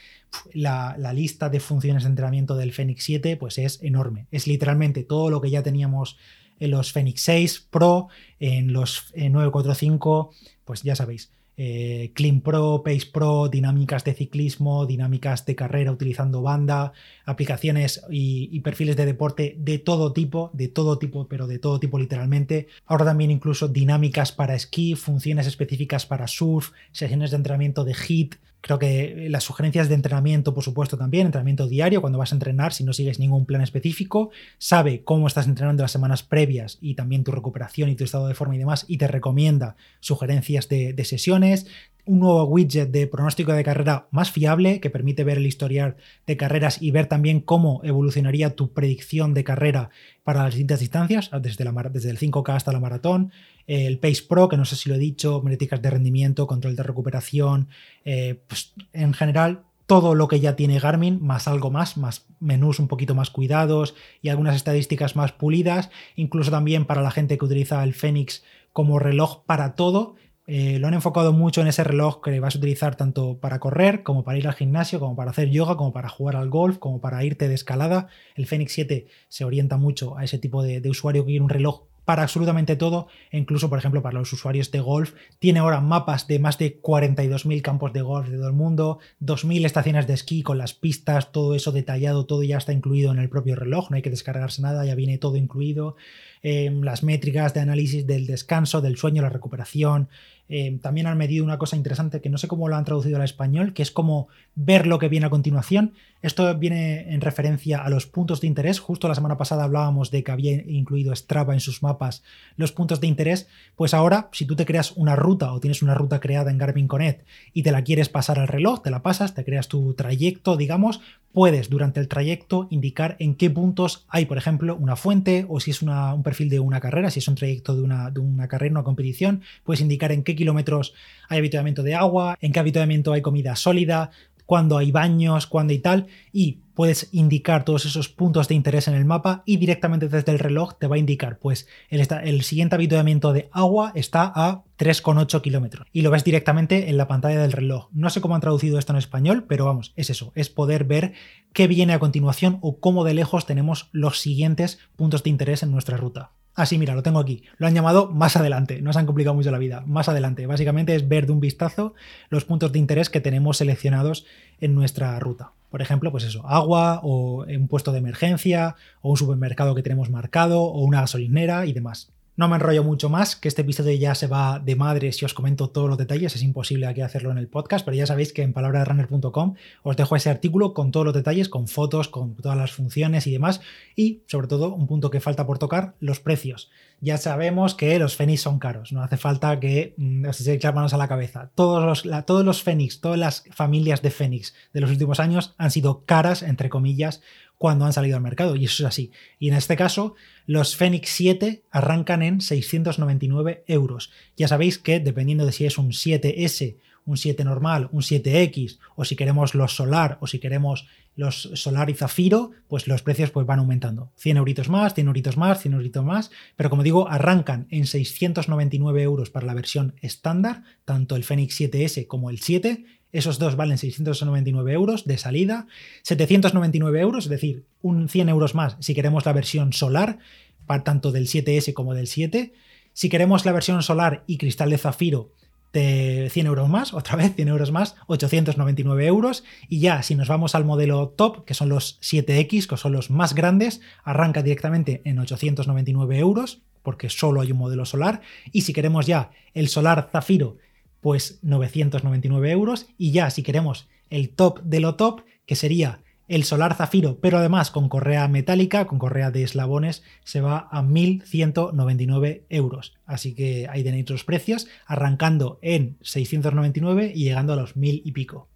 la, 0.54 0.96
lista 1.14 1.50
de 1.50 1.60
funciones 1.60 2.04
de 2.04 2.10
entrenamiento 2.10 2.56
del 2.56 2.72
Fenix 2.72 3.04
7 3.04 3.38
pues 3.38 3.58
es 3.58 3.82
enorme. 3.82 4.28
Es 4.32 4.48
literalmente 4.48 5.04
todo 5.04 5.30
lo 5.30 5.42
que 5.42 5.50
ya 5.50 5.64
teníamos 5.64 6.18
en 6.60 6.72
los 6.72 6.92
Fenix 6.92 7.22
6 7.22 7.68
Pro, 7.70 8.10
en 8.40 8.74
los 8.74 9.14
945, 9.16 10.34
pues 10.66 10.84
ya 10.84 10.96
sabéis. 10.96 11.32
Eh, 11.62 12.12
Clean 12.14 12.40
Pro, 12.40 12.84
Pace 12.86 13.08
Pro, 13.12 13.50
dinámicas 13.50 14.06
de 14.06 14.14
ciclismo, 14.14 14.86
dinámicas 14.86 15.46
de 15.46 15.58
carrera 15.58 15.92
utilizando 15.92 16.42
banda, 16.42 16.94
aplicaciones 17.26 18.02
y, 18.10 18.58
perfiles 18.62 18.96
de 18.96 19.06
deporte 19.06 19.56
de 19.60 19.78
todo 19.78 20.14
tipo, 20.14 20.52
de 20.54 20.70
todo 20.70 20.98
tipo, 21.00 21.28
pero 21.28 21.48
de 21.48 21.60
todo 21.60 21.78
tipo 21.82 22.00
literalmente. 22.00 22.68
Ahora 22.86 23.04
también 23.04 23.30
incluso 23.30 23.68
dinámicas 23.68 24.32
para 24.32 24.56
esquí, 24.56 24.96
funciones 24.96 25.48
específicas 25.48 26.06
para 26.06 26.28
surf, 26.28 26.72
sesiones 26.94 27.32
de 27.32 27.38
entrenamiento 27.38 27.84
de 27.84 27.94
HIT, 27.94 28.36
Creo 28.62 28.78
que 28.78 29.28
las 29.30 29.44
sugerencias 29.44 29.88
de 29.88 29.96
entrenamiento, 29.96 30.54
por 30.54 30.64
supuesto, 30.64 30.98
también, 30.98 31.28
entrenamiento 31.28 31.68
diario, 31.68 32.02
cuando 32.02 32.20
vas 32.20 32.34
a 32.34 32.36
entrenar, 32.36 32.74
si 32.74 32.84
no 32.84 32.92
sigues 32.92 33.18
ningún 33.18 33.46
plan 33.46 33.62
específico, 33.62 34.32
sabe 34.58 35.04
cómo 35.04 35.28
estás 35.28 35.48
entrenando 35.48 35.84
las 35.84 35.92
semanas 35.92 36.24
previas 36.24 36.78
y 36.82 36.96
también 36.96 37.24
tu 37.24 37.32
recuperación 37.32 37.90
y 37.90 37.96
tu 37.96 38.04
estado 38.04 38.28
de 38.28 38.36
forma 38.36 38.56
y 38.56 38.60
demás, 38.60 38.86
y 38.88 38.98
te 38.98 39.08
recomienda 39.08 39.78
sugerencias 40.02 40.68
de, 40.68 40.94
de 40.94 41.06
sesiones, 41.06 41.68
un 42.06 42.20
nuevo 42.20 42.44
widget 42.46 42.90
de 42.90 43.06
pronóstico 43.06 43.54
de 43.54 43.64
carrera 43.64 44.08
más 44.10 44.32
fiable 44.32 44.80
que 44.80 44.90
permite 44.90 45.24
ver 45.24 45.38
el 45.38 45.46
historial 45.46 45.96
de 46.26 46.38
carreras 46.38 46.82
y 46.82 46.90
ver 46.90 47.06
también 47.06 47.40
cómo 47.40 47.82
evolucionaría 47.84 48.56
tu 48.56 48.74
predicción 48.74 49.36
de 49.36 49.44
carrera 49.44 49.92
para 50.30 50.44
las 50.44 50.54
distintas 50.54 50.80
distancias, 50.80 51.32
desde, 51.42 51.64
la, 51.64 51.72
desde 51.92 52.12
el 52.12 52.20
5K 52.20 52.56
hasta 52.56 52.72
la 52.72 52.80
maratón, 52.80 53.32
el 53.66 53.98
Pace 53.98 54.22
Pro, 54.30 54.48
que 54.48 54.58
no 54.58 54.66
sé 54.66 54.76
si 54.76 54.88
lo 54.88 54.94
he 54.94 55.00
dicho, 55.00 55.42
métricas 55.42 55.82
de 55.82 55.90
rendimiento, 55.90 56.46
control 56.46 56.76
de 56.76 56.84
recuperación, 56.84 57.68
eh, 58.06 58.40
pues 58.48 58.76
en 58.94 59.16
general 59.16 59.64
todo 59.88 60.14
lo 60.14 60.28
que 60.28 60.40
ya 60.40 60.56
tiene 60.56 60.78
Garmin, 60.78 61.20
más 61.20 61.48
algo 61.48 61.72
más, 61.72 61.98
más 61.98 62.28
menús 62.40 62.78
un 62.78 62.88
poquito 62.88 63.16
más 63.16 63.32
cuidados 63.32 63.96
y 64.22 64.30
algunas 64.30 64.56
estadísticas 64.56 65.16
más 65.16 65.32
pulidas, 65.32 65.90
incluso 66.16 66.52
también 66.52 66.86
para 66.86 67.02
la 67.02 67.10
gente 67.10 67.40
que 67.40 67.46
utiliza 67.46 67.84
el 67.84 67.96
Fenix 67.96 68.44
como 68.72 69.00
reloj 69.00 69.46
para 69.48 69.74
todo. 69.74 70.14
Eh, 70.52 70.80
lo 70.80 70.88
han 70.88 70.96
enfocado 70.96 71.32
mucho 71.32 71.62
en 71.62 71.68
ese 71.68 71.84
reloj 71.84 72.22
que 72.24 72.40
vas 72.40 72.56
a 72.56 72.58
utilizar 72.58 72.96
tanto 72.96 73.38
para 73.38 73.60
correr, 73.60 74.02
como 74.02 74.24
para 74.24 74.40
ir 74.40 74.48
al 74.48 74.56
gimnasio, 74.56 75.00
como 75.00 75.16
para 75.16 75.30
hacer 75.30 75.52
yoga, 75.52 75.78
como 75.78 75.94
para 75.94 76.10
jugar 76.10 76.36
al 76.36 76.50
golf, 76.50 76.80
como 76.80 77.00
para 77.00 77.24
irte 77.24 77.48
de 77.48 77.54
escalada. 77.54 78.08
El 78.34 78.48
Fenix 78.48 78.74
7 78.74 79.06
se 79.28 79.46
orienta 79.46 79.78
mucho 79.78 80.18
a 80.18 80.24
ese 80.24 80.40
tipo 80.40 80.64
de, 80.64 80.82
usuario 80.90 81.22
que 81.22 81.34
quiere 81.34 81.44
un 81.44 81.50
reloj 81.50 81.84
para 82.04 82.24
absolutamente 82.24 82.76
todo, 82.76 83.10
e 83.30 83.38
incluso, 83.38 83.70
por 83.70 83.78
ejemplo, 83.78 84.02
para 84.02 84.18
los 84.18 84.34
usuarios 84.34 84.72
de 84.72 84.80
golf. 84.80 85.14
Tiene 85.38 85.60
ahora 85.60 85.82
mapas 85.82 86.26
de 86.26 86.40
más 86.40 86.58
de 86.58 86.82
42.000 86.82 87.62
campos 87.62 87.94
de 87.94 88.02
golf 88.02 88.28
de 88.28 88.38
todo 88.38 88.48
el 88.48 88.54
mundo, 88.54 88.98
2.000 89.22 89.68
estaciones 89.68 90.08
de 90.08 90.16
esquí 90.16 90.42
con 90.42 90.58
las 90.58 90.74
pistas, 90.74 91.32
todo 91.32 91.54
eso 91.54 91.72
detallado, 91.72 92.26
todo 92.26 92.42
ya 92.42 92.58
está 92.58 92.74
incluido 92.74 93.12
en 93.12 93.20
el 93.20 93.30
propio 93.30 93.56
reloj, 93.56 93.92
no 93.92 93.98
hay 93.98 94.02
que 94.02 94.10
descargarse 94.10 94.64
nada, 94.64 94.84
ya 94.84 94.96
viene 94.96 95.20
todo 95.20 95.36
incluido. 95.36 95.96
Em, 96.42 96.82
las 96.82 97.04
métricas 97.04 97.54
de 97.54 97.60
análisis 97.60 98.08
del 98.08 98.26
descanso, 98.26 98.82
del 98.82 98.98
sueño, 98.98 99.22
la 99.22 99.30
recuperación. 99.30 100.10
Em, 100.50 100.80
también 100.80 101.06
han 101.06 101.18
medido 101.18 101.46
una 101.46 101.60
cosa 101.60 101.76
interesante 101.76 102.22
que 102.22 102.30
no 102.30 102.40
sé 102.40 102.48
cómo 102.48 102.68
lo 102.68 102.76
han 102.76 102.84
traducido 102.84 103.18
al 103.18 103.24
español, 103.24 103.74
que 103.74 103.84
es 103.84 103.92
como 103.92 104.28
ver 104.56 104.88
lo 104.88 104.98
que 104.98 105.08
viene 105.08 105.28
a 105.28 105.30
continuación. 105.30 105.94
Esto 106.22 106.54
viene 106.58 107.14
en 107.14 107.22
referencia 107.22 107.84
a 107.84 107.90
los 107.90 108.08
puntos 108.08 108.42
de 108.42 108.48
interés. 108.48 108.80
Justo 108.80 109.08
la 109.08 109.16
semana 109.16 109.38
pasada 109.38 109.64
hablábamos 109.64 110.12
de 110.12 110.24
que 110.24 110.32
había 110.32 110.54
incluido 110.54 111.16
Strava 111.16 111.54
en 111.54 111.60
sus 111.60 111.82
mapas 111.84 112.24
los 112.58 112.72
puntos 112.72 113.00
de 113.00 113.08
interés. 113.08 113.48
Pues 113.76 113.94
ahora, 113.94 114.30
si 114.34 114.46
tú 114.46 114.56
te 114.56 114.66
creas 114.66 114.92
una 114.98 115.16
ruta 115.16 115.54
o 115.54 115.60
tienes 115.60 115.82
una 115.82 115.94
ruta 115.94 116.20
creada 116.20 116.52
en 116.52 116.58
Garmin 116.58 116.88
Connect 116.88 117.26
y 117.54 117.64
te 117.64 117.72
la 117.72 117.84
quieres 117.84 118.10
pasar 118.10 118.40
al 118.40 118.48
reloj, 118.48 118.82
te 118.82 118.90
la 118.90 119.04
pasas, 119.04 119.36
te 119.36 119.46
creas 119.46 119.68
tu 119.68 119.94
trayecto, 119.94 120.58
digamos, 120.58 121.00
puedes 121.32 121.70
durante 121.70 122.00
el 122.00 122.08
trayecto 122.08 122.68
indicar 122.70 123.16
en 123.20 123.36
qué 123.36 123.50
puntos 123.50 124.06
hay, 124.10 124.26
por 124.26 124.38
ejemplo, 124.38 124.76
una 124.76 124.96
fuente 124.96 125.46
o 125.48 125.60
si 125.60 125.72
es 125.72 125.82
un 125.82 126.24
perfil 126.24 126.50
de 126.50 126.60
una 126.60 126.80
carrera, 126.80 127.12
si 127.12 127.20
es 127.20 127.28
un 127.28 127.36
trayecto 127.36 127.76
de 127.76 127.82
una, 127.82 128.12
de 128.12 128.20
una 128.20 128.48
carrera, 128.48 128.72
una 128.72 128.84
competición, 128.84 129.42
puedes 129.64 129.82
indicar 129.82 130.12
en 130.12 130.24
qué 130.24 130.36
kilómetros 130.40 130.94
hay 131.28 131.38
habituamiento 131.38 131.84
de 131.84 131.94
agua, 131.94 132.38
en 132.42 132.52
qué 132.52 132.60
habituamiento 132.60 133.14
hay 133.14 133.22
comida 133.22 133.56
sólida, 133.56 134.10
cuándo 134.48 134.80
hay 134.80 134.92
baños, 134.92 135.46
cuándo 135.46 135.74
y 135.74 135.80
tal, 135.80 136.08
y 136.34 136.58
puedes 136.80 137.10
indicar 137.12 137.66
todos 137.66 137.84
esos 137.86 138.08
puntos 138.08 138.48
de 138.48 138.56
interés 138.56 138.88
en 138.88 138.94
el 138.94 139.04
mapa 139.04 139.44
y 139.46 139.58
directamente 139.58 140.08
desde 140.08 140.32
el 140.32 140.40
reloj 140.40 140.76
te 140.80 140.88
va 140.88 140.96
a 140.96 141.00
indicar, 141.00 141.38
pues 141.38 141.68
el, 141.90 142.42
siguiente 142.44 142.76
habituamiento 142.76 143.34
de 143.34 143.50
agua 143.52 143.92
está 143.96 144.32
a 144.34 144.64
3,8 144.78 145.42
kilómetros 145.42 145.88
y 145.92 146.04
lo 146.04 146.10
ves 146.10 146.24
directamente 146.24 146.90
en 146.90 146.96
la 146.96 147.10
pantalla 147.10 147.42
del 147.42 147.52
reloj. 147.52 147.90
No 147.92 148.10
sé 148.10 148.22
cómo 148.22 148.36
han 148.36 148.40
traducido 148.40 148.80
esto 148.80 148.94
en 148.94 148.98
español, 148.98 149.44
pero 149.46 149.66
vamos, 149.66 149.92
es 149.98 150.10
eso, 150.10 150.32
es 150.36 150.50
poder 150.50 150.86
ver 150.86 151.12
qué 151.52 151.68
viene 151.68 151.92
a 151.92 152.00
continuación 152.00 152.60
o 152.62 152.80
cómo 152.80 153.04
de 153.04 153.14
lejos 153.14 153.46
tenemos 153.46 153.90
los 153.92 154.22
siguientes 154.22 154.80
puntos 154.96 155.22
de 155.24 155.32
interés 155.32 155.64
en 155.64 155.72
nuestra 155.72 155.98
ruta. 155.98 156.32
Así, 156.56 156.78
mira, 156.78 156.96
lo 156.96 157.04
tengo 157.04 157.20
aquí. 157.20 157.44
Lo 157.58 157.68
han 157.68 157.76
llamado 157.76 158.10
más 158.10 158.38
adelante. 158.38 158.82
No 158.82 158.94
se 158.94 159.00
han 159.00 159.06
complicado 159.06 159.36
mucho 159.36 159.52
la 159.52 159.58
vida. 159.58 159.84
Más 159.86 160.08
adelante. 160.08 160.48
Básicamente 160.48 160.96
es 160.96 161.10
ver 161.10 161.26
de 161.26 161.34
un 161.34 161.42
vistazo 161.42 161.94
los 162.30 162.46
puntos 162.46 162.72
de 162.72 162.80
interés 162.80 163.10
que 163.10 163.20
tenemos 163.20 163.58
seleccionados 163.58 164.26
en 164.62 164.76
nuestra 164.76 165.20
ruta. 165.20 165.52
Por 165.70 165.82
ejemplo, 165.82 166.12
pues 166.12 166.24
eso, 166.24 166.48
agua 166.48 167.02
o 167.04 167.46
un 167.46 167.68
puesto 167.68 167.92
de 167.92 168.00
emergencia 168.00 168.76
o 169.02 169.12
un 169.12 169.18
supermercado 169.18 169.76
que 169.76 169.84
tenemos 169.84 170.10
marcado 170.10 170.62
o 170.62 170.82
una 170.84 171.02
gasolinera 171.02 171.66
y 171.66 171.74
demás. 171.74 172.12
No 172.40 172.48
me 172.48 172.56
enrollo 172.56 172.86
mucho 172.86 173.10
más, 173.10 173.36
que 173.36 173.50
este 173.50 173.64
episodio 173.64 173.94
ya 173.96 174.16
se 174.16 174.26
va 174.26 174.60
de 174.60 174.78
madre 174.78 175.12
si 175.12 175.26
os 175.26 175.34
comento 175.34 175.72
todos 175.72 175.90
los 175.90 175.98
detalles, 175.98 176.38
es 176.38 176.42
imposible 176.42 176.88
aquí 176.88 177.02
hacerlo 177.02 177.32
en 177.32 177.38
el 177.38 177.50
podcast, 177.50 177.84
pero 177.84 177.98
ya 177.98 178.06
sabéis 178.06 178.32
que 178.32 178.44
en 178.44 178.54
palabraderunner.com 178.54 179.56
os 179.84 179.98
dejo 179.98 180.16
ese 180.16 180.30
artículo 180.30 180.74
con 180.74 180.92
todos 180.92 181.06
los 181.06 181.14
detalles, 181.14 181.50
con 181.50 181.68
fotos, 181.68 182.08
con 182.08 182.36
todas 182.36 182.58
las 182.58 182.72
funciones 182.72 183.28
y 183.28 183.32
demás, 183.32 183.60
y 183.94 184.22
sobre 184.28 184.48
todo 184.48 184.74
un 184.74 184.88
punto 184.88 185.10
que 185.10 185.20
falta 185.20 185.46
por 185.46 185.60
tocar, 185.60 185.96
los 186.00 186.22
precios. 186.22 186.70
Ya 187.02 187.18
sabemos 187.18 187.76
que 187.76 187.98
los 187.98 188.16
Fenix 188.16 188.42
son 188.42 188.60
caros, 188.60 188.92
no 188.92 189.02
hace 189.02 189.16
falta 189.16 189.60
que 189.60 189.94
mm, 189.98 190.26
os 190.28 190.74
manos 190.74 190.94
a 190.94 190.98
la 190.98 191.08
cabeza. 191.08 191.52
Todos 191.56 191.84
los, 191.86 192.26
todos 192.26 192.46
los 192.46 192.62
Fenix, 192.62 193.00
todas 193.00 193.18
las 193.18 193.44
familias 193.52 194.02
de 194.02 194.12
Fenix 194.12 194.54
de 194.74 194.82
los 194.82 194.92
últimos 194.92 195.20
años 195.20 195.56
han 195.58 195.72
sido 195.72 196.04
caras, 196.06 196.44
entre 196.44 196.70
comillas, 196.70 197.22
cuando 197.58 197.86
han 197.86 197.94
salido 197.94 198.16
al 198.16 198.24
mercado, 198.24 198.56
y 198.56 198.66
eso 198.66 198.84
es 198.84 198.88
así. 198.88 199.12
Y 199.38 199.50
en 199.50 199.56
este 199.56 199.76
caso, 199.76 200.16
los 200.46 200.76
Fenix 200.76 201.10
7 201.10 201.64
arrancan 201.72 202.22
en 202.22 202.42
699 202.42 203.64
euros. 203.68 204.12
Ya 204.38 204.48
sabéis 204.48 204.78
que 204.78 205.00
dependiendo 205.00 205.46
de 205.46 205.52
si 205.52 205.66
es 205.66 205.78
un 205.78 205.92
7S, 205.92 206.78
un 207.10 207.18
7 207.18 207.44
normal, 207.44 207.90
un 207.92 208.02
7X, 208.02 208.78
o 208.96 209.04
si 209.04 209.16
queremos 209.16 209.56
los 209.56 209.76
Solar, 209.76 210.18
o 210.22 210.28
si 210.28 210.40
queremos 210.40 210.88
los 211.16 211.50
Solar 211.56 211.90
y 211.90 211.96
Zafiro, 211.96 212.52
pues 212.68 212.88
los 212.88 213.02
precios 213.02 213.32
pues 213.32 213.46
van 213.48 213.60
aumentando. 213.60 214.12
100 214.18 214.38
euritos 214.38 214.70
más, 214.70 214.94
100 214.94 215.08
euritos 215.08 215.38
más, 215.38 215.60
100 215.62 215.74
euritos 215.74 216.06
más, 216.06 216.32
pero 216.56 216.70
como 216.70 216.84
digo, 216.84 217.10
arrancan 217.10 217.68
en 217.72 217.88
699 217.88 219.02
euros 219.02 219.30
para 219.30 219.48
la 219.48 219.56
versión 219.56 219.96
estándar, 220.02 220.64
tanto 220.86 221.16
el 221.16 221.24
Fenix 221.24 221.60
7S 221.60 222.06
como 222.08 222.30
el 222.30 222.40
7, 222.40 222.86
esos 223.12 223.40
dos 223.40 223.56
valen 223.56 223.80
699 223.80 224.72
euros 224.72 225.06
de 225.06 225.18
salida, 225.18 225.66
799 226.04 227.02
euros, 227.02 227.26
es 227.26 227.30
decir, 227.32 227.66
un 227.82 228.08
100 228.08 228.30
euros 228.30 228.54
más 228.54 228.78
si 228.80 228.94
queremos 228.94 229.26
la 229.26 229.34
versión 229.34 229.74
solar, 229.74 230.20
para 230.68 230.84
tanto 230.84 231.12
del 231.12 231.26
7S 231.26 231.74
como 231.74 231.96
del 231.96 232.06
7. 232.06 232.54
Si 232.94 233.10
queremos 233.10 233.44
la 233.44 233.54
versión 233.54 233.82
solar 233.82 234.24
y 234.28 234.38
cristal 234.38 234.70
de 234.70 234.78
zafiro, 234.78 235.32
de 235.74 236.30
100 236.32 236.48
euros 236.48 236.70
más, 236.70 236.94
otra 236.94 237.16
vez 237.16 237.36
100 237.36 237.48
euros 237.48 237.72
más, 237.72 237.96
899 238.08 239.06
euros. 239.06 239.44
Y 239.68 239.80
ya, 239.80 240.04
si 240.04 240.16
nos 240.16 240.28
vamos 240.28 240.56
al 240.56 240.66
modelo 240.66 241.10
top, 241.10 241.46
que 241.46 241.54
son 241.54 241.70
los 241.70 242.00
7X, 242.02 242.68
que 242.68 242.78
son 242.78 242.94
los 242.94 243.10
más 243.10 243.36
grandes, 243.36 243.82
arranca 244.04 244.42
directamente 244.42 245.02
en 245.06 245.20
899 245.20 246.18
euros, 246.18 246.62
porque 246.82 247.10
solo 247.10 247.42
hay 247.42 247.52
un 247.52 247.58
modelo 247.58 247.86
solar. 247.86 248.22
Y 248.52 248.62
si 248.62 248.74
queremos 248.74 249.06
ya 249.06 249.32
el 249.54 249.68
solar 249.68 250.10
zafiro 250.12 250.58
pues 251.02 251.40
999 251.42 252.52
euros. 252.52 252.88
Y 252.98 253.12
ya 253.12 253.30
si 253.30 253.44
queremos 253.44 253.88
el 254.10 254.30
top 254.30 254.62
de 254.64 254.80
lo 254.80 254.96
top, 254.96 255.22
que 255.46 255.56
sería 255.56 256.02
el 256.30 256.46
solar 256.46 256.76
zafiro, 256.76 257.20
pero 257.20 257.40
además 257.40 257.72
con 257.72 257.90
correa 257.90 258.28
metálica, 258.28 258.86
con 258.86 259.00
correa 259.00 259.32
de 259.32 259.44
eslabones, 259.44 260.04
se 260.24 260.40
va 260.40 260.70
a 260.72 260.82
1.199 260.82 262.44
euros. 262.50 262.96
Así 263.06 263.34
que 263.36 263.68
ahí 263.70 263.84
tenéis 263.84 264.10
los 264.10 264.24
precios, 264.24 264.68
arrancando 264.86 265.60
en 265.62 265.98
699 266.02 267.12
y 267.14 267.26
llegando 267.26 267.54
a 267.54 267.56
los 267.58 267.76
1.000 267.76 268.02
y 268.06 268.12
pico. 268.14 268.48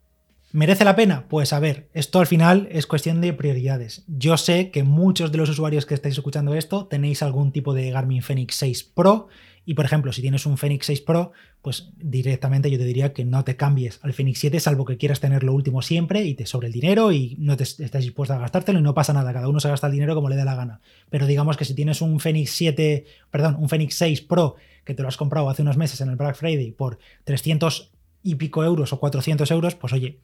¿Merece 0.54 0.86
la 0.86 0.96
pena? 0.96 1.26
Pues 1.30 1.52
a 1.52 1.60
ver, 1.60 1.90
esto 1.96 2.20
al 2.20 2.28
final 2.28 2.68
es 2.72 2.86
cuestión 2.86 3.22
de 3.22 3.34
prioridades. 3.34 4.04
Yo 4.06 4.38
sé 4.38 4.70
que 4.70 4.84
muchos 4.84 5.32
de 5.32 5.40
los 5.40 5.50
usuarios 5.50 5.88
que 5.88 5.96
estáis 5.96 6.16
escuchando 6.16 6.54
esto 6.54 6.86
tenéis 6.86 7.24
algún 7.24 7.52
tipo 7.52 7.74
de 7.74 7.90
Garmin 7.90 8.22
Fenix 8.22 8.54
6 8.58 8.84
Pro 8.84 9.30
y 9.66 9.74
por 9.74 9.86
ejemplo, 9.86 10.14
si 10.14 10.22
tienes 10.22 10.46
un 10.46 10.60
Fenix 10.60 10.86
6 10.86 11.02
Pro, 11.02 11.32
pues 11.64 11.90
directamente 11.98 12.70
yo 12.70 12.78
te 12.78 12.84
diría 12.84 13.14
que 13.14 13.26
no 13.26 13.44
te 13.44 13.56
cambies 13.56 14.00
al 14.04 14.14
Fenix 14.14 14.38
7, 14.42 14.60
salvo 14.60 14.86
que 14.86 14.98
quieras 14.98 15.20
tener 15.20 15.44
lo 15.44 15.56
último 15.56 15.82
siempre 15.82 16.24
y 16.24 16.36
te 16.36 16.46
sobre 16.46 16.68
el 16.68 16.74
dinero 16.74 17.12
y 17.12 17.36
no 17.40 17.58
te 17.58 17.64
estás 17.64 18.04
dispuesto 18.04 18.36
a 18.36 18.38
gastártelo 18.38 18.78
y 18.78 18.84
no 18.84 18.94
pasa 18.94 19.12
nada, 19.12 19.34
cada 19.34 19.48
uno 19.48 19.60
se 19.60 19.70
gasta 19.70 19.88
el 19.88 19.94
dinero 19.94 20.14
como 20.14 20.30
le 20.30 20.36
dé 20.36 20.46
la 20.46 20.54
gana. 20.54 20.82
Pero 21.10 21.26
digamos 21.26 21.58
que 21.58 21.66
si 21.66 21.74
tienes 21.74 22.00
un 22.04 22.20
Fenix 22.20 22.52
7, 22.52 23.06
perdón, 23.32 23.56
un 23.60 23.70
Fenix 23.70 23.96
6 23.96 24.22
Pro 24.22 24.56
que 24.84 24.94
te 24.94 25.02
lo 25.02 25.08
has 25.08 25.18
comprado 25.18 25.50
hace 25.50 25.64
unos 25.64 25.78
meses 25.78 26.00
en 26.02 26.10
el 26.10 26.16
Black 26.16 26.36
Friday 26.36 26.72
por 26.72 27.00
300 27.24 27.93
y 28.24 28.36
pico 28.36 28.64
euros 28.64 28.94
o 28.94 29.00
400 29.00 29.52
euros, 29.52 29.76
pues 29.76 29.94
oye, 29.94 30.20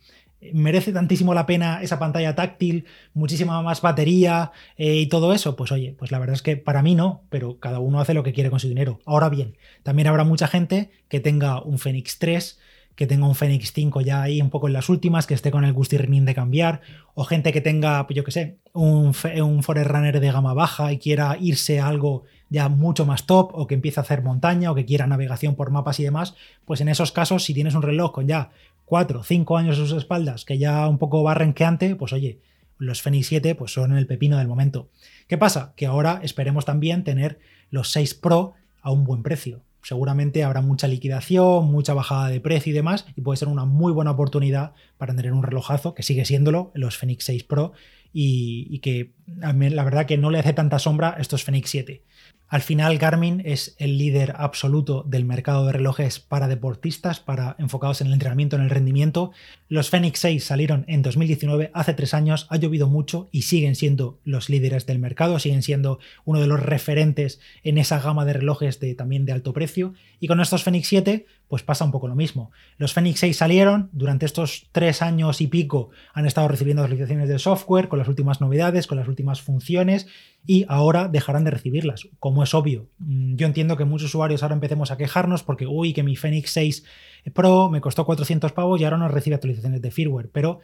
merece 0.54 0.94
tantísimo 0.94 1.34
la 1.34 1.46
pena 1.46 1.82
esa 1.82 2.00
pantalla 2.00 2.34
táctil, 2.34 2.86
muchísima 3.14 3.62
más 3.62 3.82
batería 3.82 4.52
eh, 4.78 4.96
y 4.96 5.08
todo 5.08 5.34
eso, 5.34 5.56
pues 5.56 5.72
oye, 5.72 5.94
pues 5.98 6.12
la 6.12 6.20
verdad 6.20 6.36
es 6.36 6.42
que 6.42 6.58
para 6.58 6.82
mí 6.82 6.96
no, 6.96 7.24
pero 7.30 7.60
cada 7.60 7.80
uno 7.80 8.00
hace 8.00 8.14
lo 8.14 8.24
que 8.24 8.34
quiere 8.34 8.50
con 8.50 8.60
su 8.60 8.70
dinero. 8.70 9.00
Ahora 9.06 9.30
bien, 9.30 9.58
también 9.84 10.08
habrá 10.08 10.24
mucha 10.24 10.48
gente 10.48 10.90
que 11.10 11.20
tenga 11.20 11.62
un 11.62 11.78
Fenix 11.78 12.20
3, 12.20 12.60
que 12.96 13.08
tenga 13.08 13.28
un 13.28 13.36
Fenix 13.36 13.72
5 13.74 14.02
ya 14.02 14.22
ahí 14.22 14.42
un 14.42 14.50
poco 14.50 14.68
en 14.68 14.74
las 14.74 14.90
últimas, 14.90 15.28
que 15.28 15.34
esté 15.34 15.52
con 15.52 15.66
el 15.66 15.74
gustirrinín 15.74 16.26
de 16.26 16.36
cambiar, 16.36 16.82
o 17.14 17.26
gente 17.26 17.52
que 17.52 17.62
tenga, 17.62 18.08
pues 18.08 18.16
yo 18.16 18.24
qué 18.24 18.32
sé, 18.32 18.58
un, 18.74 19.14
un 19.44 19.64
Forerunner 19.64 20.20
de 20.20 20.32
gama 20.32 20.54
baja 20.54 20.92
y 20.94 21.00
quiera 21.00 21.38
irse 21.40 21.80
a 21.80 21.88
algo 21.88 22.24
ya 22.50 22.70
mucho 22.70 23.06
más 23.06 23.26
top, 23.26 23.52
o 23.54 23.68
que 23.68 23.76
empiece 23.76 24.00
a 24.00 24.04
hacer 24.04 24.22
montaña, 24.22 24.72
o 24.72 24.76
que 24.76 24.86
quiera 24.86 25.08
navegación 25.08 25.56
por 25.56 25.72
mapas 25.72 26.00
y 26.00 26.04
demás, 26.04 26.36
pues 26.66 26.82
en 26.82 26.90
esos 26.90 27.12
casos, 27.12 27.44
si 27.44 27.54
tienes 27.54 27.76
un 27.76 27.82
reloj 27.82 28.12
con 28.12 28.28
ya 28.28 28.52
4, 28.86 29.24
5 29.24 29.58
años 29.58 29.78
a 29.78 29.80
sus 29.80 29.92
espaldas, 29.94 30.46
que 30.46 30.58
ya 30.58 30.88
un 30.88 30.98
poco 30.98 31.24
va 31.24 31.36
renqueante, 31.36 31.96
pues 31.96 32.12
oye, 32.14 32.40
los 32.80 33.02
Fenix 33.02 33.28
7 33.28 33.56
pues 33.56 33.74
son 33.74 33.96
el 33.96 34.08
pepino 34.08 34.38
del 34.38 34.48
momento. 34.48 34.90
¿Qué 35.28 35.38
pasa? 35.38 35.74
Que 35.76 35.86
ahora 35.86 36.22
esperemos 36.24 36.66
también 36.66 37.04
tener 37.04 37.40
los 37.70 37.92
6 37.92 38.16
Pro 38.16 38.54
a 38.82 38.92
un 38.92 39.04
buen 39.04 39.22
precio. 39.22 39.62
Seguramente 39.84 40.44
habrá 40.44 40.62
mucha 40.62 40.88
liquidación, 40.88 41.72
mucha 41.72 41.94
bajada 41.94 42.30
de 42.30 42.42
precio 42.42 42.72
y 42.72 42.76
demás, 42.76 43.06
y 43.16 43.22
puede 43.22 43.38
ser 43.38 43.48
una 43.48 43.66
muy 43.66 43.94
buena 43.94 44.12
oportunidad 44.12 44.74
para 44.98 45.16
tener 45.16 45.32
un 45.34 45.44
relojazo, 45.44 45.94
que 45.94 46.04
sigue 46.04 46.26
siéndolo, 46.26 46.72
los 46.74 46.98
Fenix 46.98 47.26
6 47.26 47.44
Pro, 47.44 47.74
y, 48.12 48.80
que 48.80 49.12
la 49.28 49.84
verdad 49.84 50.06
que 50.06 50.18
no 50.18 50.32
le 50.32 50.40
hace 50.40 50.54
tanta 50.54 50.80
sombra 50.80 51.16
estos 51.20 51.44
Fenix 51.44 51.70
7. 51.70 52.04
Al 52.50 52.62
final, 52.64 52.98
Garmin 52.98 53.44
es 53.46 53.76
el 53.78 54.00
líder 54.00 54.34
absoluto 54.36 55.04
del 55.08 55.24
mercado 55.24 55.68
de 55.68 55.74
relojes 55.74 56.20
para 56.20 56.48
deportistas, 56.48 57.20
para 57.20 57.56
enfocados 57.60 58.02
en 58.02 58.08
el 58.08 58.14
entrenamiento, 58.14 58.56
en 58.56 58.64
el 58.64 58.72
rendimiento. 58.72 59.32
Los 59.68 59.92
Fenix 59.92 60.20
6 60.20 60.44
salieron 60.44 60.84
en 60.88 61.04
2019, 61.04 61.70
hace 61.76 61.94
tres 61.94 62.16
años, 62.16 62.48
ha 62.50 62.58
llovido 62.58 62.88
mucho 62.88 63.30
y 63.32 63.44
siguen 63.44 63.76
siendo 63.76 64.20
los 64.24 64.50
líderes 64.50 64.88
del 64.88 64.98
mercado, 64.98 65.38
siguen 65.38 65.62
siendo 65.62 66.00
uno 66.26 66.42
de 66.42 66.48
los 66.48 66.60
referentes 66.60 67.40
en 67.64 67.78
esa 67.78 68.00
gama 68.00 68.26
de 68.26 68.34
relojes 68.34 68.80
de, 68.80 68.96
también 68.96 69.26
de 69.26 69.34
alto 69.34 69.54
precio. 69.54 69.94
Y 70.20 70.26
con 70.26 70.42
estos 70.42 70.64
Fenix 70.64 70.88
7, 70.88 71.28
pues 71.50 71.64
pasa 71.64 71.84
un 71.84 71.92
poco 71.92 72.08
lo 72.08 72.16
mismo. 72.16 72.52
Los 72.78 72.94
Fenix 72.94 73.20
6 73.20 73.36
salieron, 73.36 73.90
durante 73.92 74.26
estos 74.26 74.68
tres 74.72 75.02
años 75.02 75.42
y 75.42 75.48
pico 75.48 75.90
han 76.14 76.26
estado 76.26 76.48
recibiendo 76.48 76.84
actualizaciones 76.84 77.28
de 77.28 77.40
software 77.40 77.90
con 77.90 78.00
las 78.00 78.08
últimas 78.08 78.40
novedades, 78.40 78.88
con 78.88 78.98
las 78.98 79.08
últimas 79.08 79.42
funciones 79.42 80.08
y 80.46 80.66
ahora 80.70 81.08
dejarán 81.08 81.44
de 81.44 81.52
recibirlas, 81.52 82.08
como 82.20 82.44
es 82.44 82.54
obvio. 82.54 82.88
Mm, 83.00 83.36
yo 83.36 83.48
entiendo 83.48 83.76
que 83.76 83.86
muchos 83.86 84.10
usuarios 84.10 84.44
ahora 84.44 84.56
empecemos 84.56 84.92
a 84.92 84.98
quejarnos 84.98 85.44
porque, 85.44 85.66
uy, 85.66 85.92
que 85.94 86.04
mi 86.04 86.16
Fenix 86.16 86.52
6 86.52 86.86
Pro 87.34 87.70
me 87.70 87.82
costó 87.82 88.06
400 88.06 88.54
pavos 88.54 88.80
y 88.80 88.84
ahora 88.84 88.98
no 88.98 89.08
recibe 89.08 89.36
actualizaciones 89.36 89.82
de 89.82 89.92
firmware, 89.92 90.30
pero 90.32 90.60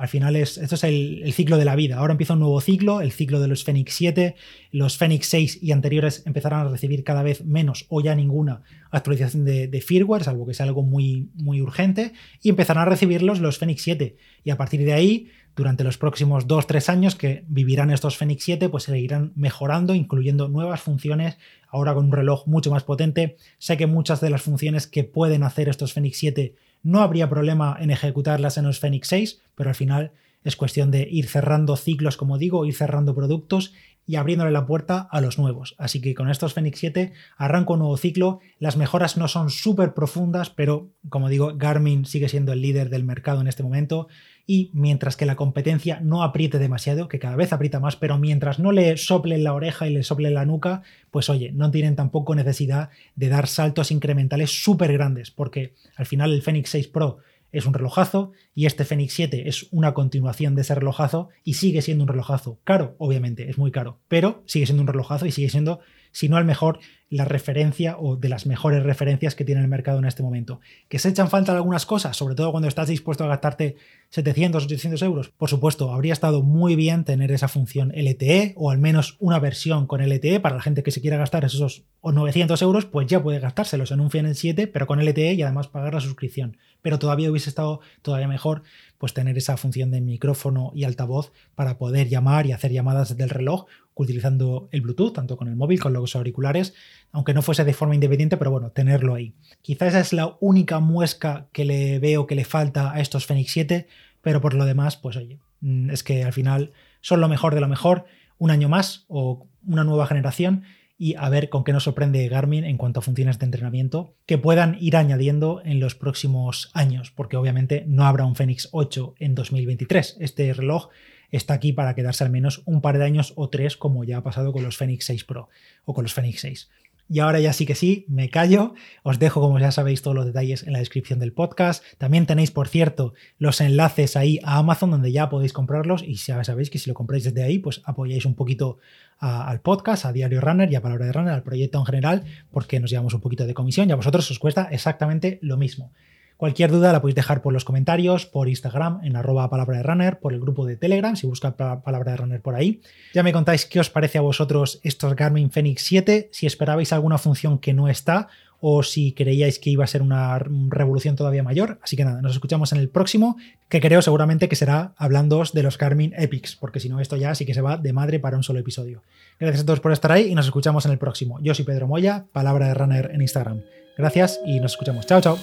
al 0.00 0.08
final 0.08 0.34
es, 0.34 0.56
esto 0.56 0.76
es 0.76 0.84
el, 0.84 1.30
ciclo 1.34 1.58
de 1.58 1.66
la 1.66 1.76
vida. 1.76 1.98
Ahora 1.98 2.12
empieza 2.12 2.32
un 2.32 2.40
nuevo 2.40 2.58
ciclo, 2.62 3.02
el 3.02 3.12
ciclo 3.12 3.38
de 3.38 3.48
los 3.48 3.64
Fenix 3.64 3.92
7. 3.96 4.34
Los 4.72 4.96
Fenix 4.96 5.26
6 5.26 5.58
y 5.60 5.72
anteriores 5.72 6.22
empezarán 6.24 6.66
a 6.66 6.70
recibir 6.70 7.04
cada 7.04 7.22
vez 7.22 7.44
menos 7.44 7.84
o 7.90 8.00
ya 8.00 8.14
ninguna 8.14 8.62
actualización 8.90 9.44
de, 9.44 9.68
de, 9.68 9.80
firmware, 9.82 10.24
salvo 10.24 10.46
que 10.46 10.54
sea 10.54 10.64
algo 10.64 10.82
muy, 10.82 11.28
muy 11.34 11.60
urgente, 11.60 12.14
y 12.40 12.48
empezarán 12.48 12.86
a 12.86 12.90
recibirlos 12.90 13.40
los 13.40 13.58
Fenix 13.58 13.82
7. 13.82 14.16
Y 14.42 14.48
a 14.48 14.56
partir 14.56 14.86
de 14.86 14.94
ahí, 14.94 15.28
durante 15.54 15.84
los 15.84 15.98
próximos 15.98 16.48
2-3 16.48 16.88
años 16.88 17.14
que 17.14 17.44
vivirán 17.48 17.90
estos 17.90 18.16
Fenix 18.16 18.42
7, 18.44 18.70
pues 18.70 18.84
seguirán 18.84 19.32
mejorando, 19.36 19.94
incluyendo 19.94 20.48
nuevas 20.48 20.80
funciones, 20.80 21.36
ahora 21.68 21.92
con 21.92 22.06
un 22.06 22.12
reloj 22.12 22.46
mucho 22.46 22.70
más 22.70 22.84
potente. 22.84 23.36
Sé 23.58 23.76
que 23.76 23.86
muchas 23.86 24.22
de 24.22 24.30
las 24.30 24.40
funciones 24.40 24.86
que 24.86 25.04
pueden 25.04 25.42
hacer 25.42 25.68
estos 25.68 25.92
Fenix 25.92 26.16
7 26.16 26.54
no 26.82 27.00
habría 27.00 27.28
problema 27.28 27.76
en 27.78 27.90
ejecutarlas 27.90 28.58
en 28.58 28.64
los 28.64 28.80
Fenix 28.80 29.08
6, 29.08 29.42
pero 29.54 29.70
al 29.70 29.76
final 29.76 30.12
es 30.44 30.56
cuestión 30.56 30.90
de 30.90 31.06
ir 31.10 31.28
cerrando 31.28 31.76
ciclos, 31.76 32.16
como 32.16 32.38
digo, 32.38 32.64
ir 32.64 32.74
cerrando 32.74 33.14
productos 33.14 33.74
y 34.10 34.16
abriéndole 34.16 34.50
la 34.50 34.66
puerta 34.66 35.06
a 35.08 35.20
los 35.20 35.38
nuevos. 35.38 35.76
Así 35.78 36.00
que 36.00 36.16
con 36.16 36.28
estos 36.28 36.52
Fenix 36.52 36.80
7 36.80 37.12
arranco 37.36 37.74
un 37.74 37.78
nuevo 37.78 37.96
ciclo. 37.96 38.40
Las 38.58 38.76
mejoras 38.76 39.16
no 39.16 39.28
son 39.28 39.50
súper 39.50 39.94
profundas, 39.94 40.50
pero 40.50 40.90
como 41.08 41.28
digo, 41.28 41.52
Garmin 41.56 42.04
sigue 42.04 42.28
siendo 42.28 42.52
el 42.52 42.60
líder 42.60 42.90
del 42.90 43.04
mercado 43.04 43.40
en 43.40 43.46
este 43.46 43.62
momento 43.62 44.08
y 44.48 44.72
mientras 44.74 45.16
que 45.16 45.26
la 45.26 45.36
competencia 45.36 46.00
no 46.00 46.24
apriete 46.24 46.58
demasiado, 46.58 47.06
que 47.06 47.20
cada 47.20 47.36
vez 47.36 47.52
aprieta 47.52 47.78
más, 47.78 47.94
pero 47.94 48.18
mientras 48.18 48.58
no 48.58 48.72
le 48.72 48.96
sople 48.96 49.38
la 49.38 49.52
oreja 49.52 49.86
y 49.86 49.92
le 49.92 50.02
sople 50.02 50.32
la 50.32 50.44
nuca, 50.44 50.82
pues 51.12 51.30
oye, 51.30 51.52
no 51.52 51.70
tienen 51.70 51.94
tampoco 51.94 52.34
necesidad 52.34 52.90
de 53.14 53.28
dar 53.28 53.46
saltos 53.46 53.92
incrementales 53.92 54.64
súper 54.64 54.92
grandes, 54.92 55.30
porque 55.30 55.74
al 55.94 56.06
final 56.06 56.32
el 56.32 56.42
Fenix 56.42 56.70
6 56.70 56.88
Pro 56.88 57.18
es 57.52 57.66
un 57.66 57.74
relojazo 57.74 58.32
y 58.54 58.66
este 58.66 58.84
Fenix 58.84 59.12
7 59.14 59.48
es 59.48 59.68
una 59.70 59.94
continuación 59.94 60.54
de 60.54 60.62
ese 60.62 60.74
relojazo 60.74 61.28
y 61.44 61.54
sigue 61.54 61.82
siendo 61.82 62.04
un 62.04 62.08
relojazo. 62.08 62.58
Caro, 62.64 62.94
obviamente, 62.98 63.48
es 63.50 63.58
muy 63.58 63.70
caro, 63.70 64.00
pero 64.08 64.42
sigue 64.46 64.66
siendo 64.66 64.82
un 64.82 64.88
relojazo 64.88 65.26
y 65.26 65.32
sigue 65.32 65.50
siendo, 65.50 65.80
si 66.12 66.28
no 66.28 66.38
el 66.38 66.44
mejor, 66.44 66.80
la 67.10 67.24
referencia 67.24 67.96
o 67.98 68.16
de 68.16 68.28
las 68.28 68.46
mejores 68.46 68.84
referencias 68.84 69.34
que 69.34 69.44
tiene 69.44 69.60
el 69.60 69.68
mercado 69.68 69.98
en 69.98 70.04
este 70.04 70.22
momento. 70.22 70.60
¿Que 70.88 71.00
se 71.00 71.08
echan 71.08 71.28
falta 71.28 71.52
algunas 71.52 71.84
cosas? 71.84 72.16
Sobre 72.16 72.36
todo 72.36 72.52
cuando 72.52 72.68
estás 72.68 72.88
dispuesto 72.88 73.24
a 73.24 73.28
gastarte 73.28 73.76
700, 74.10 74.64
800 74.64 75.02
euros. 75.02 75.28
Por 75.30 75.50
supuesto, 75.50 75.92
habría 75.92 76.12
estado 76.12 76.42
muy 76.42 76.76
bien 76.76 77.04
tener 77.04 77.32
esa 77.32 77.48
función 77.48 77.92
LTE 77.94 78.54
o 78.56 78.70
al 78.70 78.78
menos 78.78 79.16
una 79.18 79.40
versión 79.40 79.88
con 79.88 80.00
LTE 80.00 80.38
para 80.38 80.54
la 80.54 80.62
gente 80.62 80.84
que 80.84 80.92
se 80.92 81.00
quiera 81.00 81.16
gastar 81.16 81.44
esos 81.44 81.84
900 82.02 82.62
euros, 82.62 82.86
pues 82.86 83.08
ya 83.08 83.22
puede 83.22 83.40
gastárselos 83.40 83.90
en 83.90 84.00
un 84.00 84.10
Fenix 84.10 84.38
7, 84.38 84.68
pero 84.68 84.86
con 84.86 85.04
LTE 85.04 85.34
y 85.34 85.42
además 85.42 85.66
pagar 85.66 85.94
la 85.94 86.00
suscripción. 86.00 86.56
Pero 86.82 86.98
todavía 86.98 87.30
hubiese 87.30 87.50
estado 87.50 87.80
todavía 88.02 88.28
mejor 88.28 88.62
pues 88.98 89.14
tener 89.14 89.38
esa 89.38 89.56
función 89.56 89.90
de 89.90 90.00
micrófono 90.00 90.72
y 90.74 90.84
altavoz 90.84 91.32
para 91.54 91.78
poder 91.78 92.08
llamar 92.08 92.46
y 92.46 92.52
hacer 92.52 92.72
llamadas 92.72 93.16
del 93.16 93.30
reloj 93.30 93.66
utilizando 93.94 94.68
el 94.72 94.80
Bluetooth, 94.80 95.12
tanto 95.12 95.36
con 95.36 95.48
el 95.48 95.56
móvil, 95.56 95.80
con 95.80 95.92
los 95.92 96.16
auriculares, 96.16 96.74
aunque 97.12 97.34
no 97.34 97.42
fuese 97.42 97.64
de 97.64 97.74
forma 97.74 97.94
independiente, 97.94 98.36
pero 98.36 98.50
bueno, 98.50 98.70
tenerlo 98.70 99.14
ahí. 99.14 99.34
Quizás 99.62 99.88
esa 99.88 100.00
es 100.00 100.12
la 100.12 100.36
única 100.40 100.80
muesca 100.80 101.48
que 101.52 101.64
le 101.64 101.98
veo 101.98 102.26
que 102.26 102.34
le 102.34 102.44
falta 102.44 102.92
a 102.92 103.00
estos 103.00 103.26
Fenix 103.26 103.52
7, 103.52 103.86
pero 104.22 104.40
por 104.40 104.54
lo 104.54 104.64
demás, 104.64 104.96
pues 104.96 105.16
oye, 105.16 105.38
mm, 105.60 105.90
es 105.90 106.02
que 106.02 106.24
al 106.24 106.32
final 106.32 106.72
son 107.00 107.20
lo 107.20 107.28
mejor 107.28 107.54
de 107.54 107.60
lo 107.60 107.68
mejor, 107.68 108.04
un 108.38 108.50
año 108.50 108.68
más 108.68 109.04
o 109.08 109.46
una 109.66 109.84
nueva 109.84 110.06
generación 110.06 110.64
y 111.00 111.14
a 111.14 111.30
ver 111.30 111.48
con 111.48 111.64
qué 111.64 111.72
nos 111.72 111.84
sorprende 111.84 112.28
Garmin 112.28 112.62
en 112.62 112.76
cuanto 112.76 113.00
a 113.00 113.02
funciones 113.02 113.38
de 113.38 113.46
entrenamiento 113.46 114.12
que 114.26 114.36
puedan 114.36 114.76
ir 114.80 114.98
añadiendo 114.98 115.62
en 115.64 115.80
los 115.80 115.94
próximos 115.94 116.70
años, 116.74 117.10
porque 117.10 117.38
obviamente 117.38 117.84
no 117.86 118.04
habrá 118.04 118.26
un 118.26 118.36
Fenix 118.36 118.68
8 118.72 119.14
en 119.18 119.34
2023. 119.34 120.18
Este 120.20 120.52
reloj 120.52 120.90
está 121.30 121.54
aquí 121.54 121.72
para 121.72 121.94
quedarse 121.94 122.22
al 122.22 122.28
menos 122.28 122.60
un 122.66 122.82
par 122.82 122.98
de 122.98 123.06
años 123.06 123.32
o 123.36 123.48
tres, 123.48 123.78
como 123.78 124.04
ya 124.04 124.18
ha 124.18 124.22
pasado 124.22 124.52
con 124.52 124.62
los 124.62 124.76
Fenix 124.76 125.06
6 125.06 125.24
Pro 125.24 125.48
o 125.86 125.94
con 125.94 126.04
los 126.04 126.12
Fenix 126.12 126.42
6. 126.42 126.68
Y 127.12 127.18
ahora 127.18 127.40
ya 127.40 127.52
sí 127.52 127.66
que 127.66 127.74
sí, 127.74 128.06
me 128.08 128.30
callo. 128.30 128.74
Os 129.02 129.18
dejo, 129.18 129.40
como 129.40 129.58
ya 129.58 129.72
sabéis, 129.72 130.00
todos 130.00 130.14
los 130.14 130.26
detalles 130.26 130.62
en 130.62 130.72
la 130.72 130.78
descripción 130.78 131.18
del 131.18 131.32
podcast. 131.32 131.82
También 131.98 132.24
tenéis, 132.24 132.52
por 132.52 132.68
cierto, 132.68 133.14
los 133.36 133.60
enlaces 133.60 134.16
ahí 134.16 134.38
a 134.44 134.58
Amazon 134.58 134.92
donde 134.92 135.10
ya 135.10 135.28
podéis 135.28 135.52
comprarlos. 135.52 136.04
Y 136.04 136.14
ya 136.14 136.44
sabéis 136.44 136.70
que 136.70 136.78
si 136.78 136.88
lo 136.88 136.94
compráis 136.94 137.24
desde 137.24 137.42
ahí, 137.42 137.58
pues 137.58 137.82
apoyáis 137.84 138.26
un 138.26 138.36
poquito 138.36 138.78
al 139.18 139.60
podcast, 139.60 140.04
a 140.04 140.12
Diario 140.12 140.40
Runner 140.40 140.70
y 140.70 140.76
a 140.76 140.82
Palabra 140.82 141.06
de 141.06 141.12
Runner, 141.12 141.34
al 141.34 141.42
proyecto 141.42 141.80
en 141.80 141.84
general, 141.84 142.24
porque 142.52 142.78
nos 142.78 142.90
llevamos 142.90 143.12
un 143.12 143.20
poquito 143.20 143.44
de 143.44 143.54
comisión 143.54 143.88
y 143.88 143.92
a 143.92 143.96
vosotros 143.96 144.30
os 144.30 144.38
cuesta 144.38 144.68
exactamente 144.70 145.40
lo 145.42 145.56
mismo. 145.56 145.92
Cualquier 146.40 146.70
duda 146.70 146.90
la 146.90 147.02
podéis 147.02 147.16
dejar 147.16 147.42
por 147.42 147.52
los 147.52 147.66
comentarios, 147.66 148.24
por 148.24 148.48
Instagram, 148.48 149.00
en 149.04 149.14
arroba 149.14 149.50
palabra 149.50 149.76
de 149.76 149.82
runner, 149.82 150.20
por 150.20 150.32
el 150.32 150.40
grupo 150.40 150.64
de 150.64 150.74
Telegram, 150.74 151.14
si 151.14 151.26
busca 151.26 151.54
palabra 151.54 152.12
de 152.12 152.16
runner 152.16 152.40
por 152.40 152.54
ahí. 152.54 152.80
Ya 153.12 153.22
me 153.22 153.34
contáis 153.34 153.66
qué 153.66 153.78
os 153.78 153.90
parece 153.90 154.16
a 154.16 154.22
vosotros 154.22 154.80
estos 154.82 155.14
Garmin 155.14 155.50
Fenix 155.50 155.82
7, 155.82 156.30
si 156.32 156.46
esperabais 156.46 156.94
alguna 156.94 157.18
función 157.18 157.58
que 157.58 157.74
no 157.74 157.88
está 157.88 158.28
o 158.58 158.82
si 158.82 159.12
creíais 159.12 159.58
que 159.58 159.68
iba 159.68 159.84
a 159.84 159.86
ser 159.86 160.00
una 160.00 160.38
revolución 160.38 161.14
todavía 161.14 161.42
mayor. 161.42 161.78
Así 161.82 161.94
que 161.94 162.06
nada, 162.06 162.22
nos 162.22 162.32
escuchamos 162.32 162.72
en 162.72 162.78
el 162.78 162.88
próximo, 162.88 163.36
que 163.68 163.82
creo 163.82 164.00
seguramente 164.00 164.48
que 164.48 164.56
será 164.56 164.94
hablando 164.96 165.42
de 165.52 165.62
los 165.62 165.76
Garmin 165.76 166.14
Epics, 166.16 166.56
porque 166.56 166.80
si 166.80 166.88
no 166.88 167.00
esto 167.00 167.16
ya 167.16 167.34
sí 167.34 167.44
que 167.44 167.52
se 167.52 167.60
va 167.60 167.76
de 167.76 167.92
madre 167.92 168.18
para 168.18 168.38
un 168.38 168.44
solo 168.44 168.60
episodio. 168.60 169.02
Gracias 169.38 169.64
a 169.64 169.66
todos 169.66 169.80
por 169.80 169.92
estar 169.92 170.10
ahí 170.10 170.30
y 170.30 170.34
nos 170.34 170.46
escuchamos 170.46 170.86
en 170.86 170.92
el 170.92 170.98
próximo. 170.98 171.38
Yo 171.42 171.52
soy 171.54 171.66
Pedro 171.66 171.86
Moya, 171.86 172.24
palabra 172.32 172.68
de 172.68 172.72
runner 172.72 173.10
en 173.12 173.20
Instagram. 173.20 173.60
Gracias 173.98 174.40
y 174.46 174.58
nos 174.58 174.72
escuchamos. 174.72 175.04
Chao, 175.04 175.20
chao. 175.20 175.36